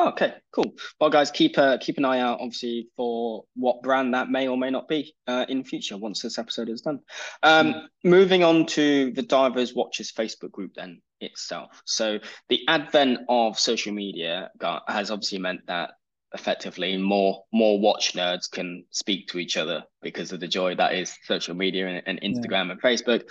Oh, 0.00 0.10
okay, 0.10 0.34
cool. 0.52 0.76
Well, 1.00 1.10
guys, 1.10 1.32
keep 1.32 1.58
uh, 1.58 1.76
keep 1.78 1.98
an 1.98 2.04
eye 2.04 2.20
out, 2.20 2.38
obviously, 2.40 2.88
for 2.96 3.42
what 3.56 3.82
brand 3.82 4.14
that 4.14 4.30
may 4.30 4.46
or 4.46 4.56
may 4.56 4.70
not 4.70 4.86
be 4.86 5.12
uh, 5.26 5.44
in 5.48 5.64
future 5.64 5.96
once 5.96 6.22
this 6.22 6.38
episode 6.38 6.68
is 6.68 6.82
done. 6.82 7.00
Um, 7.42 7.74
mm. 7.74 7.82
Moving 8.04 8.44
on 8.44 8.64
to 8.66 9.10
the 9.10 9.22
Divers 9.22 9.74
Watches 9.74 10.12
Facebook 10.12 10.52
group, 10.52 10.74
then 10.76 11.02
itself. 11.20 11.82
So 11.84 12.20
the 12.48 12.60
advent 12.68 13.22
of 13.28 13.58
social 13.58 13.92
media 13.92 14.52
has 14.86 15.10
obviously 15.10 15.38
meant 15.38 15.66
that 15.66 15.90
effectively 16.32 16.96
more 16.96 17.42
more 17.52 17.80
watch 17.80 18.12
nerds 18.12 18.48
can 18.48 18.84
speak 18.90 19.26
to 19.28 19.38
each 19.38 19.56
other 19.56 19.82
because 20.00 20.30
of 20.30 20.38
the 20.38 20.46
joy 20.46 20.76
that 20.76 20.94
is 20.94 21.16
social 21.24 21.56
media 21.56 21.88
and, 21.88 22.02
and 22.06 22.20
Instagram 22.20 22.66
yeah. 22.66 22.72
and 22.72 22.82
Facebook. 22.82 23.22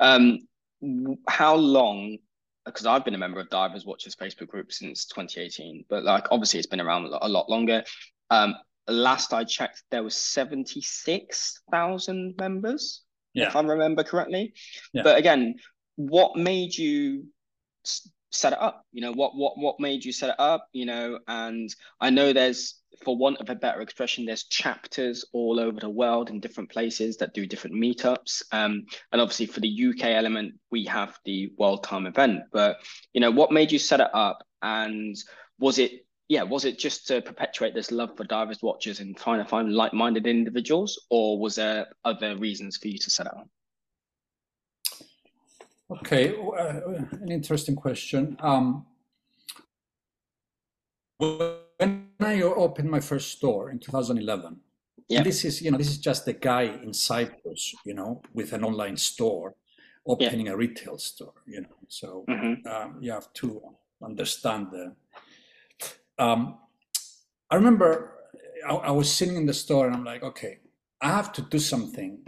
Um, 0.00 1.18
how 1.28 1.54
long 1.54 2.16
because 2.64 2.86
I've 2.86 3.04
been 3.04 3.14
a 3.14 3.18
member 3.18 3.38
of 3.40 3.50
Divers 3.50 3.84
Watchers 3.84 4.16
Facebook 4.16 4.48
group 4.48 4.72
since 4.72 5.04
2018, 5.06 5.84
but 5.88 6.04
like 6.04 6.26
obviously 6.30 6.58
it's 6.58 6.66
been 6.66 6.80
around 6.80 7.12
a 7.20 7.28
lot 7.28 7.50
longer. 7.50 7.84
Um, 8.30 8.54
last 8.88 9.32
I 9.32 9.44
checked, 9.44 9.82
there 9.90 10.02
was 10.02 10.16
76,000 10.16 12.34
members, 12.38 13.02
yeah. 13.34 13.48
if 13.48 13.56
I 13.56 13.62
remember 13.62 14.02
correctly. 14.02 14.54
Yeah. 14.92 15.02
But 15.02 15.18
again, 15.18 15.56
what 15.96 16.36
made 16.36 16.76
you 16.76 17.26
set 18.34 18.52
it 18.52 18.60
up? 18.60 18.84
You 18.92 19.00
know, 19.00 19.12
what 19.12 19.36
what 19.36 19.58
what 19.58 19.80
made 19.80 20.04
you 20.04 20.12
set 20.12 20.30
it 20.30 20.40
up? 20.40 20.68
You 20.72 20.86
know, 20.86 21.18
and 21.28 21.74
I 22.00 22.10
know 22.10 22.32
there's 22.32 22.76
for 23.02 23.16
want 23.16 23.38
of 23.38 23.50
a 23.50 23.54
better 23.54 23.80
expression, 23.80 24.24
there's 24.24 24.44
chapters 24.44 25.24
all 25.32 25.58
over 25.58 25.80
the 25.80 25.88
world 25.88 26.30
in 26.30 26.40
different 26.40 26.70
places 26.70 27.16
that 27.16 27.34
do 27.34 27.46
different 27.46 27.76
meetups. 27.76 28.42
Um, 28.52 28.86
and 29.12 29.20
obviously 29.20 29.46
for 29.46 29.60
the 29.60 29.86
UK 29.90 30.04
element, 30.06 30.54
we 30.70 30.84
have 30.86 31.18
the 31.24 31.52
World 31.58 31.82
Time 31.84 32.06
event. 32.06 32.42
But 32.52 32.78
you 33.12 33.20
know, 33.20 33.30
what 33.30 33.52
made 33.52 33.72
you 33.72 33.78
set 33.78 34.00
it 34.00 34.14
up? 34.14 34.46
And 34.62 35.16
was 35.58 35.78
it 35.78 36.04
yeah, 36.28 36.42
was 36.42 36.64
it 36.64 36.78
just 36.78 37.06
to 37.08 37.20
perpetuate 37.20 37.74
this 37.74 37.90
love 37.90 38.16
for 38.16 38.24
divers 38.24 38.62
watchers 38.62 39.00
and 39.00 39.16
trying 39.16 39.42
to 39.42 39.48
find 39.48 39.74
like-minded 39.74 40.26
individuals, 40.26 40.98
or 41.10 41.38
was 41.38 41.56
there 41.56 41.86
other 42.04 42.36
reasons 42.36 42.78
for 42.78 42.88
you 42.88 42.98
to 42.98 43.10
set 43.10 43.26
it 43.26 43.32
up? 43.34 43.46
Okay, 45.90 46.34
uh, 46.34 46.80
an 47.12 47.30
interesting 47.30 47.76
question. 47.76 48.36
Um, 48.40 48.86
when 51.18 52.08
I 52.20 52.40
opened 52.40 52.90
my 52.90 53.00
first 53.00 53.32
store 53.32 53.70
in 53.70 53.78
2011, 53.78 54.56
yeah. 55.08 55.22
this 55.22 55.44
is 55.44 55.60
you 55.60 55.70
know 55.70 55.76
this 55.76 55.88
is 55.88 55.98
just 55.98 56.26
a 56.26 56.32
guy 56.32 56.62
in 56.62 56.94
Cyprus, 56.94 57.74
you 57.84 57.92
know, 57.92 58.22
with 58.32 58.54
an 58.54 58.64
online 58.64 58.96
store, 58.96 59.54
opening 60.06 60.46
yeah. 60.46 60.52
a 60.52 60.56
retail 60.56 60.96
store, 60.96 61.34
you 61.46 61.60
know. 61.60 61.76
So 61.88 62.24
mm-hmm. 62.28 62.66
um, 62.66 62.96
you 63.00 63.12
have 63.12 63.32
to 63.34 63.62
understand 64.02 64.68
the. 64.72 64.94
Um, 66.18 66.58
I 67.50 67.56
remember 67.56 68.14
I, 68.66 68.74
I 68.74 68.90
was 68.90 69.12
sitting 69.12 69.36
in 69.36 69.44
the 69.44 69.54
store 69.54 69.86
and 69.86 69.94
I'm 69.94 70.04
like, 70.04 70.22
okay, 70.22 70.60
I 71.02 71.08
have 71.08 71.32
to 71.34 71.42
do 71.42 71.58
something 71.58 72.20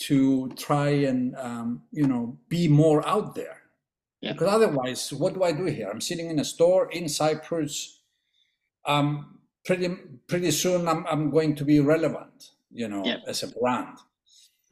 to 0.00 0.48
try 0.56 0.88
and 0.88 1.34
um, 1.36 1.82
you 1.90 2.06
know 2.06 2.38
be 2.48 2.68
more 2.68 3.06
out 3.06 3.34
there 3.34 3.62
yeah. 4.20 4.32
because 4.32 4.48
otherwise 4.48 5.12
what 5.12 5.34
do 5.34 5.42
i 5.42 5.52
do 5.52 5.64
here 5.64 5.88
i'm 5.90 6.00
sitting 6.00 6.30
in 6.30 6.38
a 6.38 6.44
store 6.44 6.90
in 6.92 7.08
cyprus 7.08 7.98
um, 8.86 9.38
pretty 9.64 9.88
pretty 10.26 10.50
soon 10.50 10.88
I'm, 10.88 11.06
I'm 11.06 11.30
going 11.30 11.54
to 11.56 11.64
be 11.64 11.78
relevant, 11.80 12.50
you 12.72 12.88
know, 12.88 13.04
yeah. 13.04 13.18
as 13.26 13.42
a 13.42 13.48
brand. 13.48 13.98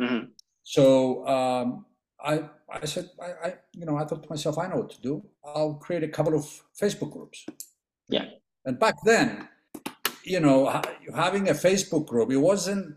Mm-hmm. 0.01 0.27
So 0.63 1.27
um, 1.29 1.85
I 2.21 2.49
I 2.71 2.85
said 2.87 3.11
I, 3.21 3.49
I 3.49 3.55
you 3.75 3.85
know 3.85 3.97
I 3.97 4.05
thought 4.05 4.23
to 4.23 4.31
myself 4.31 4.59
I 4.59 4.67
know 4.69 4.77
what 4.77 4.91
to 4.91 5.01
do. 5.01 5.23
I'll 5.45 5.75
create 5.75 6.03
a 6.03 6.09
couple 6.09 6.35
of 6.35 6.45
Facebook 6.81 7.13
groups. 7.13 7.47
Yeah. 8.09 8.27
And 8.65 8.81
back 8.81 8.97
then, 9.05 9.49
you 10.27 10.41
know, 10.41 10.67
having 11.15 11.49
a 11.49 11.53
Facebook 11.55 12.07
group, 12.07 12.33
it 12.33 12.37
wasn't. 12.37 12.97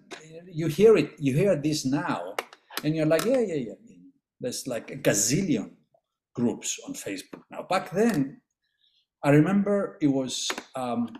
You 0.51 0.67
hear 0.67 0.97
it. 0.97 1.11
You 1.19 1.33
hear 1.35 1.55
this 1.55 1.85
now, 1.85 2.33
and 2.83 2.95
you're 2.95 3.05
like, 3.05 3.23
yeah, 3.23 3.39
yeah, 3.39 3.61
yeah. 3.69 3.73
There's 4.41 4.65
like 4.65 4.89
a 4.89 4.95
gazillion 4.95 5.73
groups 6.33 6.79
on 6.87 6.93
Facebook 6.95 7.43
now. 7.51 7.63
Back 7.69 7.91
then, 7.91 8.41
I 9.23 9.29
remember 9.29 9.97
it 10.01 10.07
was 10.07 10.49
um, 10.75 11.15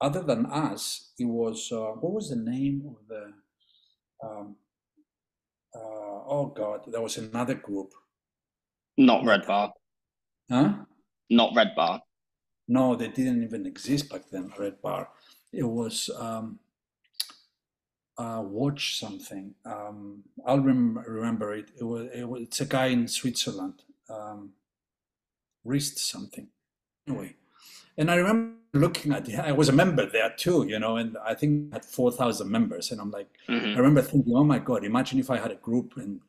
other 0.00 0.22
than 0.22 0.44
us. 0.46 1.12
It 1.18 1.24
was 1.24 1.72
uh, 1.72 1.96
what 2.00 2.12
was 2.12 2.28
the 2.28 2.36
name 2.36 2.84
of 2.86 2.96
the? 3.08 3.32
Um, 4.22 4.56
uh, 5.74 6.20
oh 6.28 6.52
God, 6.54 6.80
there 6.92 7.00
was 7.00 7.16
another 7.16 7.54
group. 7.54 7.92
Not 8.98 9.24
Red 9.24 9.46
Bar. 9.46 9.72
Huh? 10.50 10.74
Not 11.30 11.54
Red 11.56 11.74
Bar. 11.74 12.02
No, 12.68 12.94
they 12.94 13.08
didn't 13.08 13.42
even 13.42 13.66
exist 13.66 14.08
back 14.10 14.22
then. 14.30 14.52
Red 14.58 14.80
Bar. 14.80 15.08
It 15.52 15.64
was 15.64 16.08
um, 16.18 16.58
uh, 18.16 18.42
watch 18.44 18.98
something. 18.98 19.54
Um, 19.64 20.22
I'll 20.46 20.60
rem- 20.60 21.04
remember 21.06 21.52
it. 21.54 21.70
It 21.78 21.84
was, 21.84 22.08
it 22.14 22.24
was. 22.28 22.42
It's 22.42 22.60
a 22.60 22.66
guy 22.66 22.86
in 22.86 23.08
Switzerland. 23.08 23.82
Um, 24.08 24.52
wrist 25.64 25.98
something 25.98 26.48
anyway. 27.06 27.36
And 27.96 28.10
I 28.10 28.16
remember 28.16 28.56
looking 28.72 29.12
at 29.12 29.28
it, 29.28 29.38
I 29.38 29.52
was 29.52 29.68
a 29.68 29.72
member 29.72 30.06
there 30.06 30.32
too, 30.36 30.66
you 30.66 30.78
know, 30.78 30.96
and 30.96 31.16
I 31.24 31.34
think 31.34 31.72
I 31.72 31.76
had 31.76 31.84
4,000 31.84 32.50
members. 32.50 32.90
And 32.90 33.00
I'm 33.00 33.10
like, 33.10 33.28
mm-hmm. 33.48 33.66
I 33.66 33.76
remember 33.76 34.02
thinking, 34.02 34.34
oh 34.34 34.44
my 34.44 34.58
God, 34.58 34.84
imagine 34.84 35.18
if 35.18 35.30
I 35.30 35.38
had 35.38 35.50
a 35.50 35.56
group 35.56 35.94
and 35.96 36.20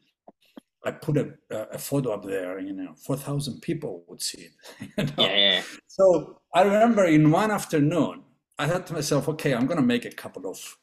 I 0.85 0.91
put 0.91 1.17
a, 1.17 1.33
a 1.49 1.77
photo 1.77 2.11
up 2.11 2.25
there, 2.25 2.59
you 2.59 2.73
know, 2.73 2.93
4,000 2.95 3.61
people 3.61 4.03
would 4.07 4.21
see 4.21 4.49
it. 4.49 4.51
You 4.97 5.05
know? 5.05 5.13
yeah, 5.17 5.35
yeah. 5.35 5.61
So 5.87 6.41
I 6.53 6.63
remember 6.63 7.05
in 7.05 7.31
one 7.31 7.51
afternoon, 7.51 8.23
I 8.59 8.67
thought 8.67 8.87
to 8.87 8.93
myself, 8.93 9.29
okay, 9.29 9.53
I'm 9.53 9.65
going 9.65 9.79
to 9.79 9.85
make 9.85 10.05
a 10.05 10.11
couple 10.11 10.49
of, 10.49 10.77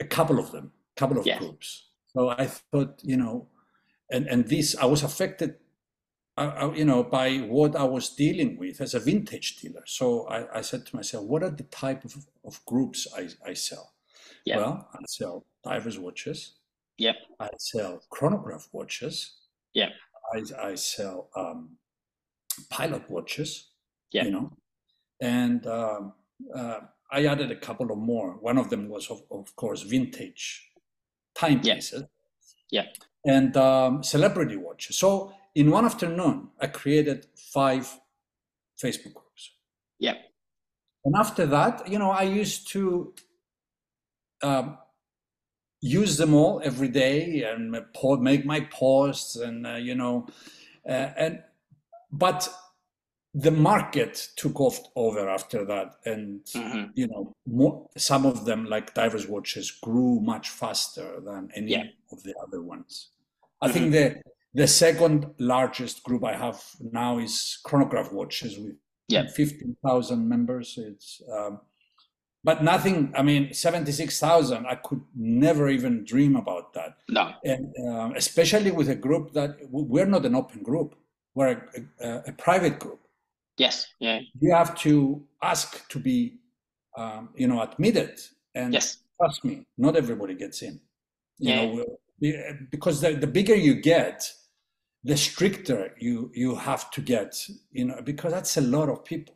a 0.00 0.04
couple 0.04 0.38
of 0.38 0.52
them, 0.52 0.72
a 0.96 1.00
couple 1.00 1.18
of 1.18 1.26
yeah. 1.26 1.38
groups. 1.38 1.88
So 2.08 2.30
I 2.30 2.46
thought, 2.46 3.00
you 3.02 3.16
know, 3.16 3.48
and, 4.10 4.26
and 4.26 4.48
this, 4.48 4.76
I 4.76 4.86
was 4.86 5.02
affected 5.02 5.56
uh, 6.36 6.70
you 6.74 6.84
know, 6.84 7.02
by 7.02 7.36
what 7.38 7.76
I 7.76 7.84
was 7.84 8.08
dealing 8.08 8.56
with 8.56 8.80
as 8.80 8.94
a 8.94 9.00
vintage 9.00 9.56
dealer. 9.56 9.82
So 9.86 10.26
I, 10.28 10.58
I 10.58 10.60
said 10.62 10.86
to 10.86 10.96
myself, 10.96 11.24
what 11.26 11.42
are 11.42 11.50
the 11.50 11.64
type 11.64 12.04
of, 12.04 12.26
of 12.44 12.64
groups 12.64 13.06
I, 13.16 13.28
I 13.46 13.52
sell? 13.54 13.92
Yep. 14.46 14.56
Well, 14.56 14.88
I 14.92 14.98
sell 15.06 15.44
divers 15.62 15.98
watches. 15.98 16.54
Yep. 16.98 17.16
I 17.40 17.48
sell 17.58 18.00
chronograph 18.10 18.68
watches. 18.72 19.34
Yeah. 19.74 19.90
I, 20.34 20.68
I 20.70 20.74
sell 20.74 21.28
um, 21.36 21.76
pilot 22.70 23.10
watches. 23.10 23.68
Yeah. 24.12 24.24
You 24.24 24.30
know, 24.30 24.52
and 25.20 25.66
um, 25.66 26.12
uh, 26.54 26.80
I 27.10 27.24
added 27.26 27.50
a 27.50 27.56
couple 27.56 27.90
of 27.90 27.98
more. 27.98 28.32
One 28.40 28.58
of 28.58 28.68
them 28.68 28.88
was, 28.88 29.10
of, 29.10 29.22
of 29.30 29.54
course, 29.56 29.82
vintage 29.82 30.70
timepieces. 31.34 32.04
Yeah. 32.70 32.86
And 33.24 33.56
um, 33.56 34.02
celebrity 34.02 34.56
watches. 34.56 34.98
So 34.98 35.32
in 35.54 35.70
one 35.70 35.84
afternoon, 35.84 36.48
I 36.60 36.66
created 36.66 37.26
five 37.36 38.00
Facebook 38.82 39.14
groups. 39.14 39.52
Yeah. 39.98 40.14
And 41.04 41.14
after 41.16 41.46
that, 41.46 41.88
you 41.88 41.98
know, 41.98 42.10
I 42.10 42.22
used 42.22 42.68
to 42.72 43.14
um, 44.42 44.78
use 45.82 46.16
them 46.16 46.32
all 46.32 46.62
every 46.64 46.88
day 46.88 47.42
and 47.42 47.76
make 48.20 48.46
my 48.46 48.60
posts 48.60 49.36
and, 49.36 49.66
uh, 49.66 49.74
you 49.74 49.94
know, 49.94 50.26
uh, 50.88 51.10
and, 51.16 51.42
but 52.10 52.48
the 53.34 53.50
market 53.50 54.28
took 54.36 54.60
off 54.60 54.78
over 54.94 55.28
after 55.28 55.64
that 55.64 55.94
and 56.04 56.44
mm-hmm. 56.44 56.90
you 56.94 57.06
know 57.06 57.34
more, 57.46 57.88
some 57.96 58.26
of 58.26 58.44
them 58.44 58.66
like 58.66 58.92
divers 58.92 59.26
watches 59.26 59.70
grew 59.70 60.20
much 60.20 60.50
faster 60.50 61.20
than 61.24 61.48
any 61.54 61.72
yeah. 61.72 61.84
of 62.10 62.22
the 62.24 62.34
other 62.42 62.62
ones 62.62 63.08
i 63.62 63.66
mm-hmm. 63.66 63.74
think 63.74 63.92
the 63.92 64.22
the 64.54 64.68
second 64.68 65.26
largest 65.38 66.02
group 66.02 66.24
i 66.24 66.34
have 66.34 66.62
now 66.92 67.18
is 67.18 67.58
chronograph 67.64 68.12
watches 68.12 68.58
with 68.58 68.76
yeah. 69.08 69.26
15000 69.26 70.28
members 70.28 70.78
it's 70.78 71.22
um, 71.32 71.58
but 72.44 72.62
nothing 72.62 73.12
i 73.16 73.22
mean 73.22 73.52
76000 73.52 74.66
i 74.66 74.74
could 74.76 75.02
never 75.14 75.68
even 75.68 76.04
dream 76.04 76.36
about 76.36 76.72
that 76.74 76.96
no 77.08 77.32
and 77.44 77.72
uh, 77.86 78.10
especially 78.16 78.70
with 78.70 78.88
a 78.88 78.94
group 78.94 79.32
that 79.32 79.56
we're 79.70 80.06
not 80.06 80.24
an 80.26 80.34
open 80.34 80.62
group 80.62 80.94
we're 81.34 81.48
a, 81.50 82.06
a, 82.06 82.22
a 82.28 82.32
private 82.32 82.78
group 82.78 83.02
Yes. 83.58 83.86
Yeah. 84.00 84.20
You 84.40 84.54
have 84.54 84.74
to 84.78 85.22
ask 85.42 85.88
to 85.88 85.98
be, 85.98 86.38
um, 86.96 87.30
you 87.36 87.46
know, 87.46 87.62
admitted. 87.62 88.18
And 88.54 88.72
yes. 88.72 88.98
trust 89.20 89.44
me, 89.44 89.66
not 89.78 89.96
everybody 89.96 90.34
gets 90.34 90.62
in. 90.62 90.80
You 91.38 91.54
yeah. 91.54 91.64
know, 91.66 91.86
because 92.70 93.00
the, 93.00 93.14
the 93.14 93.26
bigger 93.26 93.54
you 93.54 93.74
get, 93.74 94.30
the 95.04 95.16
stricter 95.16 95.94
you 95.98 96.30
you 96.34 96.54
have 96.54 96.90
to 96.92 97.00
get. 97.00 97.34
You 97.72 97.86
know, 97.86 98.00
because 98.02 98.32
that's 98.32 98.56
a 98.56 98.60
lot 98.60 98.88
of 98.88 99.04
people. 99.04 99.34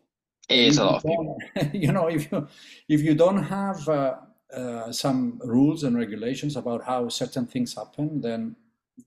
It 0.49 0.59
is 0.59 0.79
a 0.79 0.85
lot 0.85 0.97
of 0.97 1.03
people. 1.03 1.39
You 1.73 1.93
know, 1.93 2.07
if 2.09 2.31
you 2.31 2.47
if 2.89 3.01
you 3.03 3.15
don't 3.15 3.43
have 3.43 3.89
uh, 3.89 4.15
uh, 4.53 4.93
some 4.93 5.41
rules 5.45 5.83
and 5.83 5.97
regulations 5.97 6.57
about 6.57 6.85
how 6.85 7.09
certain 7.09 7.47
things 7.47 7.75
happen, 7.75 8.21
then 8.21 8.57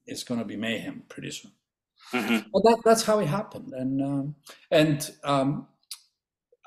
it's 0.05 0.23
going 0.23 0.39
to 0.39 0.45
be 0.45 0.57
mayhem 0.57 1.03
pretty 1.07 1.31
soon. 1.31 1.51
Mm-hmm. 2.13 2.49
But 2.51 2.63
that, 2.63 2.81
that's 2.83 3.03
how 3.03 3.19
it 3.19 3.27
happened. 3.27 3.73
And 3.73 4.01
um, 4.01 4.35
and 4.71 5.11
um, 5.23 5.67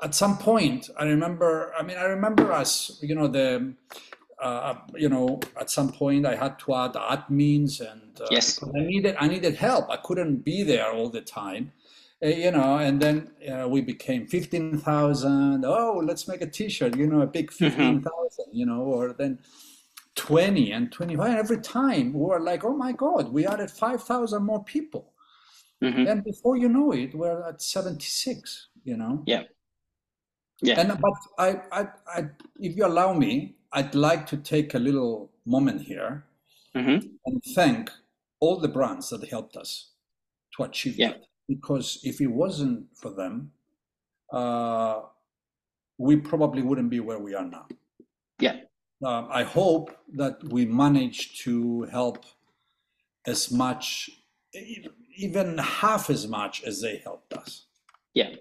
at 0.02 0.14
some 0.14 0.38
point, 0.38 0.90
I 0.98 1.04
remember. 1.04 1.72
I 1.78 1.82
mean, 1.82 1.98
I 1.98 2.04
remember 2.04 2.52
us. 2.52 2.98
You 3.02 3.14
know 3.14 3.28
the. 3.28 3.74
Uh, 4.40 4.74
you 4.96 5.08
know, 5.08 5.38
at 5.60 5.70
some 5.70 5.92
point, 5.92 6.26
I 6.26 6.34
had 6.34 6.58
to 6.60 6.74
add 6.74 6.94
admins, 6.94 7.80
and 7.80 8.20
uh, 8.20 8.26
yes. 8.28 8.60
I 8.60 8.80
needed 8.80 9.14
I 9.20 9.28
needed 9.28 9.54
help. 9.54 9.88
I 9.88 9.98
couldn't 9.98 10.38
be 10.38 10.64
there 10.64 10.90
all 10.90 11.08
the 11.08 11.20
time, 11.20 11.70
uh, 11.70 11.81
you 12.22 12.50
know. 12.50 12.78
And 12.78 13.00
then 13.00 13.30
uh, 13.50 13.68
we 13.68 13.80
became 13.80 14.26
fifteen 14.26 14.78
thousand. 14.78 15.64
Oh, 15.64 16.00
let's 16.04 16.28
make 16.28 16.42
a 16.42 16.46
T-shirt. 16.46 16.96
You 16.96 17.06
know, 17.06 17.22
a 17.22 17.26
big 17.26 17.50
mm-hmm. 17.50 17.64
fifteen 17.64 18.02
thousand. 18.02 18.46
Mm-hmm. 18.46 18.56
You 18.56 18.66
know, 18.66 18.82
or 18.82 19.12
then 19.12 19.38
20 20.14 20.72
and 20.72 20.92
25 20.92 21.38
every 21.38 21.58
time 21.58 22.12
we 22.12 22.20
were 22.20 22.38
like 22.38 22.64
oh 22.64 22.76
my 22.76 22.92
god 22.92 23.32
we 23.32 23.46
added 23.46 23.70
5000 23.70 24.42
more 24.42 24.62
people 24.62 25.12
Mm-hmm. 25.82 26.06
And 26.06 26.24
before 26.24 26.56
you 26.56 26.68
know 26.68 26.92
it, 26.92 27.14
we're 27.14 27.48
at 27.48 27.60
76, 27.60 28.68
you 28.84 28.96
know? 28.96 29.22
Yeah. 29.26 29.42
Yeah. 30.60 30.80
And 30.80 31.00
but 31.00 31.12
I, 31.38 31.60
I, 31.72 31.86
I 32.06 32.24
if 32.60 32.76
you 32.76 32.86
allow 32.86 33.12
me, 33.12 33.56
I'd 33.72 33.96
like 33.96 34.26
to 34.26 34.36
take 34.36 34.74
a 34.74 34.78
little 34.78 35.32
moment 35.44 35.82
here 35.82 36.24
mm-hmm. 36.76 37.04
and 37.26 37.42
thank 37.56 37.90
all 38.38 38.60
the 38.60 38.68
brands 38.68 39.10
that 39.10 39.28
helped 39.28 39.56
us 39.56 39.90
to 40.56 40.62
achieve 40.62 40.98
yeah. 40.98 41.08
that. 41.08 41.24
Because 41.48 42.00
if 42.02 42.20
it 42.20 42.28
wasn't 42.28 42.86
for 42.94 43.10
them, 43.10 43.52
uh, 44.32 45.00
we 45.98 46.16
probably 46.16 46.62
wouldn't 46.62 46.90
be 46.90 47.00
where 47.00 47.18
we 47.18 47.34
are 47.34 47.44
now. 47.44 47.66
Yeah. 48.38 48.60
Uh, 49.04 49.26
I 49.28 49.42
hope 49.42 49.96
that 50.14 50.42
we 50.44 50.64
manage 50.64 51.42
to 51.42 51.82
help 51.82 52.24
as 53.26 53.50
much 53.50 54.10
even 55.16 55.58
half 55.58 56.10
as 56.10 56.26
much 56.26 56.62
as 56.64 56.80
they 56.80 56.98
helped 56.98 57.32
us. 57.32 57.66
Yeah, 58.14 58.34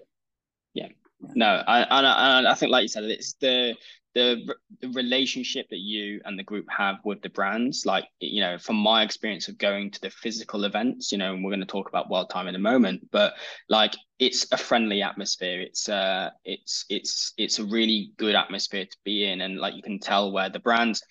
yeah. 0.74 0.88
No, 1.34 1.62
I, 1.66 1.82
I, 1.84 2.50
I 2.50 2.54
think 2.54 2.72
like 2.72 2.82
you 2.82 2.88
said, 2.88 3.04
it's 3.04 3.34
the 3.34 3.74
the 4.14 4.54
the 4.80 4.88
relationship 4.90 5.68
that 5.70 5.78
you 5.78 6.20
and 6.24 6.38
the 6.38 6.42
group 6.42 6.66
have 6.68 6.96
with 7.04 7.22
the 7.22 7.30
brands. 7.30 7.86
Like 7.86 8.04
you 8.20 8.40
know, 8.40 8.58
from 8.58 8.76
my 8.76 9.02
experience 9.02 9.48
of 9.48 9.58
going 9.58 9.90
to 9.90 10.00
the 10.00 10.10
physical 10.10 10.64
events, 10.64 11.12
you 11.12 11.18
know, 11.18 11.34
and 11.34 11.44
we're 11.44 11.50
going 11.50 11.60
to 11.60 11.66
talk 11.66 11.88
about 11.88 12.10
World 12.10 12.30
Time 12.30 12.48
in 12.48 12.54
a 12.54 12.60
moment, 12.60 13.08
but 13.10 13.34
like 13.68 13.94
it's 14.18 14.46
a 14.52 14.56
friendly 14.56 15.02
atmosphere. 15.02 15.60
It's 15.60 15.88
uh, 15.88 16.30
it's 16.44 16.84
it's 16.88 17.32
it's 17.36 17.58
a 17.58 17.64
really 17.64 18.12
good 18.16 18.34
atmosphere 18.34 18.84
to 18.84 18.96
be 19.04 19.24
in, 19.24 19.40
and 19.40 19.58
like 19.58 19.74
you 19.74 19.82
can 19.82 19.98
tell 19.98 20.32
where 20.32 20.50
the 20.50 20.60
brands 20.60 21.02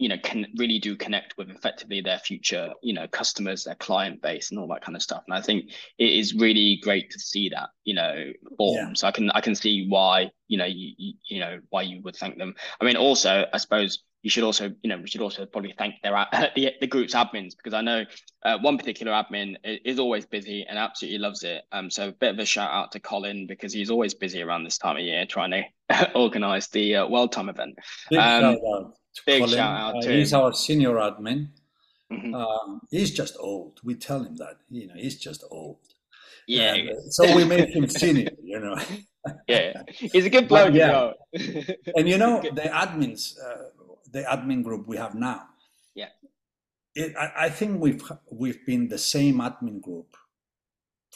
you 0.00 0.08
know 0.08 0.16
can 0.24 0.46
really 0.56 0.78
do 0.78 0.96
connect 0.96 1.36
with 1.36 1.50
effectively 1.50 2.00
their 2.00 2.18
future 2.18 2.70
you 2.82 2.94
know 2.94 3.06
customers 3.06 3.64
their 3.64 3.74
client 3.74 4.20
base 4.22 4.50
and 4.50 4.58
all 4.58 4.66
that 4.66 4.82
kind 4.82 4.96
of 4.96 5.02
stuff. 5.02 5.22
And 5.28 5.36
i 5.36 5.42
think 5.42 5.70
it 5.98 6.12
is 6.12 6.34
really 6.34 6.80
great 6.82 7.10
to 7.10 7.18
see 7.18 7.50
that 7.50 7.68
you 7.84 7.94
know 7.94 8.32
form. 8.56 8.76
Yeah. 8.76 8.92
so 8.94 9.06
i 9.06 9.12
can 9.12 9.30
i 9.32 9.40
can 9.40 9.54
see 9.54 9.86
why 9.88 10.30
you 10.48 10.56
know 10.56 10.64
you, 10.64 11.14
you, 11.28 11.40
know 11.40 11.60
why 11.68 11.82
you 11.82 12.00
would 12.02 12.16
thank 12.16 12.38
them. 12.38 12.54
I 12.80 12.84
mean 12.84 12.96
also 12.96 13.44
i 13.52 13.58
suppose 13.58 14.02
you 14.22 14.30
should 14.30 14.42
also 14.42 14.70
you 14.82 14.88
know 14.88 14.98
we 14.98 15.06
should 15.06 15.20
also 15.20 15.44
probably 15.44 15.74
thank 15.76 15.94
their 16.02 16.12
the, 16.56 16.72
the 16.80 16.86
group's 16.86 17.14
admins 17.14 17.54
because 17.56 17.74
i 17.74 17.80
know 17.82 18.04
uh, 18.44 18.58
one 18.58 18.78
particular 18.78 19.12
admin 19.12 19.56
is 19.64 19.98
always 19.98 20.24
busy 20.24 20.64
and 20.66 20.78
absolutely 20.78 21.18
loves 21.18 21.42
it. 21.42 21.62
Um 21.72 21.90
so 21.90 22.08
a 22.08 22.12
bit 22.12 22.30
of 22.30 22.38
a 22.38 22.46
shout 22.46 22.72
out 22.72 22.92
to 22.92 23.00
colin 23.00 23.46
because 23.46 23.72
he's 23.72 23.90
always 23.90 24.14
busy 24.14 24.40
around 24.40 24.64
this 24.64 24.78
time 24.78 24.96
of 24.96 25.02
year 25.02 25.26
trying 25.26 25.50
to 25.50 26.10
organize 26.14 26.68
the 26.68 26.96
uh, 26.96 27.06
world 27.06 27.32
time 27.32 27.50
event. 27.50 27.74
Um, 28.18 28.92
Big 29.26 29.40
Colin. 29.40 29.56
shout 29.56 29.80
out 29.80 29.96
uh, 29.96 30.00
to 30.02 30.12
He's 30.12 30.32
him. 30.32 30.40
our 30.40 30.52
senior 30.52 30.94
admin. 30.94 31.48
Mm-hmm. 32.12 32.34
Uh, 32.34 32.78
he's 32.90 33.12
just 33.12 33.36
old. 33.38 33.80
We 33.84 33.94
tell 33.94 34.22
him 34.24 34.36
that. 34.36 34.58
You 34.68 34.88
know, 34.88 34.94
he's 34.96 35.18
just 35.18 35.44
old. 35.50 35.78
Yeah. 36.46 36.74
And, 36.74 36.90
uh, 36.90 36.94
so 37.10 37.36
we 37.36 37.44
make 37.56 37.68
him 37.68 37.88
senior. 37.88 38.30
You 38.42 38.60
know. 38.60 38.76
yeah, 39.46 39.82
he's 39.88 40.26
a 40.26 40.30
good 40.30 40.48
bloke. 40.48 40.74
yeah. 40.74 41.12
and 41.32 42.08
you 42.08 42.18
know 42.18 42.40
the 42.42 42.62
admins, 42.62 43.34
uh, 43.38 43.68
the 44.10 44.22
admin 44.22 44.64
group 44.64 44.86
we 44.88 44.96
have 44.96 45.14
now. 45.14 45.46
Yeah. 45.94 46.08
It, 46.94 47.14
I, 47.16 47.46
I 47.46 47.48
think 47.50 47.80
we've 47.80 48.02
we've 48.30 48.64
been 48.66 48.88
the 48.88 48.98
same 48.98 49.38
admin 49.38 49.80
group 49.80 50.16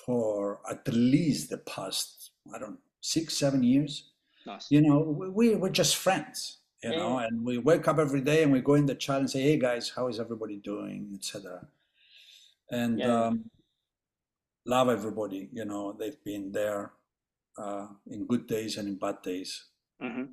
for 0.06 0.60
at 0.70 0.86
least 0.88 1.50
the 1.50 1.58
past 1.58 2.30
I 2.54 2.58
don't 2.58 2.72
know 2.72 2.78
six 3.00 3.36
seven 3.36 3.62
years. 3.62 4.10
Nice. 4.46 4.70
You 4.70 4.82
know, 4.82 5.00
we 5.34 5.54
we're 5.54 5.70
just 5.70 5.96
friends 5.96 6.58
you 6.84 6.90
yeah. 6.90 6.98
know 6.98 7.18
and 7.18 7.44
we 7.44 7.58
wake 7.58 7.88
up 7.88 7.98
every 7.98 8.20
day 8.20 8.42
and 8.42 8.52
we 8.52 8.60
go 8.60 8.74
in 8.74 8.86
the 8.86 8.94
chat 8.94 9.20
and 9.20 9.30
say 9.30 9.42
hey 9.42 9.58
guys 9.58 9.92
how 9.96 10.06
is 10.08 10.20
everybody 10.20 10.56
doing 10.56 11.10
etc 11.14 11.66
and 12.70 12.98
yeah. 12.98 13.26
um, 13.26 13.50
love 14.66 14.88
everybody 14.88 15.48
you 15.52 15.64
know 15.64 15.92
they've 15.98 16.22
been 16.24 16.52
there 16.52 16.92
uh, 17.58 17.86
in 18.08 18.26
good 18.26 18.46
days 18.46 18.76
and 18.76 18.88
in 18.88 18.96
bad 18.96 19.20
days 19.22 19.64
mm-hmm 20.02 20.24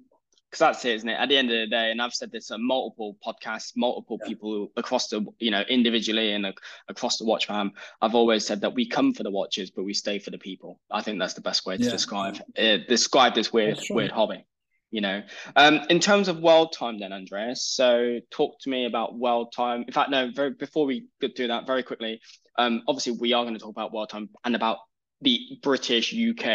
because 0.52 0.60
that's 0.60 0.86
it, 0.86 0.96
isn't 0.96 1.08
it? 1.08 1.14
At 1.14 1.30
the 1.30 1.38
end 1.38 1.50
of 1.50 1.58
the 1.58 1.68
day, 1.68 1.92
and 1.92 2.02
I've 2.02 2.14
said 2.14 2.30
this 2.30 2.52
on 2.52 2.66
multiple 2.68 3.18
podcasts, 3.26 3.72
multiple 3.78 4.20
yeah. 4.22 4.28
people 4.28 4.70
across 4.76 5.08
the, 5.08 5.26
you 5.40 5.50
know, 5.50 5.62
individually 5.70 6.34
and 6.34 6.46
across 6.90 7.18
the 7.18 7.24
watch 7.24 7.48
fam. 7.48 7.72
I've 8.02 8.16
always 8.16 8.46
said 8.46 8.60
that 8.60 8.74
we 8.74 8.86
come 8.86 9.14
for 9.14 9.24
the 9.24 9.32
watches, 9.32 9.72
but 9.72 9.86
we 9.86 9.94
stay 9.94 10.20
for 10.20 10.30
the 10.30 10.38
people. 10.38 10.82
I 10.92 11.02
think 11.02 11.20
that's 11.20 11.36
the 11.36 11.42
best 11.42 11.66
way 11.66 11.78
to 11.78 11.84
yeah. 11.84 11.90
describe 11.90 12.38
uh, 12.58 12.78
describe 12.90 13.34
this 13.34 13.54
weird 13.54 13.80
weird 13.92 14.12
hobby 14.12 14.46
you 14.92 15.02
know. 15.02 15.24
Um 15.56 15.82
in 15.90 16.00
terms 16.00 16.28
of 16.28 16.40
world 16.40 16.74
time 16.74 17.00
then 17.00 17.14
andreas 17.14 17.64
so 17.64 18.20
talk 18.30 18.60
to 18.62 18.70
me 18.70 18.86
about 18.86 19.18
world 19.18 19.54
time. 19.56 19.84
In 19.88 19.94
fact 19.94 20.12
no 20.12 20.30
very 20.34 20.52
before 20.52 20.86
we 20.86 21.08
do 21.20 21.48
that 21.48 21.66
very 21.66 21.84
quickly 21.84 22.22
um 22.58 22.84
obviously 22.88 23.14
we 23.14 23.34
are 23.34 23.44
going 23.44 23.56
to 23.56 23.60
talk 23.60 23.72
about 23.72 23.94
world 23.94 24.10
time 24.10 24.30
and 24.44 24.56
about 24.56 24.78
the 25.22 25.40
british 25.64 26.14
uk 26.14 26.46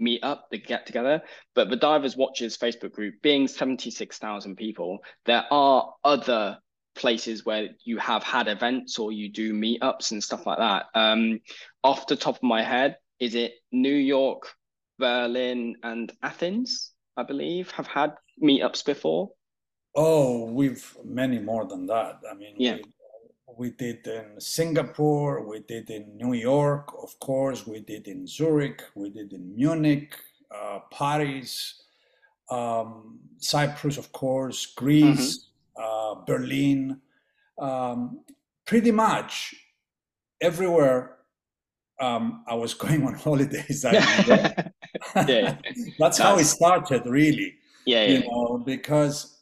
meetup 0.00 0.40
the 0.50 0.58
get 0.58 0.86
together 0.86 1.22
but 1.54 1.70
the 1.70 1.76
divers 1.76 2.16
watches 2.16 2.56
facebook 2.56 2.92
group 2.92 3.14
being 3.22 3.48
76,000 3.48 4.56
people 4.56 4.98
there 5.24 5.44
are 5.50 5.94
other 6.04 6.58
places 6.94 7.44
where 7.44 7.68
you 7.84 7.98
have 7.98 8.22
had 8.22 8.48
events 8.48 8.98
or 8.98 9.12
you 9.12 9.30
do 9.30 9.52
meetups 9.52 10.12
and 10.12 10.24
stuff 10.24 10.46
like 10.46 10.58
that. 10.58 10.86
Um 10.94 11.40
off 11.82 12.06
the 12.06 12.16
top 12.16 12.36
of 12.36 12.42
my 12.42 12.62
head 12.62 12.96
is 13.20 13.34
it 13.34 13.52
new 13.72 13.94
york 13.94 14.48
berlin 14.98 15.76
and 15.82 16.12
athens 16.22 16.92
I 17.16 17.22
believe, 17.22 17.70
have 17.72 17.86
had 17.86 18.14
meetups 18.42 18.84
before? 18.84 19.30
Oh, 19.94 20.44
we've 20.44 20.96
many 21.04 21.38
more 21.38 21.66
than 21.66 21.86
that. 21.86 22.20
I 22.30 22.34
mean, 22.34 22.54
yeah. 22.58 22.76
we, 22.76 23.54
we 23.56 23.70
did 23.70 24.06
in 24.06 24.40
Singapore, 24.40 25.46
we 25.48 25.60
did 25.60 25.90
in 25.90 26.16
New 26.16 26.34
York, 26.34 26.92
of 27.02 27.18
course, 27.18 27.66
we 27.66 27.80
did 27.80 28.06
in 28.06 28.26
Zurich, 28.26 28.82
we 28.94 29.08
did 29.10 29.32
in 29.32 29.54
Munich, 29.56 30.14
uh, 30.54 30.80
Paris, 30.92 31.82
um, 32.50 33.18
Cyprus, 33.38 33.96
of 33.96 34.12
course, 34.12 34.66
Greece, 34.66 35.48
mm-hmm. 35.78 35.82
uh, 35.82 36.24
Berlin, 36.24 37.00
um, 37.58 38.20
pretty 38.66 38.90
much 38.90 39.54
everywhere 40.40 41.16
um, 42.00 42.44
I 42.46 42.54
was 42.54 42.74
going 42.82 43.06
on 43.06 43.14
holidays. 43.14 43.84
yeah, 45.28 45.56
that's 45.98 46.18
how 46.18 46.38
it 46.38 46.44
started, 46.44 47.06
really. 47.06 47.54
Yeah, 47.84 48.06
you 48.06 48.20
know, 48.20 48.62
because 48.64 49.36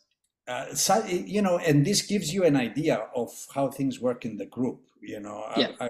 uh, 0.47 0.67
you 1.07 1.41
know, 1.41 1.59
and 1.59 1.85
this 1.85 2.03
gives 2.03 2.33
you 2.33 2.45
an 2.45 2.57
idea 2.57 3.07
of 3.15 3.31
how 3.55 3.71
things 3.71 4.01
work 4.01 4.25
in 4.25 4.37
the 4.37 4.47
group. 4.47 4.81
You 5.01 5.21
know, 5.21 5.47
yeah. 5.57 5.73
I, 5.81 5.87
I, 5.87 5.89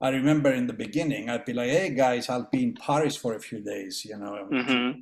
I 0.00 0.08
remember 0.10 0.52
in 0.52 0.66
the 0.66 0.72
beginning, 0.72 1.30
I'd 1.30 1.44
be 1.44 1.52
like, 1.52 1.70
"Hey 1.70 1.90
guys, 1.90 2.28
I'll 2.28 2.48
be 2.50 2.64
in 2.64 2.74
Paris 2.74 3.16
for 3.16 3.34
a 3.34 3.40
few 3.40 3.60
days." 3.60 4.04
You 4.04 4.18
know, 4.18 4.48
mm-hmm. 4.50 5.00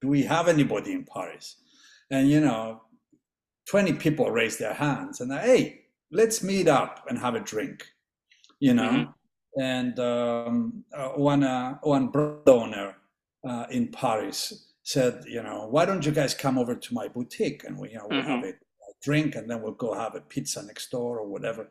do 0.00 0.08
we 0.08 0.22
have 0.22 0.48
anybody 0.48 0.92
in 0.92 1.04
Paris? 1.04 1.56
And 2.10 2.28
you 2.28 2.40
know, 2.40 2.82
twenty 3.68 3.92
people 3.92 4.30
raise 4.30 4.58
their 4.58 4.74
hands, 4.74 5.20
and 5.20 5.32
hey, 5.32 5.82
let's 6.12 6.42
meet 6.42 6.68
up 6.68 7.04
and 7.08 7.18
have 7.18 7.34
a 7.34 7.40
drink. 7.40 7.84
You 8.60 8.74
know, 8.74 8.90
mm-hmm. 8.90 9.60
and 9.60 9.98
um, 9.98 10.84
uh, 10.96 11.08
one 11.10 11.42
uh, 11.42 11.78
one 11.82 12.08
brand 12.08 12.48
owner 12.48 12.96
uh, 13.44 13.66
in 13.70 13.88
Paris 13.88 14.66
said, 14.82 15.24
you 15.26 15.42
know, 15.42 15.66
why 15.70 15.84
don't 15.84 16.04
you 16.04 16.12
guys 16.12 16.34
come 16.34 16.58
over 16.58 16.74
to 16.74 16.94
my 16.94 17.08
boutique 17.08 17.64
and 17.64 17.78
we, 17.78 17.90
you 17.90 17.96
know, 17.96 18.06
we'll 18.10 18.22
mm-hmm. 18.22 18.30
have 18.30 18.44
a 18.44 18.52
drink 19.02 19.34
and 19.34 19.50
then 19.50 19.62
we'll 19.62 19.72
go 19.72 19.94
have 19.94 20.14
a 20.14 20.20
pizza 20.20 20.62
next 20.62 20.90
door 20.90 21.18
or 21.18 21.26
whatever 21.26 21.68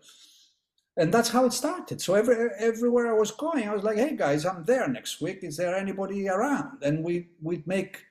and 0.99 1.13
that's 1.13 1.29
how 1.29 1.45
it 1.45 1.53
started. 1.53 2.01
So 2.01 2.13
every, 2.13 2.35
everywhere 2.59 3.07
I 3.07 3.17
was 3.17 3.31
going, 3.31 3.67
I 3.67 3.73
was 3.73 3.83
like, 3.83 3.97
"Hey 3.97 4.15
guys, 4.15 4.45
I'm 4.45 4.65
there 4.65 4.87
next 4.87 5.21
week. 5.21 5.39
Is 5.43 5.55
there 5.55 5.73
anybody 5.75 6.27
around?" 6.27 6.83
And 6.83 7.03
we 7.03 7.29
we'd 7.41 7.65
make, 7.65 8.03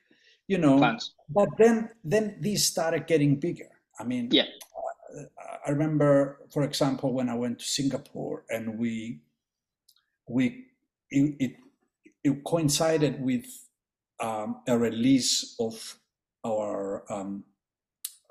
you 0.47 0.57
know. 0.57 0.77
Plans. 0.77 1.13
But 1.29 1.49
then 1.59 1.91
then 2.03 2.37
these 2.41 2.65
started 2.65 3.05
getting 3.05 3.39
bigger. 3.39 3.69
I 3.99 4.03
mean, 4.05 4.29
yeah. 4.31 4.47
Uh, 5.15 5.23
I 5.67 5.69
remember, 5.69 6.39
for 6.51 6.63
example, 6.63 7.13
when 7.13 7.29
I 7.29 7.35
went 7.35 7.59
to 7.59 7.65
Singapore 7.65 8.43
and 8.49 8.79
we 8.79 9.21
we 10.27 10.65
it 11.11 11.35
it, 11.39 11.51
it 12.23 12.43
coincided 12.43 13.21
with 13.21 13.45
um, 14.19 14.61
a 14.67 14.77
release 14.77 15.55
of 15.59 15.99
our 16.45 17.03
um, 17.11 17.43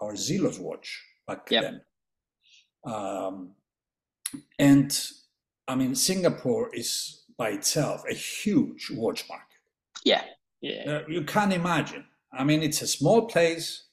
our 0.01 0.13
Zelos 0.13 0.61
watch 0.61 1.03
back 1.27 1.51
yep. 1.51 1.63
then. 1.63 1.81
Um, 2.85 3.55
and 4.59 4.99
I 5.67 5.75
mean, 5.75 5.95
Singapore 5.95 6.75
is 6.75 7.25
by 7.37 7.51
itself 7.51 8.05
a 8.11 8.15
huge 8.15 8.91
watch 8.95 9.29
market. 9.29 9.45
Yeah, 10.05 10.23
yeah. 10.61 10.85
Uh, 10.87 11.03
you 11.09 11.25
can't 11.25 11.53
imagine. 11.53 12.05
I 12.33 12.45
mean, 12.45 12.63
it's 12.63 12.83
a 12.83 12.87
small 12.87 13.27
place, 13.27 13.87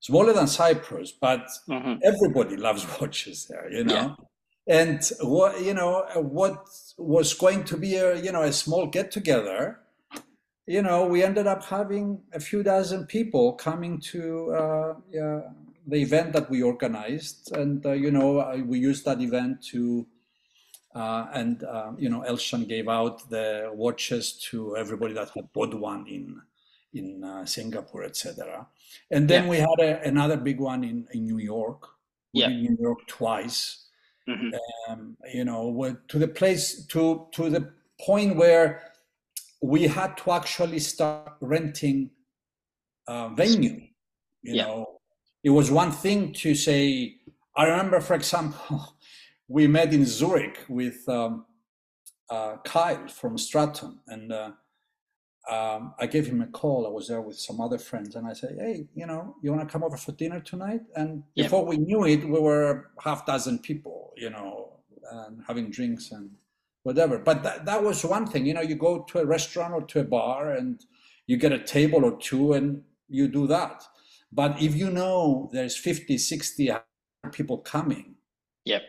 smaller 0.00 0.32
than 0.32 0.46
Cyprus, 0.46 1.12
but 1.12 1.46
mm-hmm. 1.68 1.94
everybody 2.02 2.56
loves 2.56 2.86
watches 3.00 3.46
there. 3.46 3.70
You 3.72 3.84
know. 3.84 3.94
Yeah. 3.94 4.14
And 4.66 5.02
what 5.20 5.60
you 5.62 5.74
know, 5.74 6.06
what 6.14 6.68
was 6.96 7.34
going 7.34 7.64
to 7.64 7.76
be 7.76 7.96
a 7.96 8.16
you 8.20 8.32
know 8.32 8.42
a 8.42 8.52
small 8.52 8.86
get 8.86 9.10
together, 9.10 9.80
you 10.66 10.82
know, 10.82 11.04
we 11.04 11.24
ended 11.24 11.46
up 11.46 11.64
having 11.64 12.22
a 12.32 12.40
few 12.40 12.62
dozen 12.62 13.06
people 13.06 13.54
coming 13.54 13.98
to 14.12 14.52
uh, 14.52 14.94
yeah, 15.10 15.40
the 15.86 15.96
event 15.96 16.32
that 16.34 16.48
we 16.48 16.62
organized, 16.62 17.54
and 17.56 17.84
uh, 17.84 17.92
you 17.92 18.10
know 18.10 18.62
we 18.66 18.78
used 18.78 19.04
that 19.04 19.20
event 19.20 19.62
to, 19.70 20.06
uh, 20.94 21.26
and 21.32 21.64
um, 21.64 21.96
you 21.98 22.08
know 22.08 22.20
Elshan 22.20 22.68
gave 22.68 22.88
out 22.88 23.28
the 23.30 23.70
watches 23.72 24.38
to 24.50 24.76
everybody 24.76 25.14
that 25.14 25.30
had 25.30 25.52
bought 25.52 25.74
one 25.74 26.06
in 26.06 26.40
in 26.94 27.24
uh, 27.24 27.44
Singapore, 27.44 28.04
etc. 28.04 28.66
And 29.10 29.28
then 29.28 29.44
yeah. 29.44 29.50
we 29.50 29.56
had 29.56 29.78
a, 29.80 30.06
another 30.06 30.36
big 30.36 30.60
one 30.60 30.84
in 30.84 31.08
in 31.12 31.24
New 31.24 31.38
York. 31.38 31.88
Yeah, 32.32 32.48
in 32.48 32.62
New 32.62 32.76
York 32.80 33.06
twice. 33.08 33.88
Mm-hmm. 34.28 34.92
Um, 34.92 35.16
you 35.32 35.44
know, 35.44 35.96
to 36.08 36.18
the 36.18 36.28
place 36.28 36.86
to 36.86 37.26
to 37.32 37.50
the 37.50 37.72
point 38.00 38.36
where 38.36 38.92
we 39.62 39.86
had 39.86 40.16
to 40.18 40.32
actually 40.32 40.78
start 40.78 41.34
renting 41.40 42.10
uh, 43.06 43.28
venue. 43.28 43.80
You 44.42 44.54
yeah. 44.54 44.66
know, 44.66 45.00
it 45.44 45.50
was 45.50 45.70
one 45.70 45.92
thing 45.92 46.32
to 46.34 46.54
say, 46.54 47.16
I 47.56 47.66
remember, 47.66 48.00
for 48.00 48.14
example, 48.14 48.96
we 49.48 49.66
met 49.66 49.92
in 49.92 50.04
Zurich 50.04 50.64
with 50.68 51.08
um, 51.08 51.46
uh, 52.30 52.56
Kyle 52.64 53.08
from 53.08 53.38
Straton, 53.38 53.98
and 54.08 54.32
uh, 54.32 54.52
um, 55.50 55.94
I 55.98 56.06
gave 56.06 56.26
him 56.26 56.40
a 56.40 56.46
call. 56.46 56.86
I 56.86 56.90
was 56.90 57.08
there 57.08 57.20
with 57.20 57.38
some 57.38 57.60
other 57.60 57.78
friends, 57.78 58.14
and 58.14 58.26
I 58.26 58.32
said, 58.32 58.56
"Hey, 58.60 58.86
you 58.94 59.06
know, 59.06 59.36
you 59.42 59.52
want 59.52 59.66
to 59.66 59.72
come 59.72 59.82
over 59.82 59.96
for 59.96 60.12
dinner 60.12 60.40
tonight?" 60.40 60.82
And 60.94 61.24
yeah. 61.34 61.44
before 61.44 61.66
we 61.66 61.78
knew 61.78 62.04
it, 62.04 62.24
we 62.24 62.38
were 62.38 62.90
half 63.02 63.26
dozen 63.26 63.58
people, 63.58 64.12
you 64.16 64.30
know, 64.30 64.78
and 65.10 65.42
having 65.46 65.70
drinks 65.70 66.12
and 66.12 66.30
whatever. 66.84 67.18
But 67.18 67.42
that, 67.42 67.64
that 67.66 67.82
was 67.82 68.04
one 68.04 68.26
thing, 68.26 68.46
you 68.46 68.54
know, 68.54 68.60
you 68.60 68.76
go 68.76 69.02
to 69.02 69.18
a 69.18 69.26
restaurant 69.26 69.74
or 69.74 69.82
to 69.82 70.00
a 70.00 70.04
bar, 70.04 70.52
and 70.52 70.80
you 71.26 71.36
get 71.36 71.52
a 71.52 71.58
table 71.58 72.04
or 72.04 72.16
two, 72.18 72.52
and 72.52 72.82
you 73.08 73.26
do 73.26 73.46
that. 73.48 73.84
But 74.32 74.62
if 74.62 74.74
you 74.74 74.90
know 74.90 75.50
there's 75.52 75.76
50, 75.76 76.16
60 76.16 76.70
people 77.32 77.58
coming, 77.58 78.14
yep. 78.64 78.82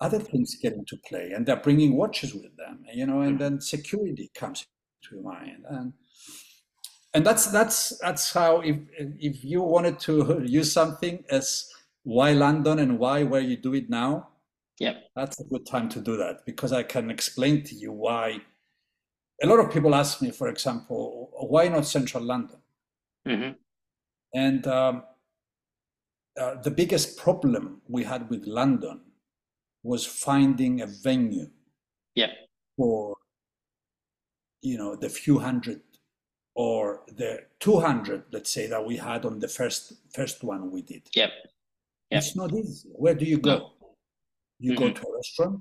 other 0.00 0.18
things 0.18 0.56
get 0.60 0.74
into 0.74 0.98
play 1.08 1.30
and 1.34 1.46
they're 1.46 1.56
bringing 1.56 1.96
watches 1.96 2.34
with 2.34 2.56
them, 2.56 2.84
you 2.92 3.06
know, 3.06 3.22
and 3.22 3.36
mm. 3.36 3.38
then 3.38 3.60
security 3.60 4.30
comes 4.34 4.66
to 5.04 5.20
mind. 5.22 5.64
And 5.68 5.94
and 7.12 7.26
that's 7.26 7.46
that's 7.46 7.98
that's 7.98 8.32
how 8.32 8.60
if 8.60 8.76
if 9.18 9.44
you 9.44 9.62
wanted 9.62 9.98
to 10.00 10.42
use 10.46 10.72
something 10.72 11.24
as 11.30 11.68
why 12.04 12.32
London 12.32 12.78
and 12.78 12.98
why 12.98 13.24
where 13.24 13.40
you 13.40 13.56
do 13.56 13.74
it 13.74 13.90
now, 13.90 14.28
yeah, 14.78 14.94
that's 15.16 15.40
a 15.40 15.44
good 15.44 15.66
time 15.66 15.88
to 15.90 16.00
do 16.00 16.16
that 16.16 16.46
because 16.46 16.72
I 16.72 16.82
can 16.82 17.10
explain 17.10 17.62
to 17.64 17.74
you 17.74 17.92
why. 17.92 18.40
A 19.42 19.46
lot 19.46 19.58
of 19.58 19.72
people 19.72 19.94
ask 19.94 20.20
me, 20.20 20.30
for 20.30 20.48
example, 20.48 21.30
why 21.32 21.66
not 21.68 21.86
Central 21.86 22.22
London? 22.22 22.58
Mm-hmm. 23.26 23.52
And 24.34 24.66
um, 24.66 25.02
uh, 26.38 26.56
the 26.56 26.70
biggest 26.70 27.16
problem 27.16 27.80
we 27.88 28.04
had 28.04 28.28
with 28.28 28.46
London 28.46 29.00
was 29.82 30.04
finding 30.04 30.82
a 30.82 30.86
venue 30.86 31.50
yeah. 32.14 32.32
for, 32.76 33.16
you 34.60 34.76
know, 34.76 34.94
the 34.94 35.08
few 35.08 35.38
hundred 35.38 35.80
or 36.54 37.02
the 37.16 37.40
200, 37.60 38.24
let's 38.32 38.52
say, 38.52 38.66
that 38.66 38.84
we 38.84 38.96
had 38.96 39.24
on 39.24 39.38
the 39.38 39.48
first 39.48 39.94
first 40.12 40.42
one 40.42 40.70
we 40.70 40.82
did. 40.82 41.02
Yep. 41.14 41.30
yep. 42.10 42.18
It's 42.18 42.36
not 42.36 42.52
easy. 42.52 42.88
Where 42.92 43.14
do 43.14 43.24
you 43.24 43.38
go? 43.38 43.50
No. 43.50 43.70
You 44.58 44.72
mm-hmm. 44.72 44.84
go 44.84 44.90
to 44.90 45.02
a 45.08 45.16
restaurant, 45.16 45.60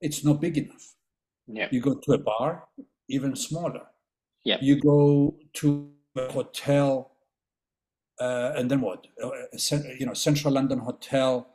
it's 0.00 0.24
not 0.24 0.40
big 0.40 0.56
enough. 0.58 0.94
Yeah. 1.46 1.68
You 1.70 1.80
go 1.80 1.94
to 1.94 2.12
a 2.12 2.18
bar, 2.18 2.64
even 3.08 3.34
smaller. 3.34 3.82
Yeah. 4.44 4.58
You 4.60 4.80
go 4.80 5.36
to 5.54 5.90
a 6.16 6.32
hotel, 6.32 7.12
uh, 8.20 8.52
and 8.56 8.70
then 8.70 8.80
what? 8.80 9.06
Uh, 9.22 9.30
you 9.98 10.06
know, 10.06 10.14
central 10.14 10.54
London 10.54 10.78
hotel, 10.78 11.48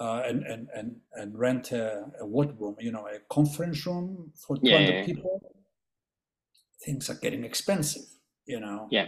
uh, 0.00 0.22
and 0.26 0.42
and 0.44 0.68
and 0.74 0.96
and 1.14 1.38
rent 1.38 1.72
a, 1.72 2.04
a, 2.20 2.26
what 2.26 2.58
room? 2.60 2.76
You 2.80 2.92
know, 2.92 3.06
a 3.06 3.18
conference 3.32 3.86
room 3.86 4.32
for 4.34 4.56
200 4.56 4.68
yeah, 4.68 4.78
yeah, 4.88 5.04
people. 5.04 5.40
Things 6.84 7.10
are 7.10 7.14
getting 7.14 7.44
expensive. 7.44 8.02
You 8.46 8.60
know. 8.60 8.88
Yeah. 8.90 9.06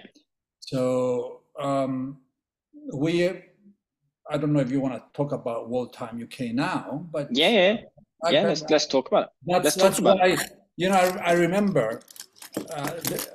So 0.61 1.41
um, 1.61 2.19
we, 2.93 3.29
I 4.31 4.39
don't 4.39 4.53
know 4.53 4.61
if 4.61 4.71
you 4.71 4.81
want 4.81 4.95
to 4.95 5.03
talk 5.13 5.33
about 5.33 5.69
World 5.69 5.93
Time 5.93 6.23
UK 6.23 6.55
now, 6.55 7.07
but 7.11 7.29
yeah, 7.31 7.49
yeah, 7.49 7.77
I, 8.25 8.31
yeah. 8.31 8.43
let's 8.45 8.63
let's 8.71 8.87
talk 8.87 9.09
about 9.09 9.25
it. 9.25 9.29
That's, 9.47 9.65
let's 9.65 9.77
that's 9.77 9.97
talk 9.99 10.15
about 10.15 10.29
it. 10.29 10.41
You 10.77 10.89
know, 10.89 10.97
I, 10.97 11.31
I 11.31 11.33
remember 11.33 12.01
uh, 12.57 12.91
the, 12.91 13.29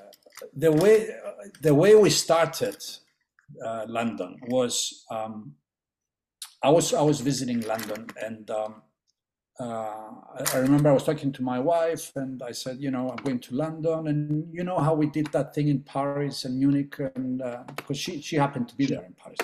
the 0.56 0.72
way 0.72 1.10
the 1.62 1.76
way 1.76 1.96
we 1.96 2.10
started 2.10 2.78
uh, 3.66 3.86
London 3.88 4.38
was 4.48 5.06
um, 5.12 5.54
I 6.64 6.70
was 6.70 6.94
I 6.94 7.02
was 7.02 7.22
visiting 7.22 7.62
London 7.62 8.08
and 8.22 8.50
um, 8.50 8.82
uh, 9.60 10.12
I 10.54 10.58
remember 10.58 10.90
I 10.90 10.94
was 10.94 11.04
talking 11.04 11.32
to 11.34 11.44
my 11.44 11.60
wife 11.60 12.12
and 12.16 12.42
I 12.42 12.52
said, 12.52 12.80
you 12.80 12.92
know, 12.92 13.10
I'm 13.10 13.24
going 13.24 13.40
to 13.40 13.56
London 13.56 14.08
and 14.08 14.54
you 14.54 14.64
know 14.64 14.80
how 14.80 14.94
we 14.94 15.08
did 15.08 15.28
that 15.28 15.54
thing 15.54 15.68
in 15.68 15.82
Paris 15.82 16.46
and 16.46 16.58
Munich 16.58 16.98
and 17.16 17.42
uh, 17.42 17.64
because 17.76 17.98
she 17.98 18.22
she 18.22 18.38
happened 18.38 18.70
to 18.70 18.76
be 18.76 18.86
there 18.86 19.04
in 19.04 19.14
Paris. 19.14 19.40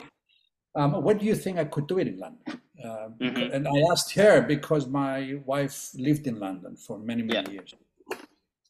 Um, 0.76 1.04
what 1.04 1.20
do 1.20 1.26
you 1.26 1.36
think 1.36 1.58
I 1.58 1.66
could 1.66 1.88
do 1.88 2.00
it 2.00 2.08
in 2.08 2.18
London? 2.18 2.62
Uh, 2.84 3.10
mm-hmm. 3.20 3.54
And 3.54 3.68
I 3.68 3.92
asked 3.92 4.14
her 4.14 4.42
because 4.42 4.88
my 4.88 5.40
wife 5.46 5.92
lived 5.96 6.28
in 6.28 6.40
London 6.40 6.76
for 6.76 6.98
many 6.98 7.24
many 7.24 7.50
yeah. 7.50 7.52
years 7.52 7.74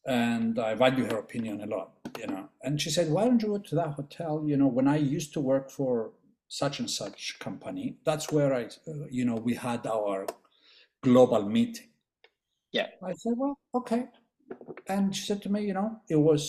and 0.06 0.60
I 0.60 0.76
value 0.76 1.06
her 1.06 1.18
opinion 1.18 1.62
a 1.62 1.66
lot, 1.66 1.92
you 2.20 2.28
know. 2.28 2.50
And 2.64 2.80
she 2.80 2.90
said, 2.90 3.10
"Why 3.10 3.26
don't 3.26 3.42
you 3.42 3.50
go 3.50 3.58
to 3.58 3.76
that 3.76 3.94
hotel? 3.94 4.44
You 4.46 4.58
know, 4.58 4.68
when 4.68 4.88
I 4.88 4.98
used 4.98 5.34
to 5.34 5.40
work 5.40 5.70
for 5.72 6.12
such 6.48 6.80
and 6.80 6.90
such 6.90 7.40
company, 7.40 7.98
that's 8.04 8.32
where 8.32 8.54
I, 8.54 8.66
uh, 8.88 9.08
you 9.10 9.26
know, 9.26 9.36
we 9.36 9.56
had 9.56 9.86
our 9.88 10.28
global 11.10 11.44
meeting." 11.58 11.90
Yeah. 12.72 12.88
I 13.10 13.14
said, 13.22 13.34
"Well, 13.38 13.58
okay." 13.80 14.04
And 14.88 15.16
she 15.16 15.24
said 15.30 15.42
to 15.44 15.50
me, 15.50 15.60
"You 15.70 15.76
know, 15.80 15.90
it 16.16 16.20
was 16.30 16.44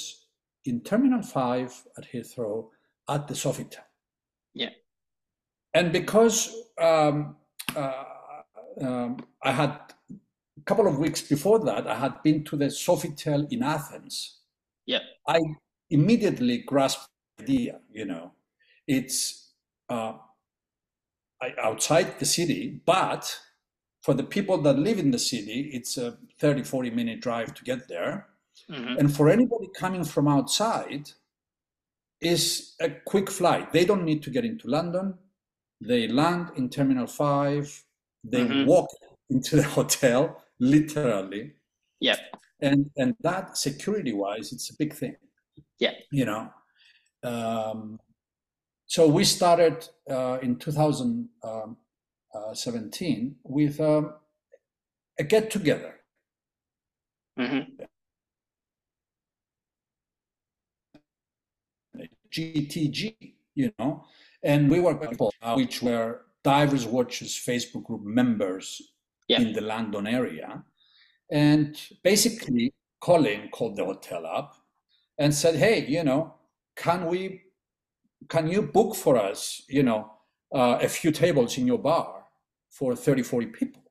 in 0.65 0.77
Terminal 0.91 1.23
Five 1.23 1.73
at 1.99 2.05
Heathrow 2.13 2.57
at 3.15 3.23
the 3.29 3.35
Sofitel." 3.35 3.85
Yeah. 4.55 4.75
And 5.75 5.93
because 5.93 6.39
um, 6.89 7.37
uh, 7.77 8.05
um, 8.81 9.11
I 9.43 9.53
had 9.53 9.73
a 10.11 10.65
couple 10.65 10.87
of 10.87 10.99
weeks 10.99 11.23
before 11.23 11.59
that, 11.65 11.87
I 11.87 11.97
had 12.05 12.23
been 12.23 12.45
to 12.45 12.57
the 12.57 12.71
Sofitel 12.87 13.47
in 13.51 13.63
Athens. 13.63 14.41
Yeah. 14.87 15.01
I 15.29 15.39
immediately 15.91 16.59
grasped 16.59 17.09
the 17.39 17.45
idea, 17.45 17.81
you 17.93 18.07
know, 18.07 18.33
it's 18.87 19.53
uh, 19.89 20.15
outside 21.63 22.19
the 22.19 22.25
city, 22.25 22.81
but 22.85 23.39
for 24.07 24.15
the 24.15 24.23
people 24.23 24.57
that 24.59 24.79
live 24.79 25.01
in 25.01 25.11
the 25.11 25.19
city, 25.19 25.69
it's 25.73 25.99
a 25.99 26.17
30, 26.39 26.63
40 26.63 26.91
minute 26.91 27.21
drive 27.21 27.53
to 27.55 27.65
get 27.65 27.89
there. 27.89 28.29
Mm-hmm. 28.71 28.99
And 29.01 29.17
for 29.17 29.29
anybody 29.29 29.69
coming 29.77 30.05
from 30.05 30.29
outside, 30.29 31.11
is 32.21 32.77
a 32.81 32.89
quick 32.89 33.29
flight. 33.29 33.73
They 33.73 33.85
don't 33.85 34.05
need 34.05 34.23
to 34.23 34.31
get 34.31 34.45
into 34.45 34.69
London. 34.69 35.15
They 35.81 36.07
land 36.07 36.53
in 36.55 36.71
Terminal 36.71 37.09
5. 37.09 37.85
They 38.23 38.45
mm-hmm. 38.45 38.65
walk 38.65 38.87
into 39.31 39.57
the 39.57 39.65
hotel, 39.65 40.41
literally. 40.61 41.55
Yeah. 41.99 42.17
And 42.61 42.89
and 42.97 43.17
that 43.23 43.59
security 43.59 44.13
wise, 44.13 44.53
it's 44.53 44.71
a 44.71 44.77
big 44.79 44.95
thing. 44.95 45.17
Yeah. 45.81 45.95
You 46.13 46.27
know. 46.27 46.51
Um, 47.25 47.99
so 48.87 49.09
we 49.09 49.25
started 49.25 49.89
uh, 50.09 50.39
in 50.43 50.57
2000. 50.61 51.29
um, 51.43 51.77
uh, 52.37 52.55
with 53.45 53.80
um, 53.80 54.14
a 55.18 55.24
get 55.24 55.51
together. 55.51 55.95
Mm-hmm. 57.39 57.82
GTG, 62.32 63.34
you 63.55 63.72
know, 63.78 64.05
and 64.43 64.70
we 64.70 64.80
were 64.80 64.95
people 64.95 65.32
uh, 65.43 65.55
which 65.55 65.82
were 65.82 66.22
Divers 66.45 66.87
Watches 66.87 67.32
Facebook 67.32 67.84
group 67.84 68.03
members 68.03 68.82
yeah. 69.28 69.41
in 69.41 69.53
the 69.53 69.62
London 69.62 70.07
area. 70.07 70.62
And 71.30 71.78
basically, 72.03 72.74
Colin 73.01 73.49
called 73.51 73.76
the 73.76 73.84
hotel 73.84 74.26
up 74.26 74.55
and 75.18 75.34
said, 75.34 75.57
"Hey, 75.57 75.87
you 75.87 76.05
know, 76.05 76.34
can 76.76 77.07
we, 77.07 77.43
can 78.28 78.49
you 78.49 78.62
book 78.62 78.95
for 78.95 79.16
us, 79.16 79.62
you 79.68 79.82
know, 79.82 80.12
uh, 80.55 80.78
a 80.80 80.89
few 80.89 81.11
tables 81.11 81.57
in 81.57 81.66
your 81.66 81.78
bar 81.78 82.26
for 82.79 82.95
30, 82.97 83.22
40 83.22 83.47
people?" 83.47 83.83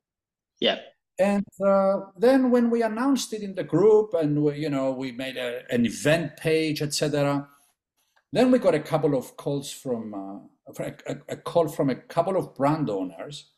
Yeah. 0.60 0.80
And 1.18 1.46
uh, 1.66 1.98
then 2.18 2.52
when 2.52 2.70
we 2.70 2.82
announced 2.84 3.32
it 3.34 3.42
in 3.42 3.56
the 3.56 3.64
group, 3.64 4.14
and 4.14 4.44
we, 4.44 4.58
you 4.58 4.70
know, 4.70 4.92
we 4.92 5.12
made 5.12 5.38
a, 5.38 5.64
an 5.70 5.86
event 5.86 6.36
page, 6.38 6.82
etc. 6.82 7.48
Then 8.34 8.52
we 8.52 8.60
got 8.60 8.76
a 8.76 8.82
couple 8.82 9.16
of 9.16 9.38
calls 9.38 9.72
from 9.72 10.14
uh, 10.14 10.84
a, 10.84 11.18
a, 11.30 11.38
call 11.38 11.70
from 11.70 11.90
a 11.90 11.96
couple 11.96 12.36
of 12.36 12.54
brand 12.54 12.90
owners 12.90 13.50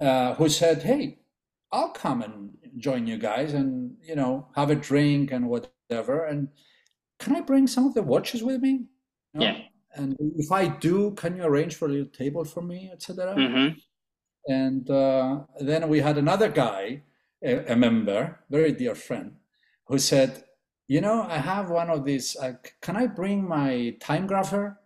uh, 0.00 0.34
who 0.34 0.48
said, 0.50 0.82
"Hey, 0.82 1.20
I'll 1.70 1.90
come 1.90 2.20
and 2.20 2.50
join 2.76 3.06
you 3.06 3.16
guys, 3.16 3.54
and 3.54 3.96
you 4.02 4.14
know, 4.14 4.48
have 4.54 4.68
a 4.70 4.74
drink 4.74 5.32
and 5.32 5.48
whatever. 5.48 6.26
And 6.26 6.48
can 7.18 7.34
I 7.34 7.40
bring 7.40 7.66
some 7.66 7.86
of 7.86 7.94
the 7.94 8.02
watches 8.02 8.42
with 8.42 8.60
me? 8.60 8.88
You 9.32 9.40
know? 9.40 9.46
Yeah. 9.46 9.58
And 9.94 10.16
if 10.36 10.50
I 10.52 10.68
do, 10.68 11.12
can 11.12 11.36
you 11.36 11.44
arrange 11.44 11.76
for 11.76 11.86
a 11.86 11.92
little 11.92 12.12
table 12.12 12.44
for 12.44 12.60
me, 12.60 12.90
etc." 12.92 13.34
Mm-hmm. 13.34 13.78
And 14.46 14.88
uh, 14.90 15.40
then 15.60 15.88
we 15.88 16.00
had 16.00 16.18
another 16.18 16.48
guy, 16.48 17.02
a, 17.44 17.72
a 17.72 17.76
member, 17.76 18.40
very 18.50 18.72
dear 18.72 18.94
friend, 18.94 19.36
who 19.86 19.98
said, 19.98 20.44
you 20.88 21.00
know, 21.00 21.22
I 21.22 21.38
have 21.38 21.70
one 21.70 21.90
of 21.90 22.04
these. 22.04 22.36
Uh, 22.36 22.54
can 22.80 22.96
I 22.96 23.06
bring 23.06 23.46
my 23.46 23.96
time 24.00 24.28
grapher? 24.28 24.76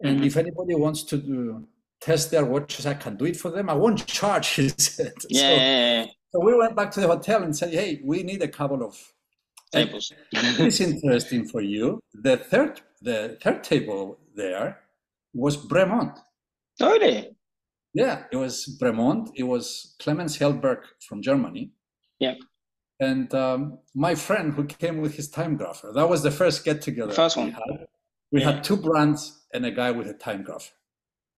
And 0.00 0.16
mm-hmm. 0.16 0.26
if 0.26 0.36
anybody 0.36 0.74
wants 0.74 1.02
to 1.04 1.16
do, 1.16 1.66
test 2.00 2.30
their 2.30 2.44
watches, 2.44 2.86
I 2.86 2.94
can 2.94 3.16
do 3.16 3.26
it 3.26 3.36
for 3.36 3.50
them. 3.50 3.70
I 3.70 3.74
won't 3.74 4.06
charge, 4.06 4.48
he 4.56 4.68
said. 4.70 5.14
Yeah. 5.28 6.04
So, 6.04 6.10
so 6.32 6.40
we 6.40 6.56
went 6.56 6.74
back 6.74 6.90
to 6.92 7.00
the 7.00 7.06
hotel 7.06 7.42
and 7.42 7.56
said, 7.56 7.72
hey, 7.72 8.00
we 8.04 8.22
need 8.22 8.42
a 8.42 8.48
couple 8.48 8.82
of 8.82 8.96
tables. 9.72 10.12
it's 10.32 10.80
interesting 10.80 11.46
for 11.46 11.60
you. 11.60 12.00
The 12.12 12.36
third, 12.36 12.80
the 13.02 13.38
third 13.42 13.64
table 13.64 14.18
there 14.34 14.80
was 15.32 15.56
Bremont. 15.56 16.18
Oh, 16.80 16.90
really? 16.92 17.33
Yeah, 17.94 18.24
it 18.32 18.36
was 18.36 18.78
Bremont. 18.80 19.30
It 19.36 19.44
was 19.44 19.94
Clemens 20.00 20.36
Helberg 20.36 20.82
from 21.08 21.22
Germany. 21.22 21.72
Yeah 22.18 22.34
and 23.00 23.34
um, 23.34 23.78
my 23.94 24.14
friend 24.14 24.54
who 24.54 24.64
came 24.64 25.00
with 25.00 25.14
his 25.14 25.28
time 25.28 25.58
grapher. 25.58 25.92
That 25.94 26.08
was 26.08 26.22
the 26.22 26.30
first 26.30 26.64
get 26.64 26.80
together. 26.80 27.12
First 27.12 27.36
one. 27.36 27.46
We, 27.46 27.52
had. 27.52 27.86
we 28.32 28.40
yeah. 28.40 28.52
had 28.52 28.64
two 28.64 28.76
brands 28.76 29.46
and 29.52 29.66
a 29.66 29.70
guy 29.70 29.90
with 29.90 30.08
a 30.08 30.14
time 30.14 30.44
grapher. 30.44 30.70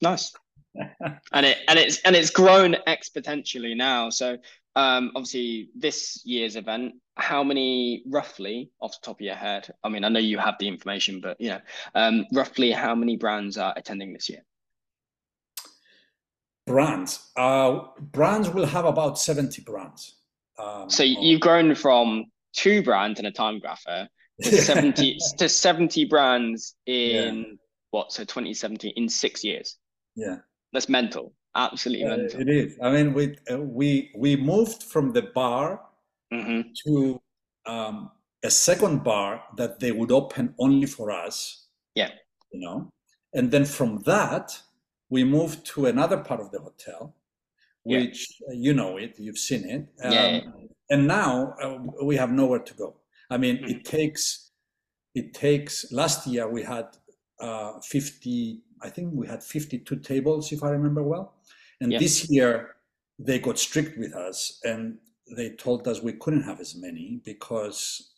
Nice. 0.03 0.33
and 1.33 1.47
it 1.47 1.59
and 1.69 1.79
it's 1.79 2.01
and 2.03 2.15
it's 2.15 2.29
grown 2.29 2.77
exponentially 2.87 3.75
now. 3.75 4.11
So 4.11 4.37
um, 4.75 5.11
obviously 5.17 5.71
this 5.75 6.21
year's 6.27 6.57
event, 6.57 6.95
how 7.17 7.43
many 7.43 8.03
roughly 8.07 8.71
off 8.81 8.93
the 8.93 9.07
top 9.07 9.17
of 9.17 9.23
your 9.23 9.35
head? 9.35 9.71
I 9.83 9.89
mean, 9.89 10.05
I 10.05 10.11
know 10.11 10.21
you 10.21 10.37
have 10.37 10.57
the 10.61 10.69
information, 10.69 11.23
but 11.23 11.41
you 11.41 11.49
know, 11.49 11.61
um, 11.95 12.27
roughly 12.35 12.73
how 12.73 12.95
many 12.95 13.17
brands 13.17 13.57
are 13.57 13.73
attending 13.75 14.13
this 14.13 14.29
year? 14.29 14.43
Brands. 16.67 17.31
Uh, 17.37 17.81
brands 18.01 18.49
will 18.51 18.67
have 18.67 18.85
about 18.85 19.19
70 19.19 19.63
brands. 19.63 20.17
Um, 20.59 20.91
so 20.91 21.03
you've 21.03 21.41
grown 21.41 21.75
from 21.75 22.27
two 22.57 22.83
brands 22.83 23.21
and 23.21 23.29
a 23.29 23.31
time 23.31 23.61
grapher 23.61 24.09
to 24.43 24.63
70 24.63 25.19
to 25.39 25.49
70 25.49 26.05
brands 26.07 26.75
in 26.87 27.39
yeah. 27.39 27.45
what 27.91 28.13
so 28.13 28.25
2017 28.25 28.93
in 28.97 29.09
six 29.09 29.45
years 29.45 29.77
yeah 30.15 30.37
that's 30.73 30.89
mental 30.89 31.33
absolutely 31.55 32.05
uh, 32.05 32.17
mental 32.17 32.41
it 32.41 32.49
is 32.49 32.77
i 32.83 32.91
mean 32.91 33.13
we 33.15 33.37
uh, 33.51 33.59
we 33.59 34.11
we 34.17 34.37
moved 34.37 34.83
from 34.83 35.13
the 35.13 35.23
bar 35.23 35.81
mm-hmm. 36.33 36.69
to 36.85 37.21
um, 37.67 38.11
a 38.45 38.51
second 38.51 39.03
bar 39.03 39.43
that 39.57 39.81
they 39.81 39.93
would 39.93 40.13
open 40.13 40.55
only 40.59 40.87
for 40.87 41.11
us 41.11 41.69
yeah 41.95 42.11
you 42.53 42.61
know 42.61 42.91
and 43.35 43.51
then 43.51 43.65
from 43.65 43.99
that 44.07 44.59
we 45.09 45.25
moved 45.25 45.65
to 45.67 45.87
another 45.87 46.19
part 46.19 46.41
of 46.41 46.51
the 46.51 46.61
hotel 46.61 47.15
which 47.87 48.43
yeah. 48.49 48.55
you 48.55 48.75
know 48.75 48.97
it, 48.97 49.15
you've 49.17 49.39
seen 49.39 49.65
it. 49.65 49.87
Um, 50.05 50.13
yeah, 50.13 50.41
And 50.91 51.07
now 51.07 51.55
uh, 51.63 51.79
we 52.03 52.17
have 52.17 52.33
nowhere 52.33 52.59
to 52.59 52.75
go. 52.75 52.97
I 53.31 53.37
mean, 53.37 53.59
mm-hmm. 53.59 53.71
it 53.71 53.85
takes, 53.85 54.51
it 55.15 55.33
takes, 55.33 55.93
last 55.93 56.27
year 56.27 56.49
we 56.49 56.65
had 56.65 56.89
uh, 57.39 57.79
50, 57.81 58.61
I 58.83 58.91
think 58.91 59.13
we 59.15 59.29
had 59.29 59.41
52 59.41 59.97
tables, 59.97 60.51
if 60.51 60.65
I 60.65 60.71
remember 60.71 61.05
well. 61.05 61.35
And 61.81 61.93
this 61.93 62.29
year 62.29 62.75
they 63.21 63.39
got 63.39 63.57
strict 63.57 63.97
with 63.99 64.15
us 64.15 64.61
and 64.65 64.99
they 65.37 65.51
told 65.51 65.87
us 65.87 66.03
we 66.03 66.15
couldn't 66.15 66.43
have 66.43 66.59
as 66.59 66.75
many 66.75 67.21
because 67.25 68.15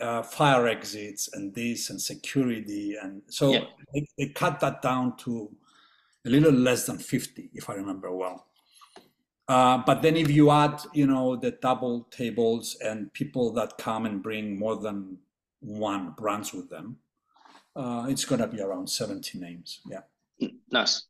uh, 0.00 0.22
fire 0.24 0.66
exits 0.66 1.28
and 1.34 1.54
this 1.54 1.90
and 1.90 2.00
security. 2.02 2.96
And 3.00 3.22
so 3.28 3.52
they, 3.94 4.06
they 4.18 4.28
cut 4.30 4.58
that 4.58 4.82
down 4.82 5.16
to 5.18 5.50
a 6.26 6.28
little 6.28 6.52
less 6.52 6.86
than 6.86 6.98
50, 6.98 7.50
if 7.54 7.70
I 7.70 7.74
remember 7.74 8.14
well. 8.14 8.46
Uh, 9.48 9.78
but 9.86 10.02
then 10.02 10.16
if 10.16 10.28
you 10.28 10.50
add, 10.50 10.82
you 10.92 11.06
know, 11.06 11.36
the 11.36 11.52
double 11.52 12.08
tables 12.10 12.76
and 12.84 13.12
people 13.12 13.52
that 13.52 13.78
come 13.78 14.04
and 14.04 14.22
bring 14.22 14.58
more 14.58 14.76
than 14.76 15.18
one 15.60 16.14
brands 16.18 16.52
with 16.52 16.68
them, 16.68 16.98
uh, 17.76 18.06
it's 18.08 18.24
going 18.24 18.40
to 18.40 18.48
be 18.48 18.60
around 18.60 18.88
70 18.88 19.38
names. 19.38 19.80
Yeah. 19.88 20.48
Nice. 20.72 21.04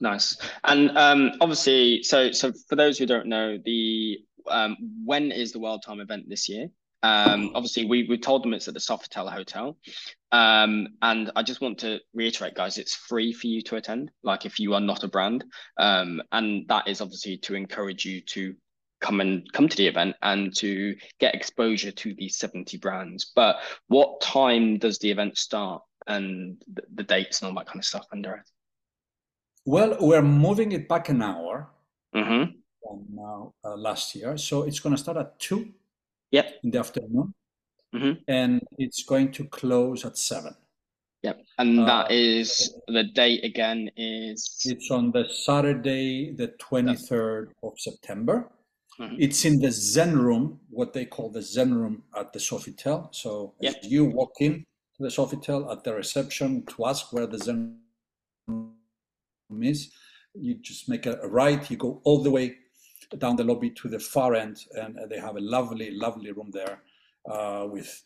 Nice. 0.00 0.36
And 0.64 0.96
um, 0.96 1.32
obviously, 1.40 2.02
so 2.02 2.32
so 2.32 2.52
for 2.68 2.76
those 2.76 2.96
who 2.96 3.04
don't 3.04 3.26
know, 3.26 3.58
the 3.62 4.18
um, 4.48 4.76
when 5.04 5.30
is 5.30 5.52
the 5.52 5.58
World 5.58 5.82
Time 5.84 6.00
event 6.00 6.28
this 6.28 6.48
year? 6.48 6.70
Um, 7.02 7.52
obviously, 7.54 7.86
we 7.86 8.06
we 8.08 8.18
told 8.18 8.42
them 8.42 8.52
it's 8.52 8.68
at 8.68 8.74
the 8.74 8.80
Sofitel 8.80 9.32
Hotel, 9.32 9.76
um, 10.32 10.88
and 11.00 11.30
I 11.34 11.42
just 11.42 11.60
want 11.60 11.78
to 11.78 12.00
reiterate, 12.14 12.54
guys, 12.54 12.78
it's 12.78 12.94
free 12.94 13.32
for 13.32 13.46
you 13.46 13.62
to 13.62 13.76
attend. 13.76 14.10
Like 14.22 14.44
if 14.44 14.58
you 14.58 14.74
are 14.74 14.80
not 14.80 15.04
a 15.04 15.08
brand, 15.08 15.44
um, 15.78 16.22
and 16.32 16.68
that 16.68 16.88
is 16.88 17.00
obviously 17.00 17.38
to 17.38 17.54
encourage 17.54 18.04
you 18.04 18.20
to 18.22 18.54
come 19.00 19.20
and 19.20 19.50
come 19.52 19.68
to 19.68 19.76
the 19.76 19.86
event 19.86 20.14
and 20.22 20.54
to 20.56 20.94
get 21.18 21.34
exposure 21.34 21.90
to 21.90 22.14
these 22.14 22.36
70 22.36 22.76
brands. 22.78 23.32
But 23.34 23.56
what 23.88 24.20
time 24.20 24.78
does 24.78 24.98
the 24.98 25.10
event 25.10 25.38
start 25.38 25.82
and 26.06 26.62
the, 26.72 26.82
the 26.94 27.02
dates 27.02 27.40
and 27.40 27.48
all 27.48 27.54
that 27.56 27.66
kind 27.66 27.80
of 27.80 27.84
stuff, 27.84 28.06
under 28.12 28.34
it 28.34 28.50
Well, 29.64 29.96
we're 30.00 30.22
moving 30.22 30.72
it 30.72 30.88
back 30.88 31.08
an 31.08 31.22
hour 31.22 31.70
mm-hmm. 32.14 32.52
from 32.82 33.06
now 33.10 33.54
uh, 33.64 33.76
last 33.76 34.14
year, 34.14 34.36
so 34.36 34.64
it's 34.64 34.80
going 34.80 34.94
to 34.94 35.00
start 35.00 35.16
at 35.16 35.38
two 35.38 35.72
Yep. 36.30 36.60
In 36.64 36.70
the 36.70 36.78
afternoon. 36.78 37.34
Mm-hmm. 37.94 38.22
And 38.28 38.62
it's 38.78 39.02
going 39.02 39.32
to 39.32 39.44
close 39.46 40.04
at 40.04 40.16
seven. 40.16 40.54
Yep. 41.22 41.42
And 41.58 41.80
uh, 41.80 41.84
that 41.84 42.10
is 42.12 42.74
the 42.88 43.04
date 43.04 43.44
again 43.44 43.90
is 43.96 44.62
it's 44.64 44.90
on 44.90 45.10
the 45.10 45.28
Saturday, 45.28 46.32
the 46.32 46.48
23rd 46.58 47.48
of 47.62 47.78
September. 47.78 48.50
Mm-hmm. 48.98 49.16
It's 49.18 49.44
in 49.44 49.60
the 49.60 49.70
Zen 49.70 50.18
room, 50.18 50.60
what 50.70 50.92
they 50.92 51.04
call 51.04 51.30
the 51.30 51.42
Zen 51.42 51.74
room 51.74 52.02
at 52.16 52.32
the 52.32 52.38
Sofitel. 52.38 53.14
So 53.14 53.54
yep. 53.60 53.76
you 53.82 54.04
walk 54.06 54.32
in 54.40 54.64
to 54.96 55.02
the 55.02 55.08
Sofitel 55.08 55.70
at 55.72 55.84
the 55.84 55.94
reception 55.94 56.64
to 56.66 56.86
ask 56.86 57.12
where 57.12 57.26
the 57.26 57.38
Zen 57.38 57.78
room 58.46 58.72
is, 59.62 59.90
you 60.34 60.54
just 60.54 60.88
make 60.88 61.06
a 61.06 61.16
right, 61.28 61.68
you 61.70 61.76
go 61.76 62.00
all 62.04 62.22
the 62.22 62.30
way 62.30 62.56
down 63.18 63.36
the 63.36 63.44
lobby 63.44 63.70
to 63.70 63.88
the 63.88 63.98
far 63.98 64.34
end, 64.34 64.64
and 64.74 64.98
they 65.08 65.18
have 65.18 65.36
a 65.36 65.40
lovely, 65.40 65.90
lovely 65.90 66.32
room 66.32 66.50
there 66.52 66.82
uh, 67.30 67.66
with 67.68 68.04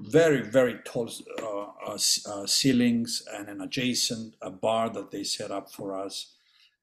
very, 0.00 0.42
very 0.42 0.78
tall 0.84 1.10
uh, 1.42 1.92
uh, 1.92 1.98
uh 2.26 2.46
ceilings 2.46 3.22
and 3.32 3.48
an 3.48 3.60
adjacent 3.60 4.34
bar 4.60 4.90
that 4.90 5.10
they 5.10 5.24
set 5.24 5.50
up 5.50 5.70
for 5.70 5.96
us. 5.96 6.34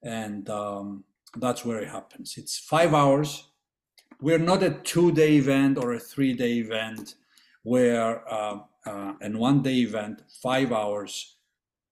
And 0.02 0.48
um, 0.48 1.04
that's 1.36 1.64
where 1.64 1.80
it 1.80 1.88
happens. 1.88 2.36
It's 2.36 2.58
five 2.58 2.94
hours. 2.94 3.48
We're 4.20 4.38
not 4.38 4.62
a 4.62 4.70
two-day 4.70 5.36
event 5.36 5.78
or 5.78 5.92
a 5.92 5.98
three-day 5.98 6.58
event 6.58 7.14
where 7.62 8.22
uh, 8.32 8.60
uh, 8.86 9.14
and 9.20 9.38
one-day 9.38 9.76
event, 9.76 10.22
five 10.42 10.72
hours 10.72 11.36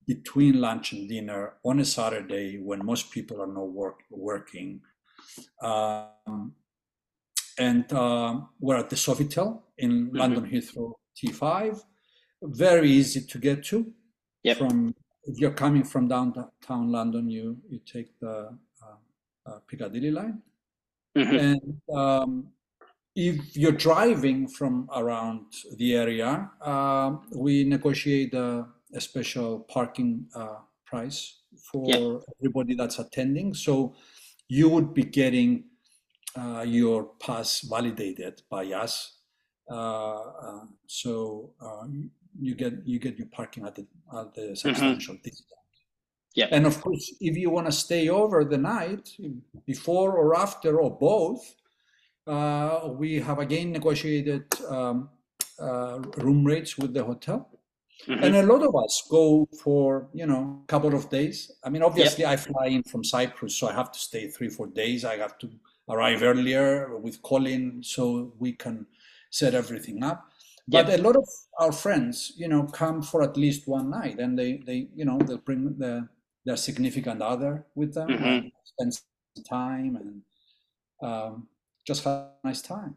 between 0.06 0.60
lunch 0.60 0.92
and 0.92 1.08
dinner 1.08 1.54
on 1.64 1.80
a 1.80 1.84
Saturday 1.84 2.58
when 2.58 2.84
most 2.84 3.10
people 3.10 3.42
are 3.42 3.46
not 3.46 3.70
work, 3.70 4.00
working. 4.10 4.80
Um, 5.62 6.54
and 7.58 7.92
uh, 7.92 8.40
we're 8.60 8.76
at 8.76 8.90
the 8.90 8.96
Sofitel 8.96 9.62
in 9.78 10.06
mm-hmm. 10.06 10.16
London 10.16 10.46
Heathrow 10.46 10.92
T5. 11.16 11.80
Very 12.42 12.90
easy 12.90 13.22
to 13.22 13.38
get 13.38 13.64
to. 13.64 13.92
Yep. 14.44 14.58
From 14.58 14.94
if 15.24 15.38
you're 15.38 15.52
coming 15.52 15.84
from 15.84 16.08
downtown 16.08 16.92
London, 16.92 17.28
you 17.28 17.58
you 17.68 17.80
take 17.84 18.18
the 18.20 18.56
uh, 18.82 19.50
uh, 19.50 19.58
Piccadilly 19.66 20.10
line, 20.10 20.40
mm-hmm. 21.16 21.36
and 21.36 21.80
um, 21.92 22.52
if 23.16 23.56
you're 23.56 23.72
driving 23.72 24.46
from 24.46 24.88
around 24.94 25.46
the 25.76 25.96
area, 25.96 26.48
uh, 26.60 27.16
we 27.34 27.64
negotiate 27.64 28.32
a, 28.34 28.66
a 28.94 29.00
special 29.00 29.60
parking 29.68 30.26
uh, 30.36 30.58
price 30.86 31.40
for 31.70 31.84
yep. 31.88 32.22
everybody 32.40 32.74
that's 32.76 33.00
attending. 33.00 33.54
So 33.54 33.96
you 34.48 34.68
would 34.68 34.94
be 34.94 35.04
getting 35.04 35.64
uh, 36.36 36.64
your 36.66 37.10
pass 37.20 37.60
validated 37.60 38.42
by 38.50 38.66
us. 38.72 39.18
Uh, 39.70 40.16
uh, 40.16 40.64
so 40.86 41.52
uh, 41.60 41.86
you 42.40 42.54
get 42.54 42.74
you 42.86 42.98
get 42.98 43.18
your 43.18 43.28
parking 43.28 43.66
at 43.66 43.74
the 43.74 43.86
at 44.18 44.34
the 44.34 44.40
mm-hmm. 44.40 44.54
substantial 44.54 45.14
mm-hmm. 45.14 45.22
discount. 45.22 45.58
Yeah. 46.34 46.48
And 46.50 46.66
of 46.66 46.80
course, 46.80 47.14
if 47.20 47.36
you 47.36 47.50
want 47.50 47.66
to 47.66 47.72
stay 47.72 48.08
over 48.08 48.44
the 48.44 48.58
night, 48.58 49.10
before 49.66 50.12
or 50.16 50.36
after 50.36 50.78
or 50.80 50.96
both, 50.96 51.54
uh, 52.26 52.90
we 52.92 53.16
have 53.20 53.38
again 53.38 53.72
negotiated 53.72 54.44
um, 54.68 55.08
uh, 55.58 55.98
room 56.18 56.44
rates 56.44 56.78
with 56.78 56.94
the 56.94 57.02
hotel. 57.02 57.57
Mm-hmm. 58.06 58.24
And 58.24 58.36
a 58.36 58.42
lot 58.42 58.62
of 58.62 58.76
us 58.76 59.06
go 59.10 59.48
for, 59.62 60.08
you 60.12 60.26
know, 60.26 60.60
a 60.62 60.66
couple 60.66 60.94
of 60.94 61.10
days. 61.10 61.50
I 61.64 61.68
mean, 61.68 61.82
obviously, 61.82 62.24
I 62.24 62.36
fly 62.36 62.66
in 62.66 62.82
from 62.84 63.02
Cyprus, 63.02 63.56
so 63.56 63.68
I 63.68 63.72
have 63.72 63.90
to 63.92 63.98
stay 63.98 64.28
three, 64.28 64.48
four 64.48 64.68
days. 64.68 65.04
I 65.04 65.16
have 65.16 65.36
to 65.38 65.50
arrive 65.88 66.22
earlier 66.22 66.96
with 66.96 67.20
Colin 67.22 67.82
so 67.82 68.32
we 68.38 68.52
can 68.52 68.86
set 69.30 69.54
everything 69.54 70.02
up. 70.02 70.24
But 70.68 70.90
a 70.90 70.98
lot 70.98 71.16
of 71.16 71.26
our 71.58 71.72
friends, 71.72 72.34
you 72.36 72.46
know, 72.46 72.64
come 72.64 73.02
for 73.02 73.22
at 73.22 73.38
least 73.38 73.66
one 73.66 73.88
night 73.88 74.18
and 74.18 74.38
they, 74.38 74.58
they 74.66 74.88
you 74.94 75.06
know, 75.06 75.18
they'll 75.18 75.38
bring 75.38 75.76
the, 75.78 76.06
their 76.44 76.58
significant 76.58 77.22
other 77.22 77.64
with 77.74 77.94
them 77.94 78.08
mm-hmm. 78.08 78.24
and 78.24 78.52
spend 78.64 78.94
some 78.94 79.44
time 79.48 79.96
and 79.96 80.22
um, 81.02 81.48
just 81.86 82.04
have 82.04 82.12
a 82.12 82.46
nice 82.46 82.60
time. 82.60 82.96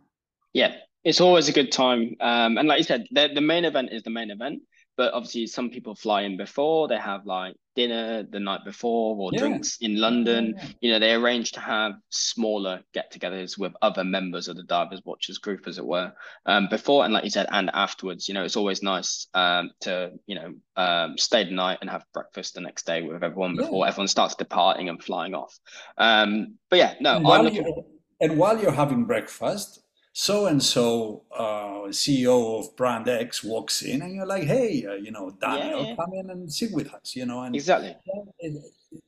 Yeah, 0.52 0.76
it's 1.06 1.22
always 1.22 1.48
a 1.48 1.54
good 1.54 1.72
time. 1.72 2.18
Um, 2.20 2.58
and 2.58 2.68
like 2.68 2.80
you 2.80 2.84
said, 2.84 3.06
the, 3.12 3.30
the 3.34 3.42
main 3.42 3.64
event 3.64 3.90
is 3.94 4.04
the 4.04 4.10
main 4.10 4.32
event 4.32 4.62
but 4.98 5.14
obviously 5.14 5.48
some 5.48 5.70
people 5.70 5.96
fly 5.96 6.22
in 6.24 6.38
before 6.38 6.88
they 6.88 6.98
have 6.98 7.26
like 7.26 7.56
dinner 7.76 8.24
the 8.24 8.40
night 8.40 8.60
before 8.66 9.16
or 9.16 9.30
yeah. 9.32 9.40
drinks 9.40 9.78
in 9.80 9.96
london 9.96 10.54
yeah. 10.58 10.66
you 10.82 10.92
know 10.92 11.00
they 11.00 11.14
arrange 11.14 11.52
to 11.52 11.60
have 11.60 11.94
smaller 12.10 12.82
get-togethers 12.94 13.58
with 13.58 13.72
other 13.82 14.04
members 14.04 14.48
of 14.48 14.58
the 14.58 14.64
divers 14.64 15.02
watchers 15.06 15.38
group 15.38 15.68
as 15.68 15.78
it 15.78 15.86
were 15.86 16.12
um, 16.46 16.68
before 16.70 17.06
and 17.06 17.14
like 17.14 17.24
you 17.24 17.30
said 17.30 17.48
and 17.52 17.70
afterwards 17.74 18.28
you 18.28 18.34
know 18.34 18.44
it's 18.44 18.58
always 18.58 18.84
nice 18.84 19.28
um, 19.34 19.72
to 19.80 20.12
you 20.28 20.36
know 20.36 20.54
um, 20.76 21.18
stay 21.18 21.44
the 21.46 21.52
night 21.52 21.78
and 21.82 21.90
have 21.90 22.04
breakfast 22.14 22.56
the 22.56 22.62
next 22.62 22.86
day 22.86 23.02
with 23.02 23.24
everyone 23.24 23.56
before 23.56 23.86
yeah. 23.86 23.90
everyone 23.90 24.08
starts 24.08 24.36
departing 24.36 24.90
and 24.90 25.02
flying 25.02 25.34
off 25.34 25.58
um, 25.98 26.56
but 26.70 26.80
yeah 26.80 26.96
no 27.00 27.16
and 27.16 27.26
while, 27.26 27.44
looking... 27.44 27.84
and 28.20 28.38
while 28.38 28.62
you're 28.62 28.72
having 28.72 29.06
breakfast 29.06 29.82
so 30.14 30.48
and 30.48 30.62
so 30.62 31.24
uh, 31.36 31.88
CEO 31.90 32.60
of 32.60 32.76
brand 32.76 33.08
X 33.08 33.44
walks 33.44 33.82
in, 33.82 34.02
and 34.02 34.14
you're 34.14 34.26
like, 34.26 34.44
hey, 34.44 34.86
uh, 34.86 34.94
you 34.94 35.12
know, 35.12 35.32
Daniel, 35.40 35.82
yeah, 35.82 35.88
yeah. 35.90 35.96
come 35.96 36.14
in 36.14 36.30
and 36.30 36.52
sit 36.52 36.72
with 36.74 36.94
us, 36.94 37.16
you 37.16 37.26
know, 37.26 37.42
and 37.44 37.56
exactly, 37.56 37.96
it, 38.40 38.40
it, 38.40 38.64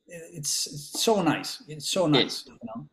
it's, 0.08 0.68
it's 0.68 1.02
so 1.02 1.22
nice. 1.22 1.62
It's 1.68 1.90
so 1.90 2.08
nice, 2.08 2.46
you 2.46 2.58
know. 2.64 2.88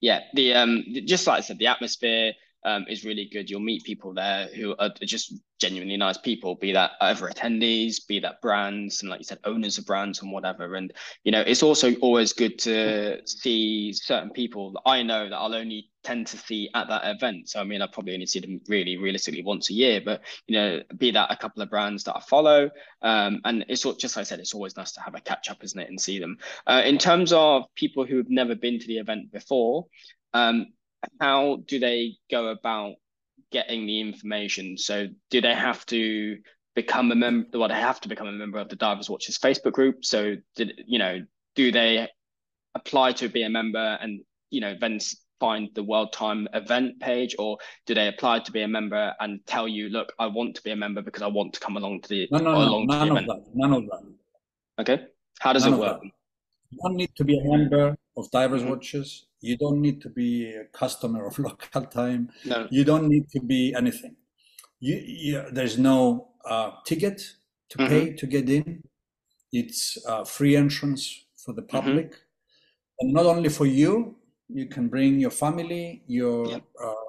Yeah, 0.00 0.20
the 0.34 0.54
um, 0.54 0.84
just 1.06 1.26
like 1.26 1.38
I 1.38 1.40
said, 1.40 1.58
the 1.58 1.68
atmosphere 1.68 2.34
um, 2.66 2.84
is 2.88 3.04
really 3.04 3.28
good. 3.32 3.48
You'll 3.48 3.60
meet 3.60 3.84
people 3.84 4.12
there 4.12 4.48
who 4.48 4.74
are 4.78 4.90
just 5.02 5.34
genuinely 5.58 5.96
nice 5.96 6.18
people, 6.18 6.56
be 6.56 6.72
that 6.72 6.92
other 7.00 7.28
attendees, 7.28 8.06
be 8.06 8.18
that 8.20 8.42
brands, 8.42 9.00
and 9.00 9.08
like 9.08 9.20
you 9.20 9.24
said, 9.24 9.38
owners 9.44 9.78
of 9.78 9.86
brands 9.86 10.20
and 10.20 10.32
whatever. 10.32 10.74
And 10.74 10.92
you 11.24 11.32
know, 11.32 11.40
it's 11.40 11.62
also 11.62 11.94
always 11.96 12.32
good 12.32 12.58
to 12.60 13.20
see 13.24 13.92
certain 13.92 14.30
people 14.30 14.72
that 14.72 14.82
I 14.84 15.02
know 15.02 15.28
that 15.28 15.36
I'll 15.36 15.54
only 15.54 15.88
tend 16.06 16.26
to 16.28 16.36
see 16.36 16.70
at 16.72 16.86
that 16.88 17.02
event. 17.04 17.48
So 17.48 17.60
I 17.60 17.64
mean, 17.64 17.82
I 17.82 17.88
probably 17.88 18.14
only 18.14 18.26
see 18.26 18.38
them 18.38 18.60
really 18.68 18.96
realistically 18.96 19.42
once 19.42 19.70
a 19.70 19.72
year, 19.72 20.00
but 20.04 20.22
you 20.46 20.56
know, 20.56 20.80
be 20.96 21.10
that 21.10 21.32
a 21.32 21.36
couple 21.36 21.62
of 21.62 21.70
brands 21.70 22.04
that 22.04 22.16
I 22.16 22.20
follow. 22.20 22.70
Um, 23.02 23.40
and 23.44 23.64
it's 23.68 23.82
just 23.82 24.16
like 24.16 24.22
I 24.22 24.24
said, 24.24 24.38
it's 24.38 24.54
always 24.54 24.76
nice 24.76 24.92
to 24.92 25.00
have 25.00 25.16
a 25.16 25.20
catch 25.20 25.50
up, 25.50 25.64
isn't 25.64 25.80
it, 25.80 25.88
and 25.88 26.00
see 26.00 26.20
them. 26.20 26.38
Uh, 26.66 26.82
in 26.84 26.98
terms 26.98 27.32
of 27.32 27.64
people 27.74 28.06
who 28.06 28.18
have 28.18 28.30
never 28.30 28.54
been 28.54 28.78
to 28.78 28.86
the 28.86 28.98
event 28.98 29.32
before, 29.32 29.86
um, 30.32 30.66
how 31.20 31.58
do 31.66 31.80
they 31.80 32.16
go 32.30 32.48
about 32.48 32.94
getting 33.50 33.86
the 33.86 34.00
information? 34.00 34.78
So 34.78 35.08
do 35.30 35.40
they 35.40 35.54
have 35.54 35.84
to 35.86 36.38
become 36.76 37.10
a 37.10 37.16
member? 37.16 37.58
Well, 37.58 37.68
they 37.68 37.74
have 37.74 38.00
to 38.02 38.08
become 38.08 38.28
a 38.28 38.32
member 38.32 38.58
of 38.58 38.68
the 38.68 38.76
Divers 38.76 39.10
Watchers 39.10 39.38
Facebook 39.38 39.72
group. 39.72 40.04
So 40.04 40.36
did 40.54 40.82
you 40.86 41.00
know? 41.00 41.26
Do 41.56 41.72
they 41.72 42.08
apply 42.74 43.12
to 43.12 43.28
be 43.28 43.42
a 43.42 43.48
member 43.48 43.98
and 44.02 44.20
you 44.50 44.60
know 44.60 44.76
then 44.78 44.98
find 45.38 45.68
the 45.74 45.82
World 45.82 46.12
Time 46.12 46.48
event 46.54 47.00
page, 47.00 47.34
or 47.38 47.58
do 47.86 47.94
they 47.94 48.08
apply 48.08 48.40
to 48.40 48.52
be 48.52 48.62
a 48.62 48.68
member 48.68 49.14
and 49.20 49.40
tell 49.46 49.68
you, 49.68 49.88
look, 49.88 50.12
I 50.18 50.26
want 50.26 50.54
to 50.56 50.62
be 50.62 50.70
a 50.70 50.76
member 50.76 51.02
because 51.02 51.22
I 51.22 51.26
want 51.26 51.52
to 51.54 51.60
come 51.60 51.76
along 51.76 52.02
to 52.02 52.08
the 52.08 52.28
no, 52.30 52.38
no, 52.38 52.52
no, 52.52 52.84
none 52.84 53.02
of 53.02 53.16
event? 53.16 53.26
that, 53.28 53.44
none 53.54 53.72
of 53.72 53.82
that. 53.84 54.02
Okay, 54.80 55.04
how 55.40 55.52
does 55.52 55.64
none 55.64 55.74
it 55.74 55.80
work? 55.80 56.02
You 56.70 56.78
don't 56.82 56.96
need 56.96 57.14
to 57.16 57.24
be 57.24 57.38
a 57.38 57.44
member 57.44 57.96
of 58.16 58.30
Divers. 58.30 58.64
Watchers. 58.64 59.26
You 59.40 59.56
don't 59.56 59.80
need 59.80 60.00
to 60.02 60.08
be 60.08 60.52
a 60.52 60.64
customer 60.64 61.26
of 61.26 61.38
local 61.48 61.82
time. 61.82 62.30
No. 62.44 62.66
You 62.70 62.84
don't 62.84 63.08
need 63.08 63.28
to 63.30 63.40
be 63.40 63.74
anything. 63.74 64.16
You, 64.80 64.96
you 64.96 65.44
there's 65.52 65.78
no 65.78 66.28
uh, 66.44 66.72
ticket 66.84 67.22
to 67.70 67.78
mm-hmm. 67.78 67.88
pay 67.88 68.12
to 68.14 68.26
get 68.26 68.48
in. 68.48 68.82
It's 69.52 69.98
uh, 70.06 70.24
free 70.24 70.56
entrance 70.56 71.24
for 71.36 71.52
the 71.52 71.62
mm-hmm. 71.62 71.76
public, 71.76 72.10
mm-hmm. 72.10 73.00
and 73.00 73.12
not 73.12 73.26
only 73.26 73.48
for 73.48 73.66
you. 73.66 74.15
You 74.48 74.66
can 74.66 74.88
bring 74.88 75.18
your 75.18 75.30
family, 75.30 76.02
your 76.06 76.46
yep. 76.46 76.62
uh, 76.82 77.06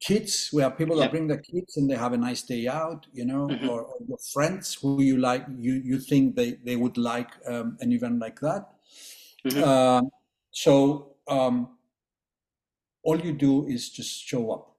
kids. 0.00 0.50
We 0.52 0.62
have 0.62 0.76
people 0.78 0.96
that 0.96 1.10
bring 1.10 1.26
their 1.26 1.38
kids 1.38 1.76
and 1.76 1.90
they 1.90 1.96
have 1.96 2.12
a 2.12 2.16
nice 2.16 2.42
day 2.42 2.68
out, 2.68 3.06
you 3.12 3.24
know, 3.24 3.46
mm-hmm. 3.46 3.68
or, 3.68 3.82
or, 3.82 3.96
your 4.06 4.18
friends 4.32 4.74
who 4.74 5.02
you 5.02 5.18
like, 5.18 5.44
you 5.58 5.74
you 5.74 5.98
think 5.98 6.36
they 6.36 6.52
they 6.64 6.76
would 6.76 6.96
like 6.96 7.30
um, 7.46 7.76
an 7.80 7.92
event 7.92 8.18
like 8.18 8.40
that. 8.40 8.68
Mm-hmm. 9.46 9.62
Uh, 9.62 10.02
so 10.50 11.16
um, 11.28 11.76
all 13.02 13.20
you 13.20 13.32
do 13.32 13.66
is 13.66 13.90
just 13.90 14.24
show 14.24 14.50
up. 14.50 14.76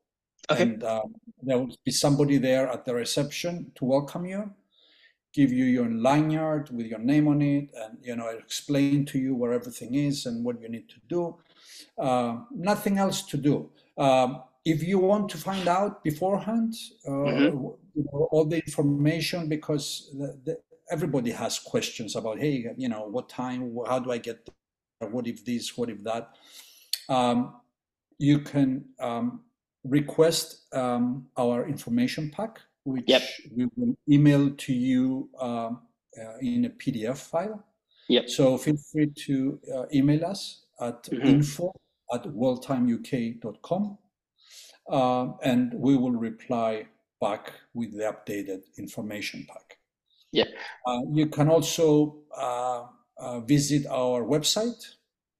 Okay. 0.49 0.63
And 0.63 0.83
um, 0.83 1.15
there 1.41 1.57
will 1.57 1.75
be 1.83 1.91
somebody 1.91 2.37
there 2.37 2.67
at 2.69 2.85
the 2.85 2.93
reception 2.93 3.71
to 3.75 3.85
welcome 3.85 4.25
you, 4.25 4.51
give 5.33 5.51
you 5.51 5.65
your 5.65 5.89
lanyard 5.89 6.69
with 6.69 6.85
your 6.85 6.99
name 6.99 7.27
on 7.27 7.41
it, 7.41 7.69
and 7.75 7.97
you 8.01 8.15
know 8.15 8.27
explain 8.27 9.05
to 9.05 9.17
you 9.17 9.35
where 9.35 9.53
everything 9.53 9.95
is 9.95 10.25
and 10.25 10.43
what 10.45 10.61
you 10.61 10.69
need 10.69 10.87
to 10.89 10.99
do. 11.09 11.35
Uh, 11.97 12.37
nothing 12.51 12.97
else 12.97 13.21
to 13.23 13.37
do. 13.37 13.69
Um, 13.97 14.43
if 14.65 14.83
you 14.83 14.99
want 14.99 15.29
to 15.29 15.37
find 15.37 15.67
out 15.67 16.03
beforehand, 16.03 16.73
uh, 17.07 17.11
mm-hmm. 17.11 18.07
all 18.31 18.45
the 18.45 18.57
information, 18.57 19.47
because 19.47 20.09
the, 20.17 20.39
the, 20.43 20.57
everybody 20.91 21.31
has 21.31 21.59
questions 21.59 22.15
about, 22.15 22.39
hey, 22.39 22.65
you 22.77 22.89
know, 22.89 23.05
what 23.05 23.29
time, 23.29 23.75
how 23.87 23.99
do 23.99 24.11
I 24.11 24.17
get 24.17 24.45
there? 24.45 25.09
what 25.09 25.27
if 25.27 25.45
this, 25.45 25.77
what 25.77 25.89
if 25.89 26.03
that. 26.03 26.35
Um, 27.09 27.55
you 28.17 28.39
can 28.39 28.85
um, 28.99 29.41
request 29.83 30.73
um, 30.73 31.27
our 31.37 31.67
information 31.67 32.31
pack, 32.31 32.59
which 32.85 33.05
yep. 33.07 33.21
we 33.55 33.67
will 33.75 33.95
email 34.09 34.51
to 34.51 34.73
you 34.73 35.29
um, 35.39 35.81
uh, 36.17 36.37
in 36.41 36.65
a 36.65 36.69
PDF 36.69 37.17
file. 37.17 37.63
Yep. 38.07 38.29
So 38.29 38.57
feel 38.57 38.77
free 38.77 39.11
to 39.25 39.59
uh, 39.75 39.85
email 39.93 40.25
us 40.25 40.64
at 40.79 41.03
mm-hmm. 41.03 41.27
info 41.27 41.71
at 42.13 42.23
worldtimeuk.com 42.23 43.97
uh, 44.89 45.27
and 45.43 45.73
we 45.73 45.95
will 45.95 46.11
reply 46.11 46.85
back 47.21 47.53
with 47.73 47.91
the 47.97 48.03
updated 48.03 48.61
information 48.77 49.45
pack. 49.47 49.77
Yeah. 50.31 50.45
Uh, 50.85 50.99
you 51.11 51.27
can 51.27 51.49
also 51.49 52.17
uh, 52.37 52.83
uh, 53.17 53.39
visit 53.41 53.87
our 53.87 54.23
website, 54.23 54.83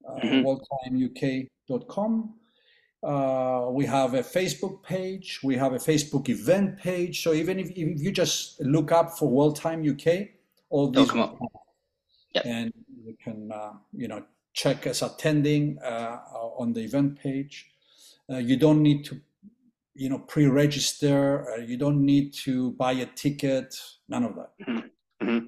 uh, 0.08 0.14
mm-hmm. 0.16 0.46
worldtimeuk.com. 0.46 2.34
Uh, 3.04 3.68
we 3.70 3.86
have 3.86 4.16
a 4.16 4.24
Facebook 4.24 4.82
page. 4.82 5.40
We 5.44 5.58
have 5.58 5.74
a 5.74 5.78
Facebook 5.78 6.28
event 6.30 6.80
page. 6.80 7.22
So 7.22 7.34
even 7.34 7.60
if, 7.60 7.70
if 7.72 8.02
you 8.02 8.12
just 8.12 8.60
look 8.62 8.92
up 8.92 9.12
for 9.18 9.30
World 9.30 9.58
Time 9.58 9.88
UK, 9.88 10.30
all 10.70 10.90
these 10.90 11.14
will 11.14 11.28
come 11.28 11.40
up. 11.44 11.52
Yep. 12.34 12.46
and 12.46 12.74
you 13.06 13.16
can 13.24 13.50
uh, 13.50 13.72
you 13.94 14.10
know 14.10 14.22
check 14.56 14.88
as 14.88 15.02
attending 15.04 15.78
uh, 15.84 16.18
on 16.58 16.74
the 16.74 16.82
event 16.82 17.20
page. 17.20 17.70
Uh, 18.32 18.38
you 18.38 18.58
don't 18.58 18.82
need 18.82 19.06
to, 19.06 19.22
you 19.94 20.10
know, 20.10 20.20
pre-register. 20.20 21.52
Uh, 21.52 21.58
you 21.58 21.78
don't 21.78 22.04
need 22.04 22.34
to 22.34 22.72
buy 22.72 22.94
a 22.94 23.06
ticket. 23.06 23.76
None 24.10 24.24
of 24.24 24.36
that. 24.36 24.50
Mm-hmm. 24.68 25.28
Mm-hmm. 25.28 25.48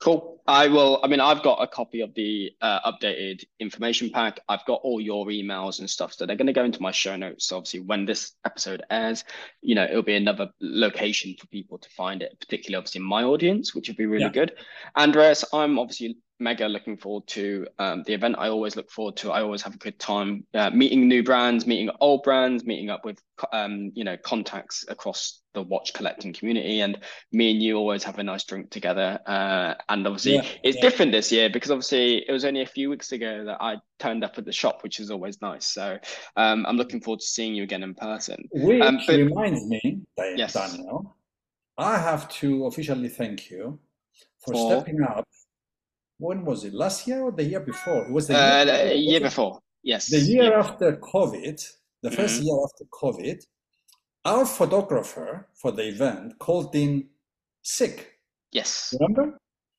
Cool. 0.00 0.42
I 0.46 0.66
will. 0.66 0.98
I 1.04 1.08
mean, 1.08 1.20
I've 1.20 1.42
got 1.42 1.62
a 1.62 1.66
copy 1.66 2.00
of 2.00 2.14
the 2.14 2.50
uh, 2.60 2.90
updated 2.90 3.44
information 3.60 4.10
pack. 4.10 4.40
I've 4.48 4.64
got 4.64 4.80
all 4.82 5.00
your 5.00 5.26
emails 5.26 5.78
and 5.78 5.88
stuff. 5.88 6.14
So 6.14 6.26
they're 6.26 6.36
going 6.36 6.46
to 6.46 6.54
go 6.54 6.64
into 6.64 6.82
my 6.82 6.90
show 6.90 7.16
notes. 7.16 7.46
So 7.46 7.58
obviously, 7.58 7.80
when 7.80 8.06
this 8.06 8.32
episode 8.44 8.82
airs, 8.90 9.24
you 9.60 9.74
know, 9.74 9.84
it'll 9.84 10.02
be 10.02 10.16
another 10.16 10.48
location 10.60 11.36
for 11.38 11.46
people 11.48 11.78
to 11.78 11.88
find 11.90 12.22
it, 12.22 12.34
particularly 12.40 12.78
obviously 12.78 13.02
my 13.02 13.22
audience, 13.22 13.74
which 13.74 13.88
would 13.88 13.98
be 13.98 14.06
really 14.06 14.24
yeah. 14.24 14.30
good. 14.30 14.52
Andreas, 14.96 15.44
I'm 15.52 15.78
obviously 15.78 16.16
mega 16.40 16.66
looking 16.66 16.96
forward 16.96 17.26
to 17.28 17.66
um, 17.78 18.02
the 18.04 18.14
event. 18.14 18.36
I 18.38 18.48
always 18.48 18.76
look 18.76 18.90
forward 18.90 19.16
to. 19.18 19.30
I 19.30 19.42
always 19.42 19.62
have 19.62 19.74
a 19.74 19.78
good 19.78 19.98
time 19.98 20.44
uh, 20.54 20.70
meeting 20.70 21.06
new 21.06 21.22
brands, 21.22 21.66
meeting 21.66 21.90
old 22.00 22.22
brands, 22.22 22.64
meeting 22.64 22.90
up 22.90 23.04
with 23.04 23.20
um, 23.52 23.92
you 23.94 24.04
know 24.04 24.16
contacts 24.16 24.84
across 24.88 25.40
the 25.52 25.62
watch 25.62 25.92
collecting 25.92 26.32
community. 26.32 26.80
And 26.80 26.98
me 27.32 27.50
and 27.50 27.62
you 27.62 27.76
always 27.76 28.02
have 28.04 28.18
a 28.18 28.22
nice 28.22 28.44
drink 28.44 28.70
together. 28.70 29.20
Uh, 29.26 29.74
and 29.88 30.06
obviously, 30.06 30.36
yeah, 30.36 30.44
it's 30.62 30.76
yeah. 30.76 30.82
different 30.82 31.12
this 31.12 31.30
year 31.30 31.50
because 31.50 31.70
obviously 31.70 32.24
it 32.26 32.32
was 32.32 32.44
only 32.44 32.62
a 32.62 32.66
few 32.66 32.90
weeks 32.90 33.12
ago 33.12 33.44
that 33.44 33.58
I 33.60 33.76
turned 33.98 34.24
up 34.24 34.38
at 34.38 34.44
the 34.44 34.52
shop, 34.52 34.82
which 34.82 35.00
is 35.00 35.10
always 35.10 35.40
nice. 35.42 35.66
So 35.66 35.98
um, 36.36 36.64
I'm 36.66 36.76
looking 36.76 37.00
forward 37.00 37.20
to 37.20 37.26
seeing 37.26 37.54
you 37.54 37.62
again 37.62 37.82
in 37.82 37.94
person. 37.94 38.48
Which 38.52 38.82
um, 38.82 39.00
but, 39.06 39.16
reminds 39.16 39.66
me, 39.66 40.00
yes. 40.16 40.54
Daniel, 40.54 41.16
I 41.76 41.98
have 41.98 42.28
to 42.40 42.66
officially 42.66 43.08
thank 43.08 43.50
you 43.50 43.78
for, 44.38 44.54
for 44.54 44.70
stepping 44.70 45.02
up 45.02 45.26
when 46.20 46.44
was 46.44 46.64
it? 46.64 46.74
Last 46.74 47.06
year 47.08 47.22
or 47.22 47.32
the 47.32 47.42
year 47.42 47.60
before? 47.60 48.06
It 48.06 48.12
was 48.12 48.26
the 48.28 48.34
year, 48.34 48.42
uh, 48.42 48.64
before. 48.64 48.94
year 48.94 49.20
before. 49.20 49.60
Yes. 49.82 50.06
The 50.06 50.20
year 50.20 50.58
after 50.58 50.96
COVID, 50.96 51.58
the 52.02 52.10
1st 52.10 52.16
mm-hmm. 52.16 52.42
year 52.44 52.58
after 52.62 52.84
COVID, 53.02 53.46
our 54.26 54.44
photographer 54.44 55.48
for 55.54 55.72
the 55.72 55.88
event 55.88 56.38
called 56.38 56.74
in 56.76 57.08
sick. 57.62 58.18
Yes. 58.52 58.94
Remember? 59.00 59.38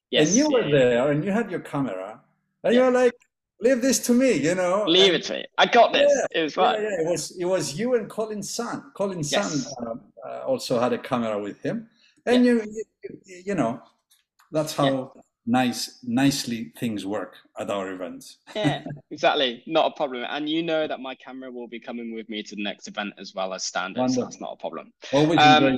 Yes. 0.09 0.29
And 0.29 0.37
you 0.37 0.49
were 0.49 0.69
there 0.69 1.11
and 1.11 1.23
you 1.23 1.31
had 1.31 1.51
your 1.51 1.59
camera 1.59 2.19
and 2.63 2.73
yeah. 2.73 2.81
you're 2.81 2.91
like, 2.91 3.13
leave 3.61 3.81
this 3.81 3.99
to 4.07 4.13
me, 4.13 4.33
you 4.33 4.55
know. 4.55 4.83
Leave 4.87 5.13
and, 5.13 5.15
it 5.15 5.23
to 5.25 5.33
me. 5.33 5.45
I 5.59 5.67
got 5.67 5.93
this. 5.93 6.11
Yeah, 6.11 6.39
it 6.39 6.43
was 6.43 6.53
fine. 6.55 6.81
Yeah, 6.81 6.89
yeah, 6.89 7.07
it 7.07 7.11
was 7.11 7.31
it 7.39 7.45
was 7.45 7.79
you 7.79 7.93
and 7.95 8.09
Colin 8.09 8.41
Sun. 8.41 8.91
Colin 8.95 9.19
yes. 9.19 9.63
son 9.63 9.99
uh, 10.25 10.27
uh, 10.27 10.43
also 10.47 10.79
had 10.79 10.91
a 10.91 10.97
camera 10.97 11.39
with 11.39 11.61
him. 11.61 11.87
And 12.25 12.43
yeah. 12.43 12.53
you, 12.53 12.63
you, 13.25 13.43
you 13.45 13.55
know, 13.55 13.81
that's 14.51 14.75
how 14.75 15.13
nice 15.45 15.99
nicely 16.03 16.71
things 16.77 17.05
work 17.05 17.35
at 17.57 17.69
our 17.69 17.91
events 17.91 18.37
yeah 18.55 18.83
exactly. 19.09 19.63
Not 19.67 19.91
a 19.91 19.95
problem. 19.95 20.25
And 20.27 20.47
you 20.47 20.63
know 20.63 20.87
that 20.87 20.99
my 20.99 21.15
camera 21.15 21.51
will 21.51 21.67
be 21.67 21.79
coming 21.79 22.13
with 22.13 22.29
me 22.29 22.43
to 22.43 22.55
the 22.55 22.63
next 22.63 22.87
event 22.87 23.13
as 23.17 23.33
well 23.35 23.53
as 23.53 23.63
standard 23.63 24.09
so 24.11 24.21
that's 24.21 24.41
not 24.41 24.53
a 24.53 24.57
problem. 24.57 24.91
Always 25.11 25.39
um, 25.39 25.77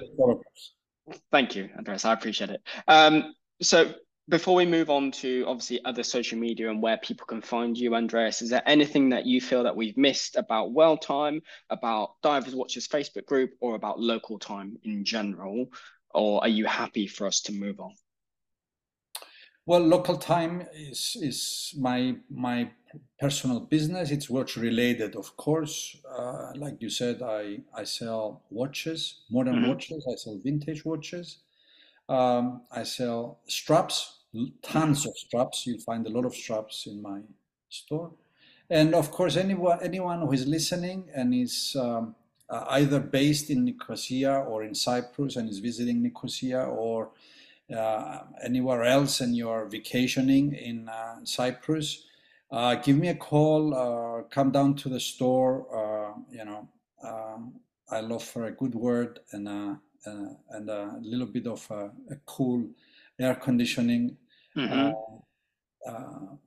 thank 1.31 1.55
you 1.55 1.69
andreas. 1.77 2.05
I 2.05 2.13
appreciate 2.13 2.49
it. 2.49 2.61
Um, 2.87 3.33
so 3.61 3.93
before 4.29 4.55
we 4.55 4.65
move 4.65 4.89
on 4.89 5.11
to 5.11 5.43
obviously 5.47 5.83
other 5.83 6.03
social 6.03 6.37
media 6.37 6.69
and 6.69 6.81
where 6.81 6.97
people 6.97 7.25
can 7.25 7.41
find 7.41 7.77
you 7.77 7.93
andreas 7.93 8.41
is 8.41 8.49
there 8.49 8.63
anything 8.65 9.09
that 9.09 9.25
you 9.25 9.41
feel 9.41 9.63
that 9.63 9.75
we've 9.75 9.97
missed 9.97 10.37
about 10.37 10.71
World 10.71 11.01
Time 11.01 11.41
about 11.69 12.11
divers 12.21 12.55
watchers 12.55 12.87
facebook 12.87 13.25
group 13.25 13.51
or 13.59 13.75
about 13.75 13.99
local 13.99 14.39
time 14.39 14.77
in 14.83 15.03
general? 15.03 15.67
Or 16.15 16.43
are 16.43 16.49
you 16.49 16.65
happy 16.65 17.07
for 17.07 17.25
us 17.25 17.41
to 17.41 17.51
move 17.51 17.79
on 17.79 17.95
well, 19.65 19.79
local 19.79 20.17
time 20.17 20.65
is 20.73 21.15
is 21.21 21.73
my 21.79 22.15
my 22.29 22.71
personal 23.19 23.61
business. 23.61 24.11
It's 24.11 24.29
watch 24.29 24.57
related, 24.57 25.15
of 25.15 25.37
course. 25.37 25.97
Uh, 26.09 26.51
like 26.55 26.81
you 26.81 26.89
said, 26.89 27.21
I 27.21 27.59
I 27.73 27.85
sell 27.85 28.43
watches, 28.49 29.21
modern 29.29 29.57
mm-hmm. 29.57 29.69
watches. 29.69 30.05
I 30.11 30.15
sell 30.15 30.39
vintage 30.43 30.83
watches. 30.83 31.39
Um, 32.09 32.63
I 32.71 32.83
sell 32.83 33.39
straps, 33.47 34.19
tons 34.61 35.05
of 35.05 35.15
straps. 35.15 35.65
You'll 35.65 35.79
find 35.79 36.05
a 36.05 36.09
lot 36.09 36.25
of 36.25 36.35
straps 36.35 36.85
in 36.85 37.01
my 37.01 37.21
store. 37.69 38.11
And 38.69 38.93
of 38.93 39.11
course, 39.11 39.37
anyone 39.37 39.79
anyone 39.81 40.21
who 40.21 40.33
is 40.33 40.45
listening 40.45 41.09
and 41.15 41.33
is 41.33 41.75
um, 41.79 42.15
uh, 42.49 42.65
either 42.71 42.99
based 42.99 43.49
in 43.49 43.63
Nicosia 43.63 44.39
or 44.39 44.63
in 44.63 44.75
Cyprus 44.75 45.37
and 45.37 45.49
is 45.49 45.59
visiting 45.59 46.03
Nicosia 46.03 46.63
or 46.63 47.11
Uh, 47.71 48.19
anywhere 48.43 48.83
else 48.83 49.21
and 49.21 49.37
you're 49.37 49.65
vacationing 49.67 50.53
in 50.53 50.89
uh, 50.89 51.15
Cyprus, 51.23 52.03
uh, 52.51 52.75
give 52.75 52.97
me 52.97 53.07
a 53.07 53.15
call. 53.15 53.73
Uh, 53.73 54.23
come 54.23 54.51
down 54.51 54.75
to 54.75 54.89
the 54.89 54.99
store. 54.99 55.65
Uh, 55.73 56.19
you 56.29 56.43
know, 56.43 56.67
um, 57.03 57.53
I 57.89 58.01
love 58.01 58.23
for 58.23 58.45
a 58.45 58.51
good 58.51 58.75
word 58.75 59.19
and 59.31 59.47
and 60.05 60.69
a 60.69 60.99
little 61.01 61.25
bit 61.25 61.47
of 61.47 61.65
a, 61.71 61.85
a 62.11 62.17
cool 62.25 62.67
air 63.19 63.35
conditioning 63.35 64.17
mm-hmm. 64.57 64.91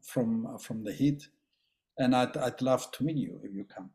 from 0.03 0.59
from 0.59 0.85
the 0.85 0.93
heat. 0.93 1.27
And 1.99 2.14
I'd 2.14 2.37
I'd 2.37 2.61
love 2.61 2.93
to 2.93 3.05
meet 3.05 3.17
you 3.17 3.41
if 3.43 3.55
you 3.55 3.64
come. 3.64 3.91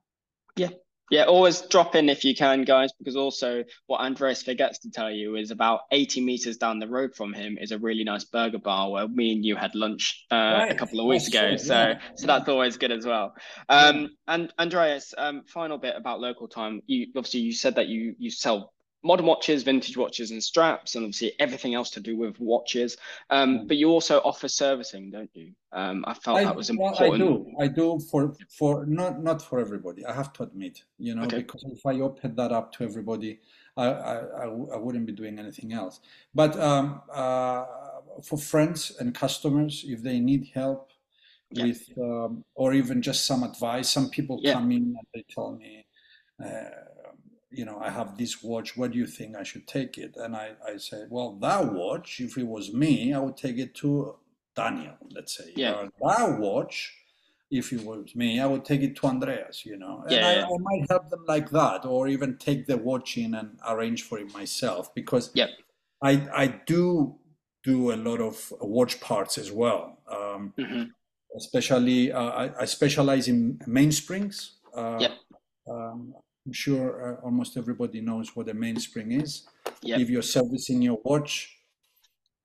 Yeah, 0.55 0.69
yeah, 1.09 1.23
always 1.23 1.61
drop 1.61 1.95
in 1.95 2.07
if 2.07 2.23
you 2.23 2.35
can, 2.35 2.63
guys, 2.63 2.91
because 2.97 3.17
also 3.17 3.63
what 3.87 3.99
Andreas 3.99 4.43
forgets 4.43 4.79
to 4.79 4.91
tell 4.91 5.11
you 5.11 5.35
is 5.35 5.51
about 5.51 5.81
80 5.91 6.21
meters 6.21 6.57
down 6.57 6.79
the 6.79 6.87
road 6.87 7.15
from 7.15 7.33
him 7.33 7.57
is 7.59 7.71
a 7.71 7.77
really 7.77 8.03
nice 8.05 8.23
burger 8.23 8.59
bar 8.59 8.89
where 8.89 9.07
me 9.07 9.33
and 9.33 9.43
you 9.43 9.57
had 9.57 9.75
lunch 9.75 10.25
uh, 10.31 10.35
right. 10.35 10.71
a 10.71 10.75
couple 10.75 11.01
of 11.01 11.07
weeks 11.07 11.25
that's 11.25 11.35
ago. 11.35 11.47
True. 11.49 11.57
So, 11.57 11.73
yeah. 11.73 11.99
so 12.15 12.27
that's 12.27 12.47
always 12.47 12.77
good 12.77 12.91
as 12.91 13.05
well. 13.05 13.33
Um. 13.67 14.09
And 14.27 14.53
Andreas, 14.57 15.13
um, 15.17 15.43
final 15.45 15.77
bit 15.77 15.95
about 15.97 16.21
local 16.21 16.47
time. 16.47 16.81
You 16.87 17.07
obviously 17.17 17.41
you 17.41 17.51
said 17.51 17.75
that 17.75 17.87
you 17.87 18.15
you 18.17 18.31
sell 18.31 18.71
modern 19.03 19.25
watches, 19.25 19.63
vintage 19.63 19.97
watches, 19.97 20.31
and 20.31 20.43
straps, 20.43 20.95
and 20.95 21.03
obviously 21.03 21.33
everything 21.39 21.73
else 21.73 21.89
to 21.91 21.99
do 21.99 22.15
with 22.15 22.39
watches. 22.39 22.97
Um, 23.29 23.59
mm. 23.59 23.67
But 23.67 23.77
you 23.77 23.89
also 23.89 24.19
offer 24.19 24.47
servicing, 24.47 25.11
don't 25.11 25.29
you? 25.33 25.51
Um, 25.71 26.03
I 26.07 26.13
felt 26.13 26.37
I, 26.37 26.43
that 26.43 26.55
was 26.55 26.69
important. 26.69 27.01
Well, 27.01 27.13
I 27.13 27.17
do. 27.17 27.53
I 27.61 27.67
do 27.67 27.99
for 27.99 28.35
for 28.49 28.85
not 28.85 29.23
not 29.23 29.41
for 29.41 29.59
everybody. 29.59 30.05
I 30.05 30.13
have 30.13 30.33
to 30.33 30.43
admit, 30.43 30.83
you 30.97 31.15
know, 31.15 31.23
okay. 31.23 31.37
because 31.37 31.63
if 31.63 31.85
I 31.85 31.99
open 32.01 32.35
that 32.35 32.51
up 32.51 32.71
to 32.73 32.83
everybody, 32.83 33.39
I 33.77 33.85
I, 33.87 34.15
I, 34.15 34.45
I 34.45 34.77
wouldn't 34.77 35.05
be 35.05 35.13
doing 35.13 35.39
anything 35.39 35.73
else. 35.73 35.99
But 36.35 36.59
um, 36.59 37.01
uh, 37.11 37.65
for 38.23 38.37
friends 38.37 38.91
and 38.99 39.15
customers, 39.15 39.83
if 39.87 40.03
they 40.03 40.19
need 40.19 40.51
help. 40.53 40.91
Yeah. 41.53 41.65
With 41.65 41.89
um, 41.97 42.45
or 42.55 42.71
even 42.73 43.01
just 43.01 43.25
some 43.25 43.43
advice. 43.43 43.89
Some 43.89 44.09
people 44.09 44.39
yeah. 44.41 44.53
come 44.53 44.71
in 44.71 44.83
and 44.83 45.07
they 45.13 45.25
tell 45.29 45.51
me, 45.51 45.85
uh, 46.41 46.47
you 47.51 47.65
know, 47.65 47.79
I 47.79 47.89
have 47.89 48.17
this 48.17 48.41
watch. 48.41 48.77
What 48.77 48.91
do 48.91 48.97
you 48.97 49.07
think 49.07 49.35
I 49.35 49.43
should 49.43 49.67
take 49.67 49.97
it? 49.97 50.15
And 50.15 50.35
I, 50.35 50.51
I 50.65 50.77
said, 50.77 51.07
well, 51.09 51.33
that 51.41 51.73
watch, 51.73 52.19
if 52.19 52.37
it 52.37 52.47
was 52.47 52.73
me, 52.73 53.13
I 53.13 53.19
would 53.19 53.37
take 53.37 53.57
it 53.57 53.75
to 53.75 54.15
Daniel, 54.55 54.95
let's 55.11 55.37
say. 55.37 55.51
Yeah. 55.55 55.73
Or 55.73 55.89
that 56.01 56.39
watch, 56.39 56.93
if 57.49 57.73
it 57.73 57.83
was 57.83 58.15
me, 58.15 58.39
I 58.39 58.45
would 58.45 58.63
take 58.63 58.81
it 58.81 58.95
to 58.97 59.07
Andreas, 59.07 59.65
you 59.65 59.77
know. 59.77 60.03
And 60.03 60.11
yeah, 60.11 60.27
I, 60.27 60.33
yeah. 60.35 60.45
I, 60.45 60.57
might 60.59 60.89
help 60.89 61.09
them 61.09 61.25
like 61.27 61.49
that, 61.51 61.85
or 61.85 62.07
even 62.07 62.37
take 62.37 62.65
the 62.65 62.77
watch 62.77 63.17
in 63.17 63.35
and 63.35 63.59
arrange 63.67 64.03
for 64.03 64.17
it 64.19 64.33
myself 64.33 64.93
because 64.95 65.31
yeah. 65.33 65.47
I, 66.01 66.27
I 66.33 66.47
do 66.47 67.15
do 67.63 67.91
a 67.91 67.97
lot 67.97 68.21
of 68.21 68.53
watch 68.61 69.01
parts 69.01 69.37
as 69.37 69.51
well. 69.51 69.97
Um, 70.09 70.53
mm-hmm. 70.57 70.83
Especially, 71.37 72.11
uh, 72.11 72.21
I, 72.21 72.61
I, 72.61 72.65
specialize 72.65 73.29
in 73.29 73.57
mainsprings. 73.67 74.51
Uh, 74.75 74.97
yep. 74.99 75.11
Um, 75.69 76.13
I'm 76.45 76.53
sure 76.53 77.19
uh, 77.19 77.25
almost 77.25 77.57
everybody 77.57 78.01
knows 78.01 78.35
what 78.35 78.49
a 78.49 78.53
mainspring 78.53 79.11
is. 79.11 79.47
Yep. 79.83 79.99
If 79.99 80.09
you're 80.09 80.21
servicing 80.21 80.81
your 80.81 80.99
watch, 81.03 81.57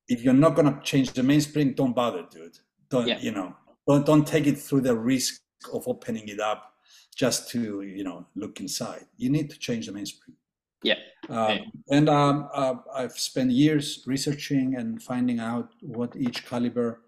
if 0.07 0.21
you're 0.23 0.33
not 0.33 0.55
gonna 0.55 0.79
change 0.83 1.11
the 1.13 1.23
mainspring, 1.23 1.73
don't 1.73 1.95
bother, 1.95 2.25
dude. 2.29 2.57
Don't 2.89 3.07
yep. 3.07 3.21
you 3.21 3.31
know? 3.31 3.55
Don't 3.87 4.05
don't 4.05 4.25
take 4.25 4.47
it 4.47 4.57
through 4.59 4.81
the 4.81 4.95
risk 4.95 5.41
of 5.73 5.87
opening 5.87 6.27
it 6.27 6.39
up 6.39 6.73
just 7.15 7.49
to 7.49 7.81
you 7.81 8.03
know 8.03 8.27
look 8.35 8.59
inside. 8.59 9.05
You 9.17 9.29
need 9.29 9.49
to 9.49 9.57
change 9.57 9.87
the 9.87 9.91
mainspring. 9.91 10.35
Yeah. 10.83 10.95
Um, 11.29 11.71
and 11.89 12.07
um, 12.07 12.49
uh, 12.53 12.75
I've 12.93 13.17
spent 13.17 13.51
years 13.51 14.03
researching 14.05 14.75
and 14.75 15.01
finding 15.01 15.39
out 15.39 15.71
what 15.81 16.15
each 16.15 16.45
caliber, 16.45 17.01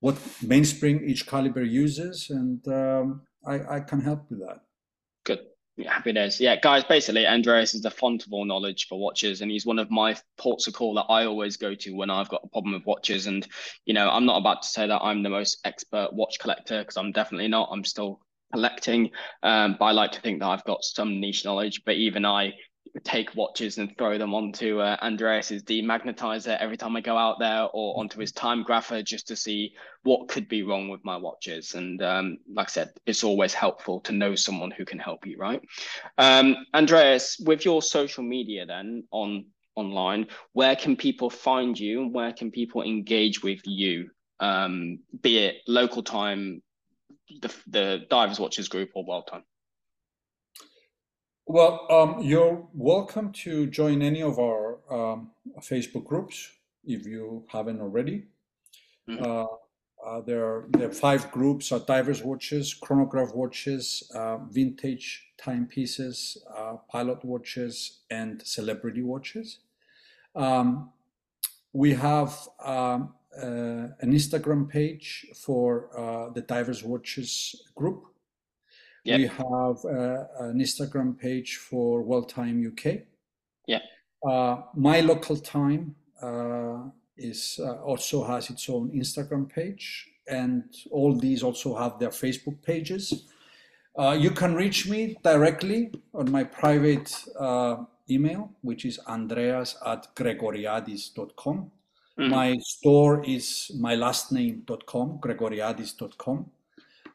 what 0.00 0.16
mainspring 0.40 1.04
each 1.04 1.26
caliber 1.26 1.64
uses, 1.64 2.30
and 2.30 2.66
um, 2.68 3.22
I, 3.44 3.76
I 3.76 3.80
can 3.80 4.00
help 4.00 4.30
with 4.30 4.40
that. 4.40 4.60
Yeah, 5.78 5.92
happy 5.92 6.12
days. 6.14 6.40
Yeah, 6.40 6.56
guys, 6.56 6.84
basically, 6.84 7.26
Andreas 7.26 7.74
is 7.74 7.82
the 7.82 7.90
font 7.90 8.24
of 8.26 8.32
all 8.32 8.46
knowledge 8.46 8.86
for 8.88 8.98
watches, 8.98 9.42
and 9.42 9.50
he's 9.50 9.66
one 9.66 9.78
of 9.78 9.90
my 9.90 10.16
ports 10.38 10.66
of 10.66 10.72
call 10.72 10.94
that 10.94 11.04
I 11.10 11.26
always 11.26 11.58
go 11.58 11.74
to 11.74 11.94
when 11.94 12.08
I've 12.08 12.30
got 12.30 12.40
a 12.44 12.48
problem 12.48 12.72
with 12.72 12.86
watches. 12.86 13.26
And, 13.26 13.46
you 13.84 13.92
know, 13.92 14.08
I'm 14.08 14.24
not 14.24 14.38
about 14.38 14.62
to 14.62 14.68
say 14.68 14.86
that 14.86 15.02
I'm 15.02 15.22
the 15.22 15.28
most 15.28 15.58
expert 15.64 16.14
watch 16.14 16.38
collector 16.40 16.80
because 16.80 16.96
I'm 16.96 17.12
definitely 17.12 17.48
not. 17.48 17.68
I'm 17.70 17.84
still 17.84 18.20
collecting, 18.54 19.10
um, 19.42 19.76
but 19.78 19.84
I 19.84 19.90
like 19.90 20.12
to 20.12 20.20
think 20.22 20.40
that 20.40 20.46
I've 20.46 20.64
got 20.64 20.82
some 20.82 21.20
niche 21.20 21.44
knowledge. 21.44 21.82
But 21.84 21.96
even 21.96 22.24
I 22.24 22.54
take 23.04 23.34
watches 23.34 23.78
and 23.78 23.96
throw 23.96 24.18
them 24.18 24.34
onto 24.34 24.80
uh, 24.80 24.96
Andreas's 25.02 25.62
demagnetizer 25.62 26.56
every 26.58 26.76
time 26.76 26.96
I 26.96 27.00
go 27.00 27.16
out 27.16 27.38
there 27.38 27.68
or 27.72 27.98
onto 27.98 28.20
his 28.20 28.32
time 28.32 28.64
grapher 28.64 29.04
just 29.04 29.28
to 29.28 29.36
see 29.36 29.74
what 30.02 30.28
could 30.28 30.48
be 30.48 30.62
wrong 30.62 30.88
with 30.88 31.04
my 31.04 31.16
watches. 31.16 31.74
And 31.74 32.02
um, 32.02 32.38
like 32.52 32.68
I 32.68 32.70
said, 32.70 32.92
it's 33.06 33.24
always 33.24 33.54
helpful 33.54 34.00
to 34.00 34.12
know 34.12 34.34
someone 34.34 34.70
who 34.70 34.84
can 34.84 34.98
help 34.98 35.26
you, 35.26 35.36
right? 35.38 35.60
Um, 36.18 36.56
Andreas, 36.74 37.38
with 37.38 37.64
your 37.64 37.82
social 37.82 38.22
media 38.22 38.66
then 38.66 39.04
on 39.10 39.46
online, 39.74 40.26
where 40.52 40.74
can 40.74 40.96
people 40.96 41.30
find 41.30 41.78
you 41.78 42.02
and 42.02 42.14
where 42.14 42.32
can 42.32 42.50
people 42.50 42.82
engage 42.82 43.42
with 43.42 43.60
you? 43.64 44.10
Um, 44.40 45.00
be 45.22 45.38
it 45.38 45.56
local 45.66 46.02
time, 46.02 46.62
the, 47.40 47.54
the 47.66 48.06
Divers 48.10 48.40
Watches 48.40 48.68
group 48.68 48.90
or 48.94 49.04
World 49.04 49.28
Time? 49.30 49.44
Well, 51.48 51.86
um, 51.88 52.22
you're 52.22 52.66
welcome 52.74 53.30
to 53.44 53.68
join 53.68 54.02
any 54.02 54.20
of 54.20 54.40
our 54.40 54.78
um, 54.90 55.30
Facebook 55.60 56.04
groups 56.04 56.50
if 56.84 57.06
you 57.06 57.44
haven't 57.46 57.80
already. 57.80 58.24
Mm-hmm. 59.08 59.22
Uh, 59.22 59.44
uh, 60.04 60.20
there, 60.22 60.44
are, 60.44 60.64
there 60.70 60.88
are 60.88 60.92
five 60.92 61.30
groups: 61.30 61.70
uh, 61.70 61.78
divers 61.78 62.24
watches, 62.24 62.74
chronograph 62.74 63.32
watches, 63.32 64.10
uh, 64.12 64.38
vintage 64.38 65.28
timepieces, 65.38 66.36
uh, 66.52 66.78
pilot 66.90 67.24
watches, 67.24 68.00
and 68.10 68.44
celebrity 68.44 69.02
watches. 69.02 69.60
Um, 70.34 70.90
we 71.72 71.94
have 71.94 72.36
um, 72.64 73.14
uh, 73.40 73.94
an 74.00 74.12
Instagram 74.12 74.68
page 74.68 75.26
for 75.36 76.32
the 76.34 76.40
divers 76.40 76.82
watches 76.82 77.68
group 77.76 78.06
Yep. 79.06 79.18
We 79.18 79.26
have 79.26 79.84
uh, 79.84 80.24
an 80.40 80.58
Instagram 80.58 81.16
page 81.18 81.56
for 81.56 82.02
World 82.02 82.28
Time 82.28 82.66
UK. 82.66 83.02
Yeah. 83.66 83.78
Uh, 84.28 84.62
my 84.74 85.00
local 85.00 85.36
time 85.36 85.94
uh, 86.20 86.78
is 87.16 87.60
uh, 87.62 87.76
also 87.82 88.24
has 88.24 88.50
its 88.50 88.68
own 88.68 88.90
Instagram 88.90 89.48
page, 89.48 90.08
and 90.28 90.64
all 90.90 91.14
these 91.14 91.44
also 91.44 91.76
have 91.76 92.00
their 92.00 92.10
Facebook 92.10 92.60
pages. 92.62 93.28
Uh, 93.96 94.16
you 94.18 94.30
can 94.30 94.54
reach 94.54 94.88
me 94.88 95.16
directly 95.22 95.92
on 96.12 96.30
my 96.30 96.42
private 96.42 97.14
uh, 97.38 97.76
email, 98.10 98.50
which 98.62 98.84
is 98.84 98.98
andreas 99.06 99.76
at 99.86 100.14
gregoriadis.com. 100.16 101.70
Mm-hmm. 102.18 102.30
My 102.30 102.56
store 102.60 103.24
is 103.24 103.70
my 103.78 103.94
last 103.94 104.32
name.com, 104.32 105.20
gregoriadis.com. 105.22 106.50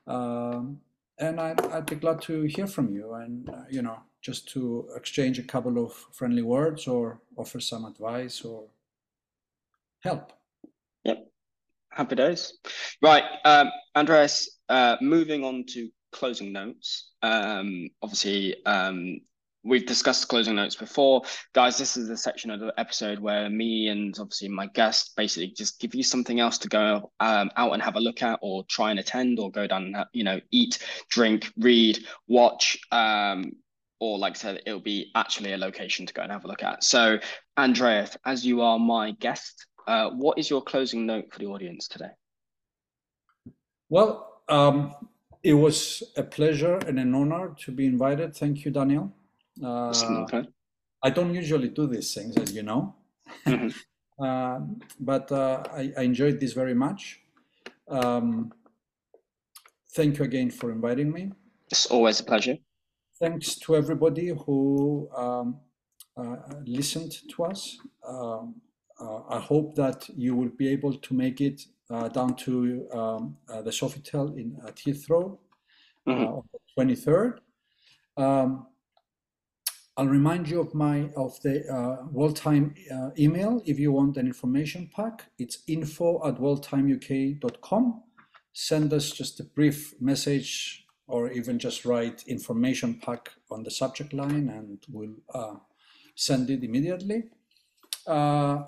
Um, 0.08 0.80
and 1.22 1.40
I'd, 1.40 1.62
I'd 1.68 1.86
be 1.86 1.96
glad 1.96 2.22
to 2.24 2.44
hear 2.44 2.68
from 2.68 2.94
you 2.94 3.14
and, 3.14 3.48
uh, 3.50 3.64
you 3.70 3.82
know, 3.82 4.00
just 4.22 4.50
to 4.50 4.90
exchange 4.96 5.40
a 5.40 5.44
couple 5.44 5.84
of 5.84 5.94
friendly 6.12 6.42
words 6.42 6.88
or 6.88 7.22
offer 7.38 7.60
some 7.60 7.86
advice 7.86 8.42
or 8.42 8.66
help. 10.00 10.34
Yep. 11.04 11.28
Happy 11.90 12.16
days. 12.16 12.58
Right. 13.02 13.24
Um, 13.46 13.70
Andreas, 13.96 14.60
uh, 14.68 14.98
moving 15.02 15.44
on 15.44 15.66
to 15.70 15.90
closing 16.12 16.52
notes. 16.52 17.12
Um, 17.22 17.90
obviously, 18.02 18.66
um, 18.66 19.22
we've 19.64 19.86
discussed 19.86 20.28
closing 20.28 20.56
notes 20.56 20.76
before 20.76 21.22
guys 21.54 21.78
this 21.78 21.96
is 21.96 22.08
the 22.08 22.18
section 22.18 22.50
of 22.50 22.60
the 22.60 22.74
episode 22.78 23.20
where 23.20 23.50
me 23.50 23.90
and 23.90 24.18
obviously 24.20 24.48
my 24.48 24.66
guest 24.68 25.14
basically 25.16 25.48
just 25.48 25.80
give 25.80 25.94
you 25.94 26.04
something 26.04 26.40
else 26.40 26.58
to 26.58 26.68
go 26.68 27.12
um, 27.20 27.50
out 27.58 27.74
and 27.74 27.82
have 27.82 27.96
a 27.96 28.00
look 28.00 28.24
at 28.24 28.40
or 28.42 28.64
try 28.66 28.92
and 28.92 29.00
attend 29.00 29.40
or 29.40 29.52
go 29.52 29.68
down 29.68 29.94
and 29.94 30.06
you 30.14 30.24
know 30.24 30.40
eat 30.52 30.80
drink 31.10 31.52
read 31.58 32.00
watch 32.28 32.78
um, 32.92 33.52
or 34.02 34.18
like 34.18 34.34
I 34.34 34.38
said, 34.38 34.64
it'll 34.66 34.80
be 34.80 35.12
actually 35.16 35.54
a 35.54 35.58
location 35.58 36.08
to 36.08 36.14
go 36.14 36.24
and 36.24 36.32
have 36.32 36.44
a 36.44 36.48
look 36.48 36.64
at. 36.64 36.84
So, 36.84 37.20
Andreas, 37.56 38.18
as 38.26 38.44
you 38.44 38.62
are 38.62 38.80
my 38.80 39.12
guest, 39.12 39.68
uh, 39.88 40.10
what 40.10 40.40
is 40.40 40.50
your 40.50 40.64
closing 40.64 41.06
note 41.06 41.32
for 41.32 41.38
the 41.38 41.46
audience 41.46 41.88
today? 41.88 42.10
Well, 43.90 44.42
um, 44.50 44.96
it 45.44 45.54
was 45.54 46.02
a 46.18 46.24
pleasure 46.24 46.78
and 46.78 47.00
an 47.00 47.14
honor 47.14 47.54
to 47.60 47.72
be 47.72 47.86
invited. 47.86 48.36
Thank 48.36 48.66
you, 48.66 48.72
Daniel. 48.72 49.14
Uh, 49.64 49.94
okay. 50.24 50.44
I 51.04 51.10
don't 51.10 51.34
usually 51.34 51.70
do 51.70 51.88
these 51.88 52.14
things, 52.14 52.38
as 52.38 52.54
you 52.54 52.64
know, 52.64 52.96
mm-hmm. 53.46 53.70
uh, 54.24 54.60
but 55.00 55.32
uh, 55.32 55.64
I, 55.74 55.92
I, 55.98 56.02
enjoyed 56.04 56.40
this 56.40 56.54
very 56.54 56.76
much. 56.76 57.20
Um, 57.90 58.54
thank 59.96 60.20
you 60.20 60.26
again 60.26 60.52
for 60.52 60.72
inviting 60.72 61.12
me. 61.12 61.32
It's 61.72 61.88
always 61.88 62.20
a 62.20 62.24
pleasure. 62.24 62.58
Thanks 63.20 63.56
to 63.56 63.76
everybody 63.76 64.28
who 64.30 65.10
um, 65.16 65.60
uh, 66.18 66.36
listened 66.66 67.14
to 67.30 67.44
us. 67.46 67.78
Um, 68.08 68.56
uh, 69.00 69.22
I 69.30 69.40
hope 69.40 69.76
that 69.76 70.08
you 70.16 70.36
will 70.36 70.52
be 70.58 70.68
able 70.70 70.94
to 70.94 71.14
make 71.14 71.42
it 71.42 71.62
uh, 71.90 72.08
down 72.10 72.36
to 72.36 72.88
um, 72.94 73.38
the 73.48 73.72
Sofitel 73.72 74.38
in 74.38 74.58
Heathrow 74.76 75.38
mm-hmm. 76.08 76.24
on 76.24 76.44
the 76.54 76.84
23rd. 76.84 77.40
I'll 80.02 80.08
remind 80.08 80.50
you 80.50 80.60
of 80.60 80.74
my 80.74 81.12
of 81.16 81.40
the 81.44 81.64
uh, 81.72 82.08
World 82.12 82.36
Time 82.36 82.74
uh, 82.92 83.12
email 83.20 83.62
if 83.68 83.78
you 83.78 83.92
want 83.92 84.18
an 84.18 84.26
information 84.26 84.90
pack. 84.96 85.26
It's 85.38 85.60
info 85.68 86.28
at 86.28 86.40
worldtimeuk.com. 86.40 88.02
Send 88.52 88.94
us 88.94 89.12
just 89.12 89.40
a 89.40 89.44
brief 89.44 89.94
message 90.02 90.88
or 91.06 91.30
even 91.30 91.60
just 91.60 91.86
write 91.86 92.24
information 92.26 92.96
pack 92.96 93.30
on 93.52 93.62
the 93.62 93.70
subject 93.70 94.12
line 94.12 94.50
and 94.50 94.80
we'll 94.90 95.18
uh, 95.36 95.58
send 96.16 96.50
it 96.50 96.64
immediately. 96.64 97.26
Uh, 98.08 98.64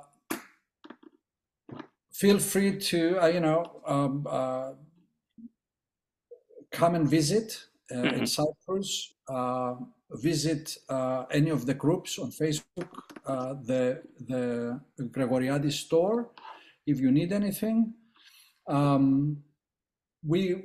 feel 2.11 2.37
free 2.37 2.77
to, 2.77 3.17
uh, 3.17 3.25
you 3.25 3.39
know, 3.39 3.81
um, 3.87 4.27
uh, 4.29 4.73
come 6.71 6.93
and 6.93 7.09
visit 7.09 7.65
mm-hmm. 7.91 8.19
in 8.19 8.27
Cyprus 8.27 9.15
visit 10.11 10.77
uh, 10.89 11.25
any 11.31 11.49
of 11.49 11.65
the 11.65 11.73
groups 11.73 12.19
on 12.19 12.31
Facebook, 12.31 12.89
uh, 13.25 13.55
the 13.63 14.01
the 14.27 14.79
Gregoriadis 14.99 15.73
store, 15.73 16.29
if 16.85 16.99
you 16.99 17.11
need 17.11 17.31
anything. 17.31 17.93
Um, 18.67 19.43
we 20.25 20.55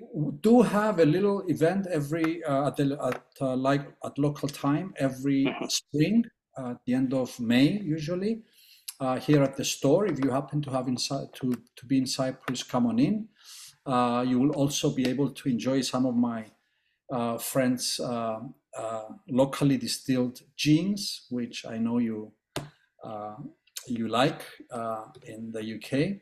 do 0.40 0.62
have 0.62 1.00
a 1.00 1.04
little 1.04 1.42
event 1.48 1.86
every 1.88 2.44
uh, 2.44 2.68
at, 2.68 2.76
the, 2.76 2.96
at 3.02 3.22
uh, 3.40 3.56
like 3.56 3.86
at 4.04 4.16
local 4.16 4.48
time 4.48 4.94
every 4.96 5.46
mm-hmm. 5.46 5.64
spring 5.66 6.24
uh, 6.56 6.70
at 6.70 6.78
the 6.86 6.94
end 6.94 7.12
of 7.12 7.38
May 7.40 7.80
usually 7.80 8.42
uh, 9.00 9.18
here 9.18 9.42
at 9.42 9.56
the 9.56 9.64
store. 9.64 10.06
If 10.06 10.22
you 10.22 10.30
happen 10.30 10.62
to 10.62 10.70
have 10.70 10.86
inside 10.86 11.32
to 11.40 11.54
to 11.76 11.86
be 11.86 11.98
in 11.98 12.06
Cyprus, 12.06 12.62
come 12.62 12.86
on 12.86 12.98
in. 12.98 13.28
you 14.28 14.38
will 14.38 14.54
also 14.54 14.90
be 14.90 15.08
able 15.08 15.30
to 15.30 15.48
enjoy 15.48 15.80
some 15.80 16.06
of 16.06 16.14
my 16.14 16.44
friends 17.40 18.00
uh, 18.00 18.40
locally 19.28 19.76
distilled 19.76 20.40
gins, 20.56 21.26
which 21.30 21.66
I 21.66 21.78
know 21.78 21.98
you 21.98 22.32
uh, 23.04 23.36
you 23.86 24.08
like 24.08 24.42
uh, 24.70 25.04
in 25.22 25.52
the 25.52 25.76
UK. 25.76 26.16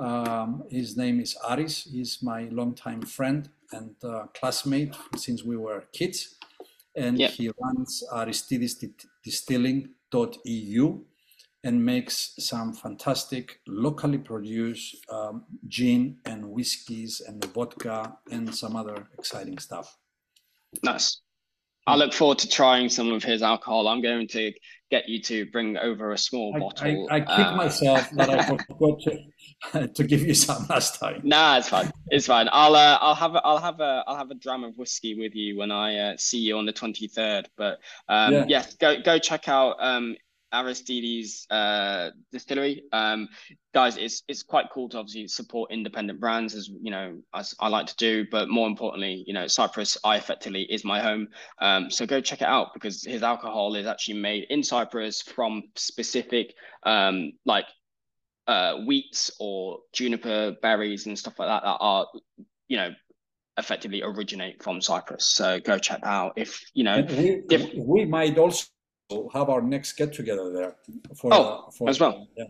Um, 0.00 0.64
his 0.70 0.96
name 0.96 1.20
is 1.20 1.36
Aris. 1.48 1.84
He's 1.84 2.18
my 2.22 2.48
longtime 2.50 3.02
friend 3.02 3.48
and 3.72 3.94
uh, 4.04 4.26
classmate 4.34 4.96
since 5.16 5.44
we 5.44 5.56
were 5.56 5.84
kids, 5.92 6.34
and 6.94 7.18
yep. 7.18 7.30
he 7.30 7.50
runs 7.60 8.04
aristidesdistilling.eu 8.12 11.04
and 11.64 11.84
makes 11.84 12.34
some 12.38 12.72
fantastic 12.72 13.58
locally 13.66 14.18
produced 14.18 15.04
um, 15.10 15.44
gin 15.66 16.16
and 16.24 16.48
whiskeys 16.48 17.20
and 17.26 17.44
vodka 17.46 18.16
and 18.30 18.54
some 18.54 18.76
other 18.76 19.08
exciting 19.18 19.58
stuff. 19.58 19.98
Nice. 20.84 21.20
I 21.86 21.96
look 21.96 22.12
forward 22.12 22.38
to 22.38 22.48
trying 22.48 22.88
some 22.88 23.12
of 23.12 23.22
his 23.22 23.42
alcohol. 23.42 23.86
I'm 23.88 24.02
going 24.02 24.26
to 24.28 24.52
get 24.90 25.08
you 25.08 25.20
to 25.20 25.46
bring 25.46 25.76
over 25.76 26.12
a 26.12 26.18
small 26.18 26.54
I, 26.54 26.58
bottle. 26.58 27.08
I, 27.10 27.16
I 27.16 27.20
kick 27.20 27.46
uh, 27.46 27.56
myself 27.56 28.10
that 28.12 28.30
I 28.30 28.44
forgot 28.68 29.00
to, 29.72 29.88
to 29.94 30.04
give 30.04 30.22
you 30.22 30.34
some 30.34 30.66
last 30.68 30.98
time. 31.00 31.20
Nah, 31.24 31.58
it's 31.58 31.68
fine. 31.68 31.90
It's 32.08 32.26
fine. 32.26 32.48
I'll 32.52 32.74
uh, 32.74 32.98
I'll 33.00 33.14
have 33.14 33.34
a, 33.34 33.44
I'll 33.44 33.58
have 33.58 33.80
a 33.80 34.04
I'll 34.06 34.16
have 34.16 34.30
a 34.30 34.34
dram 34.34 34.64
of 34.64 34.76
whiskey 34.76 35.18
with 35.18 35.34
you 35.34 35.58
when 35.58 35.70
I 35.70 35.96
uh, 35.96 36.16
see 36.18 36.38
you 36.38 36.58
on 36.58 36.66
the 36.66 36.72
23rd. 36.72 37.46
But 37.56 37.78
um, 38.08 38.32
yeah. 38.32 38.44
yes, 38.48 38.74
go 38.74 39.00
go 39.00 39.18
check 39.18 39.48
out 39.48 39.76
um, 39.80 40.16
Aristides 40.52 41.46
uh, 41.50 42.10
distillery. 42.32 42.84
Um, 42.92 43.28
guys, 43.74 43.96
it's 43.96 44.22
it's 44.28 44.42
quite 44.42 44.66
cool 44.72 44.88
to 44.90 44.98
obviously 44.98 45.28
support 45.28 45.72
independent 45.72 46.20
brands 46.20 46.54
as 46.54 46.68
you 46.68 46.90
know 46.90 47.18
as 47.34 47.54
I 47.60 47.68
like 47.68 47.86
to 47.86 47.96
do, 47.96 48.26
but 48.30 48.48
more 48.48 48.66
importantly, 48.66 49.24
you 49.26 49.34
know, 49.34 49.46
Cyprus, 49.46 49.96
I 50.04 50.16
effectively 50.16 50.62
is 50.62 50.84
my 50.84 51.00
home. 51.00 51.28
Um, 51.60 51.90
so 51.90 52.06
go 52.06 52.20
check 52.20 52.42
it 52.42 52.48
out 52.48 52.74
because 52.74 53.04
his 53.04 53.22
alcohol 53.22 53.74
is 53.74 53.86
actually 53.86 54.20
made 54.20 54.46
in 54.50 54.62
Cyprus 54.62 55.22
from 55.22 55.64
specific 55.74 56.54
um, 56.84 57.32
like 57.44 57.66
uh, 58.46 58.76
wheats 58.84 59.30
or 59.40 59.78
juniper 59.92 60.56
berries 60.62 61.06
and 61.06 61.18
stuff 61.18 61.38
like 61.38 61.48
that 61.48 61.62
that 61.64 61.76
are 61.80 62.06
you 62.68 62.76
know 62.76 62.90
effectively 63.58 64.02
originate 64.02 64.62
from 64.62 64.80
Cyprus. 64.80 65.26
So 65.26 65.60
go 65.60 65.78
check 65.78 66.02
that 66.02 66.08
out 66.08 66.34
if 66.36 66.64
you 66.74 66.84
know. 66.84 67.04
We, 67.08 67.42
we 67.76 68.04
might 68.04 68.38
also 68.38 68.66
have 69.32 69.48
our 69.48 69.62
next 69.62 69.92
get 69.94 70.12
together 70.12 70.50
there. 70.52 70.76
For, 71.14 71.32
oh, 71.32 71.70
for, 71.76 71.88
as 71.88 72.00
well. 72.00 72.28
Yeah. 72.36 72.44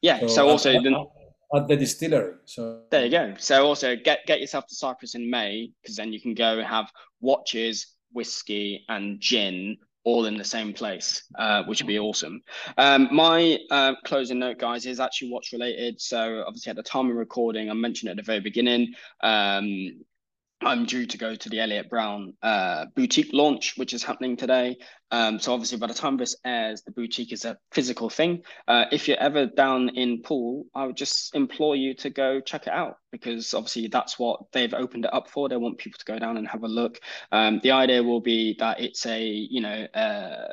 Yeah. 0.00 0.20
So, 0.20 0.26
so 0.28 0.48
also 0.48 0.74
at, 0.74 0.82
the, 0.82 1.06
at 1.54 1.68
the 1.68 1.76
distillery. 1.76 2.34
So 2.44 2.80
there 2.90 3.04
you 3.04 3.10
go. 3.10 3.34
So 3.38 3.66
also 3.66 3.96
get 3.96 4.20
get 4.26 4.40
yourself 4.40 4.66
to 4.68 4.74
Cyprus 4.74 5.14
in 5.14 5.28
May 5.28 5.70
because 5.82 5.96
then 5.96 6.12
you 6.12 6.20
can 6.20 6.34
go 6.34 6.62
have 6.62 6.90
watches, 7.20 7.94
whiskey, 8.12 8.84
and 8.88 9.20
gin 9.20 9.78
all 10.04 10.26
in 10.26 10.36
the 10.36 10.44
same 10.44 10.72
place, 10.72 11.22
uh, 11.38 11.62
which 11.64 11.80
would 11.80 11.86
be 11.86 11.98
awesome. 11.98 12.42
Um, 12.76 13.08
my 13.12 13.58
uh, 13.70 13.94
closing 14.04 14.40
note, 14.40 14.58
guys, 14.58 14.84
is 14.84 14.98
actually 14.98 15.30
watch 15.30 15.50
related. 15.52 16.00
So 16.00 16.42
obviously 16.46 16.70
at 16.70 16.76
the 16.76 16.82
time 16.82 17.08
of 17.08 17.16
recording, 17.16 17.70
I 17.70 17.74
mentioned 17.74 18.10
at 18.10 18.16
the 18.16 18.22
very 18.22 18.40
beginning, 18.40 18.94
um, 19.22 20.00
I'm 20.64 20.84
due 20.84 21.06
to 21.06 21.18
go 21.18 21.34
to 21.34 21.48
the 21.48 21.60
Elliot 21.60 21.90
Brown 21.90 22.34
uh, 22.42 22.86
boutique 22.94 23.30
launch, 23.32 23.76
which 23.76 23.92
is 23.92 24.02
happening 24.02 24.36
today. 24.36 24.76
Um, 25.10 25.38
so 25.38 25.52
obviously, 25.52 25.78
by 25.78 25.88
the 25.88 25.94
time 25.94 26.16
this 26.16 26.36
airs, 26.44 26.82
the 26.82 26.92
boutique 26.92 27.32
is 27.32 27.44
a 27.44 27.58
physical 27.72 28.08
thing. 28.08 28.42
Uh, 28.68 28.84
if 28.92 29.08
you're 29.08 29.18
ever 29.18 29.46
down 29.46 29.90
in 29.90 30.22
Poole, 30.22 30.66
I 30.74 30.86
would 30.86 30.96
just 30.96 31.34
implore 31.34 31.76
you 31.76 31.94
to 31.94 32.10
go 32.10 32.40
check 32.40 32.66
it 32.66 32.72
out 32.72 32.98
because 33.10 33.54
obviously 33.54 33.88
that's 33.88 34.18
what 34.18 34.40
they've 34.52 34.74
opened 34.74 35.04
it 35.04 35.14
up 35.14 35.28
for. 35.28 35.48
They 35.48 35.56
want 35.56 35.78
people 35.78 35.98
to 35.98 36.04
go 36.04 36.18
down 36.18 36.36
and 36.36 36.46
have 36.48 36.62
a 36.62 36.68
look. 36.68 37.00
Um, 37.32 37.60
the 37.62 37.72
idea 37.72 38.02
will 38.02 38.20
be 38.20 38.56
that 38.58 38.80
it's 38.80 39.04
a 39.06 39.22
you 39.22 39.60
know 39.60 39.86
uh, 39.94 40.52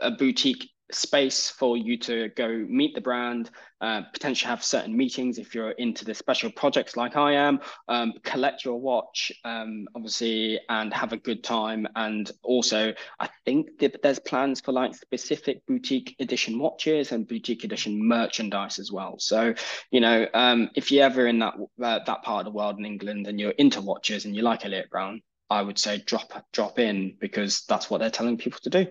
a 0.00 0.10
boutique 0.10 0.70
space 0.94 1.50
for 1.50 1.76
you 1.76 1.96
to 1.98 2.28
go 2.36 2.48
meet 2.68 2.94
the 2.94 3.00
brand, 3.00 3.50
uh, 3.80 4.02
potentially 4.12 4.48
have 4.48 4.62
certain 4.62 4.96
meetings 4.96 5.38
if 5.38 5.54
you're 5.54 5.70
into 5.72 6.04
the 6.04 6.14
special 6.14 6.50
projects 6.50 6.96
like 6.96 7.16
I 7.16 7.32
am, 7.32 7.60
um, 7.88 8.12
collect 8.22 8.64
your 8.64 8.78
watch, 8.80 9.32
um, 9.44 9.88
obviously, 9.94 10.60
and 10.68 10.92
have 10.92 11.12
a 11.12 11.16
good 11.16 11.42
time. 11.42 11.86
And 11.96 12.30
also, 12.42 12.92
I 13.18 13.28
think 13.44 13.78
that 13.78 14.02
there's 14.02 14.18
plans 14.18 14.60
for 14.60 14.72
like 14.72 14.94
specific 14.94 15.64
boutique 15.66 16.16
edition 16.20 16.58
watches 16.58 17.12
and 17.12 17.26
boutique 17.26 17.64
edition 17.64 18.06
merchandise 18.06 18.78
as 18.78 18.92
well. 18.92 19.18
So, 19.18 19.54
you 19.90 20.00
know, 20.00 20.26
um, 20.34 20.70
if 20.74 20.92
you're 20.92 21.04
ever 21.04 21.26
in 21.26 21.38
that 21.38 21.54
uh, 21.82 22.00
that 22.04 22.22
part 22.22 22.46
of 22.46 22.52
the 22.52 22.56
world 22.56 22.78
in 22.78 22.84
England 22.84 23.26
and 23.26 23.40
you're 23.40 23.50
into 23.52 23.80
watches 23.80 24.24
and 24.24 24.36
you 24.36 24.42
like 24.42 24.64
Elliot 24.64 24.90
Brown, 24.90 25.22
I 25.50 25.62
would 25.62 25.78
say 25.78 25.98
drop 25.98 26.32
drop 26.52 26.78
in 26.78 27.16
because 27.18 27.64
that's 27.66 27.90
what 27.90 27.98
they're 27.98 28.10
telling 28.10 28.38
people 28.38 28.60
to 28.62 28.70
do. 28.70 28.86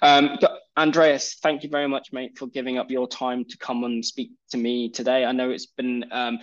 Um, 0.00 0.38
Andreas, 0.76 1.36
thank 1.40 1.62
you 1.62 1.68
very 1.68 1.86
much, 1.86 2.12
mate, 2.12 2.36
for 2.36 2.48
giving 2.48 2.78
up 2.78 2.90
your 2.90 3.06
time 3.06 3.44
to 3.44 3.56
come 3.58 3.84
and 3.84 4.04
speak 4.04 4.32
to 4.50 4.56
me 4.56 4.90
today. 4.90 5.24
I 5.24 5.30
know 5.30 5.50
it's 5.50 5.66
been 5.66 6.04
um, 6.10 6.40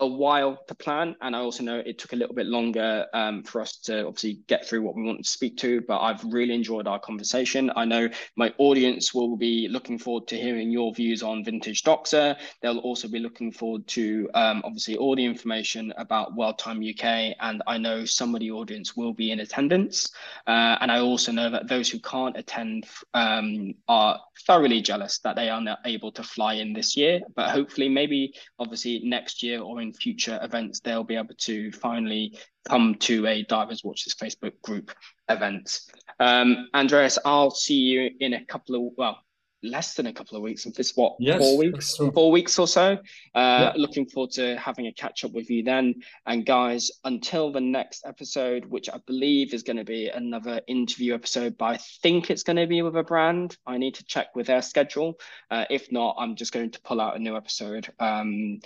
a 0.00 0.06
while 0.06 0.58
to 0.66 0.74
plan, 0.74 1.14
and 1.20 1.36
I 1.36 1.38
also 1.38 1.62
know 1.62 1.78
it 1.78 1.98
took 1.98 2.12
a 2.12 2.16
little 2.16 2.34
bit 2.34 2.46
longer 2.46 3.06
um, 3.14 3.42
for 3.44 3.60
us 3.60 3.76
to 3.84 4.06
obviously 4.06 4.40
get 4.48 4.66
through 4.66 4.82
what 4.82 4.96
we 4.96 5.04
wanted 5.04 5.24
to 5.24 5.30
speak 5.30 5.56
to. 5.58 5.80
But 5.82 6.00
I've 6.00 6.24
really 6.24 6.54
enjoyed 6.54 6.88
our 6.88 6.98
conversation. 6.98 7.70
I 7.76 7.84
know 7.84 8.08
my 8.36 8.52
audience 8.58 9.14
will 9.14 9.36
be 9.36 9.68
looking 9.68 9.98
forward 9.98 10.26
to 10.28 10.36
hearing 10.36 10.70
your 10.70 10.92
views 10.92 11.22
on 11.22 11.44
vintage 11.44 11.82
Doxa. 11.84 12.36
They'll 12.60 12.78
also 12.78 13.06
be 13.08 13.20
looking 13.20 13.52
forward 13.52 13.86
to 13.88 14.28
um, 14.34 14.62
obviously 14.64 14.96
all 14.96 15.14
the 15.14 15.24
information 15.24 15.92
about 15.96 16.34
World 16.34 16.58
Time 16.58 16.82
UK, 16.82 17.36
and 17.40 17.62
I 17.66 17.78
know 17.78 18.04
some 18.04 18.34
of 18.34 18.40
the 18.40 18.50
audience 18.50 18.96
will 18.96 19.12
be 19.12 19.30
in 19.30 19.40
attendance. 19.40 20.10
Uh, 20.46 20.78
and 20.80 20.90
I 20.90 20.98
also 20.98 21.30
know 21.30 21.50
that 21.50 21.68
those 21.68 21.88
who 21.88 22.00
can't 22.00 22.36
attend 22.36 22.86
um, 23.14 23.74
are 23.88 24.20
thoroughly 24.46 24.80
jealous 24.80 25.18
that 25.20 25.36
they 25.36 25.48
are 25.48 25.60
not 25.60 25.78
able 25.84 26.10
to 26.12 26.22
fly 26.22 26.54
in 26.54 26.72
this 26.72 26.96
year. 26.96 27.20
But 27.36 27.50
hopefully, 27.50 27.88
maybe 27.88 28.34
obviously 28.58 29.00
next 29.04 29.42
year 29.42 29.60
or 29.60 29.80
in 29.80 29.91
future 29.92 30.38
events, 30.42 30.80
they'll 30.80 31.04
be 31.04 31.16
able 31.16 31.34
to 31.38 31.72
finally 31.72 32.38
come 32.68 32.94
to 32.96 33.26
a 33.26 33.42
Divers 33.44 33.82
Watches 33.84 34.14
Facebook 34.14 34.60
group 34.62 34.92
event. 35.28 35.80
Um, 36.20 36.68
Andreas, 36.74 37.18
I'll 37.24 37.50
see 37.50 37.78
you 37.78 38.10
in 38.20 38.34
a 38.34 38.44
couple 38.44 38.74
of, 38.76 38.92
well, 38.96 39.18
less 39.62 39.94
than 39.94 40.06
a 40.06 40.12
couple 40.12 40.36
of 40.36 40.42
weeks. 40.42 40.66
It's 40.66 40.96
what 40.96 41.14
yes, 41.20 41.38
four 41.38 41.56
weeks, 41.56 41.96
four 41.96 42.30
weeks 42.30 42.58
or 42.58 42.66
so. 42.66 42.98
Uh, 43.34 43.70
yeah. 43.70 43.72
Looking 43.76 44.06
forward 44.06 44.32
to 44.32 44.56
having 44.56 44.86
a 44.86 44.92
catch 44.92 45.24
up 45.24 45.32
with 45.32 45.50
you 45.50 45.62
then. 45.62 45.94
And 46.26 46.44
guys, 46.44 46.90
until 47.04 47.52
the 47.52 47.60
next 47.60 48.04
episode, 48.04 48.64
which 48.64 48.88
I 48.88 48.98
believe 49.06 49.54
is 49.54 49.62
going 49.62 49.76
to 49.76 49.84
be 49.84 50.08
another 50.08 50.60
interview 50.66 51.14
episode, 51.14 51.56
but 51.56 51.64
I 51.66 51.78
think 52.02 52.30
it's 52.30 52.42
going 52.42 52.56
to 52.56 52.66
be 52.66 52.82
with 52.82 52.96
a 52.96 53.02
brand. 53.02 53.56
I 53.66 53.78
need 53.78 53.94
to 53.94 54.04
check 54.04 54.34
with 54.34 54.48
their 54.48 54.62
schedule. 54.62 55.18
Uh, 55.50 55.64
if 55.70 55.92
not, 55.92 56.16
I'm 56.18 56.34
just 56.34 56.52
going 56.52 56.72
to 56.72 56.80
pull 56.82 57.00
out 57.00 57.16
a 57.16 57.20
new 57.20 57.36
episode. 57.36 57.88
Um, 58.00 58.60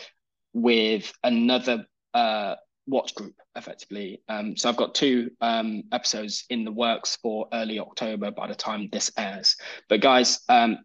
with 0.56 1.12
another 1.22 1.86
uh, 2.14 2.54
watch 2.86 3.14
group 3.14 3.34
effectively. 3.56 4.22
Um, 4.26 4.56
so 4.56 4.70
I've 4.70 4.76
got 4.76 4.94
two 4.94 5.30
um, 5.42 5.82
episodes 5.92 6.46
in 6.48 6.64
the 6.64 6.72
works 6.72 7.18
for 7.20 7.46
early 7.52 7.78
October 7.78 8.30
by 8.30 8.46
the 8.46 8.54
time 8.54 8.88
this 8.90 9.12
airs. 9.18 9.56
But 9.90 10.00
guys, 10.00 10.40
um, 10.48 10.78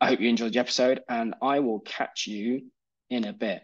I 0.00 0.08
hope 0.08 0.20
you 0.20 0.30
enjoyed 0.30 0.54
the 0.54 0.60
episode 0.60 1.02
and 1.10 1.34
I 1.42 1.60
will 1.60 1.80
catch 1.80 2.26
you 2.26 2.62
in 3.10 3.26
a 3.26 3.34
bit. 3.34 3.62